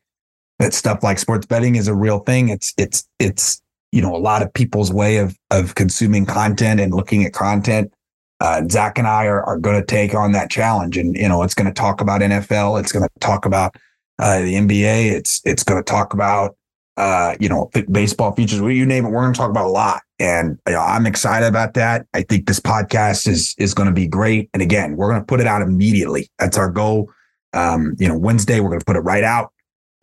that 0.64 0.72
stuff 0.72 1.02
like 1.02 1.18
sports 1.18 1.44
betting 1.44 1.76
is 1.76 1.88
a 1.88 1.94
real 1.94 2.20
thing. 2.20 2.48
It's 2.48 2.72
it's 2.78 3.06
it's 3.18 3.60
you 3.92 4.00
know 4.00 4.16
a 4.16 4.18
lot 4.18 4.40
of 4.40 4.52
people's 4.54 4.90
way 4.90 5.18
of 5.18 5.36
of 5.50 5.74
consuming 5.74 6.24
content 6.24 6.80
and 6.80 6.94
looking 6.94 7.22
at 7.24 7.34
content. 7.34 7.92
Uh, 8.40 8.62
Zach 8.70 8.98
and 8.98 9.06
I 9.06 9.26
are, 9.26 9.42
are 9.44 9.58
going 9.58 9.78
to 9.78 9.84
take 9.84 10.14
on 10.14 10.32
that 10.32 10.50
challenge, 10.50 10.96
and 10.96 11.14
you 11.14 11.28
know 11.28 11.42
it's 11.42 11.54
going 11.54 11.66
to 11.66 11.72
talk 11.72 12.00
about 12.00 12.22
NFL. 12.22 12.80
It's 12.80 12.92
going 12.92 13.02
to 13.02 13.10
talk 13.20 13.44
about 13.44 13.76
uh, 14.18 14.40
the 14.40 14.54
NBA. 14.54 15.12
It's 15.12 15.42
it's 15.44 15.64
going 15.64 15.82
to 15.82 15.84
talk 15.84 16.14
about 16.14 16.56
uh, 16.96 17.34
you 17.40 17.48
know, 17.48 17.70
baseball 17.90 18.32
features, 18.32 18.60
well, 18.60 18.70
you 18.70 18.86
name 18.86 19.04
it, 19.04 19.10
we're 19.10 19.22
going 19.22 19.32
to 19.32 19.38
talk 19.38 19.50
about 19.50 19.66
a 19.66 19.68
lot. 19.68 20.00
And 20.20 20.58
you 20.66 20.74
know, 20.74 20.80
I'm 20.80 21.06
excited 21.06 21.46
about 21.46 21.74
that. 21.74 22.06
I 22.14 22.22
think 22.22 22.46
this 22.46 22.60
podcast 22.60 23.26
is 23.26 23.54
is 23.58 23.74
going 23.74 23.88
to 23.88 23.94
be 23.94 24.06
great. 24.06 24.48
And 24.54 24.62
again, 24.62 24.96
we're 24.96 25.08
going 25.08 25.20
to 25.20 25.26
put 25.26 25.40
it 25.40 25.46
out 25.46 25.60
immediately. 25.60 26.30
That's 26.38 26.56
our 26.56 26.70
goal. 26.70 27.10
Um, 27.52 27.96
you 27.98 28.08
know, 28.08 28.16
Wednesday 28.16 28.60
we're 28.60 28.68
going 28.68 28.80
to 28.80 28.86
put 28.86 28.96
it 28.96 29.00
right 29.00 29.24
out. 29.24 29.52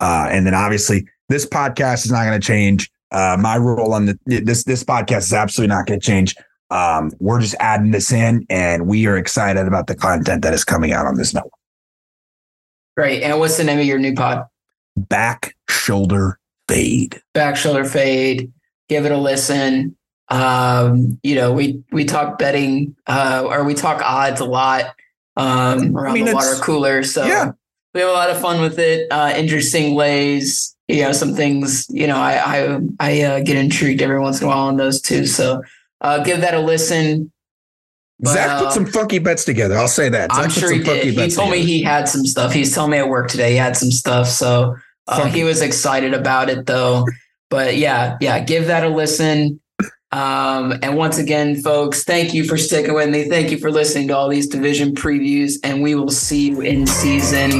Uh, 0.02 0.26
and 0.30 0.46
then 0.46 0.52
obviously 0.52 1.06
this 1.30 1.46
podcast 1.46 2.04
is 2.04 2.10
not 2.12 2.24
going 2.24 2.38
to 2.38 2.46
change. 2.46 2.90
Uh, 3.10 3.38
my 3.40 3.56
role 3.56 3.94
on 3.94 4.04
the 4.06 4.18
this 4.26 4.64
this 4.64 4.84
podcast 4.84 5.18
is 5.18 5.32
absolutely 5.32 5.74
not 5.74 5.86
going 5.86 5.98
to 5.98 6.04
change. 6.04 6.34
Um, 6.70 7.12
we're 7.20 7.40
just 7.40 7.54
adding 7.60 7.90
this 7.92 8.12
in, 8.12 8.44
and 8.50 8.86
we 8.86 9.06
are 9.06 9.16
excited 9.16 9.66
about 9.66 9.86
the 9.86 9.94
content 9.94 10.42
that 10.42 10.52
is 10.52 10.64
coming 10.64 10.92
out 10.92 11.06
on 11.06 11.16
this 11.16 11.32
network. 11.32 11.52
Great. 12.96 13.22
And 13.22 13.38
what's 13.38 13.56
the 13.56 13.64
name 13.64 13.78
of 13.78 13.86
your 13.86 13.98
new 13.98 14.14
pod? 14.14 14.44
Back 14.96 15.56
shoulder 15.70 16.38
fade. 16.68 17.20
back 17.34 17.56
shoulder 17.56 17.84
fade 17.84 18.52
give 18.88 19.04
it 19.04 19.12
a 19.12 19.16
listen 19.16 19.96
um 20.28 21.18
you 21.22 21.34
know 21.34 21.52
we 21.52 21.82
we 21.90 22.04
talk 22.04 22.38
betting 22.38 22.94
uh 23.06 23.42
or 23.44 23.64
we 23.64 23.74
talk 23.74 24.00
odds 24.02 24.40
a 24.40 24.44
lot 24.44 24.94
um 25.36 25.96
around 25.96 26.14
mean, 26.14 26.24
the 26.24 26.34
water 26.34 26.54
cooler 26.62 27.02
so 27.02 27.26
Yeah. 27.26 27.52
We 27.94 28.00
have 28.00 28.10
a 28.10 28.12
lot 28.12 28.30
of 28.30 28.40
fun 28.40 28.60
with 28.60 28.78
it 28.78 29.10
uh 29.10 29.32
interesting 29.36 29.94
ways, 29.94 30.76
you 30.88 31.02
know 31.02 31.12
some 31.12 31.34
things 31.34 31.86
you 31.90 32.06
know 32.06 32.16
i 32.16 32.34
i 32.58 32.78
i 33.00 33.22
uh, 33.22 33.40
get 33.40 33.56
intrigued 33.56 34.02
every 34.02 34.20
once 34.20 34.40
in 34.40 34.46
a 34.46 34.48
while 34.48 34.66
on 34.66 34.76
those 34.76 35.00
too 35.00 35.26
so 35.26 35.62
uh 36.00 36.22
give 36.22 36.40
that 36.40 36.54
a 36.54 36.60
listen 36.60 37.32
But, 38.20 38.34
Zach 38.34 38.48
uh, 38.48 38.64
put 38.64 38.72
some 38.72 38.86
funky 38.86 39.18
bets 39.18 39.44
together. 39.44 39.76
I'll 39.76 39.88
say 39.88 40.08
that. 40.08 40.32
Zach 40.32 40.44
i'm 40.44 40.50
sure 40.50 40.68
some 40.68 40.78
he 40.78 40.84
funky 40.84 41.14
did 41.14 41.30
he 41.30 41.30
told 41.30 41.50
me 41.50 41.62
he 41.62 41.82
had 41.82 42.08
some 42.08 42.24
stuff 42.26 42.52
he's 42.52 42.74
telling 42.74 42.90
me 42.90 42.98
at 42.98 43.08
work 43.08 43.28
today 43.28 43.52
he 43.52 43.56
had 43.56 43.76
some 43.76 43.90
stuff 43.90 44.28
so 44.28 44.76
uh, 45.08 45.26
he 45.26 45.44
was 45.44 45.60
excited 45.60 46.14
about 46.14 46.48
it 46.48 46.66
though. 46.66 47.06
But 47.50 47.76
yeah, 47.76 48.16
yeah, 48.20 48.40
give 48.40 48.66
that 48.66 48.84
a 48.84 48.88
listen. 48.88 49.60
Um, 50.12 50.74
and 50.82 50.96
once 50.96 51.18
again, 51.18 51.62
folks, 51.62 52.04
thank 52.04 52.34
you 52.34 52.44
for 52.44 52.58
sticking 52.58 52.94
with 52.94 53.08
me. 53.08 53.28
Thank 53.28 53.50
you 53.50 53.58
for 53.58 53.70
listening 53.70 54.08
to 54.08 54.16
all 54.16 54.28
these 54.28 54.46
division 54.46 54.94
previews, 54.94 55.58
and 55.64 55.82
we 55.82 55.94
will 55.94 56.10
see 56.10 56.48
you 56.48 56.60
in 56.60 56.86
season. 56.86 57.50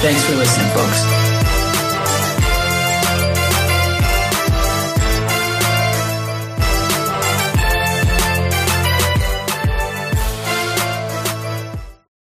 Thanks 0.00 0.24
for 0.24 0.34
listening, 0.34 0.68
folks. 0.70 1.21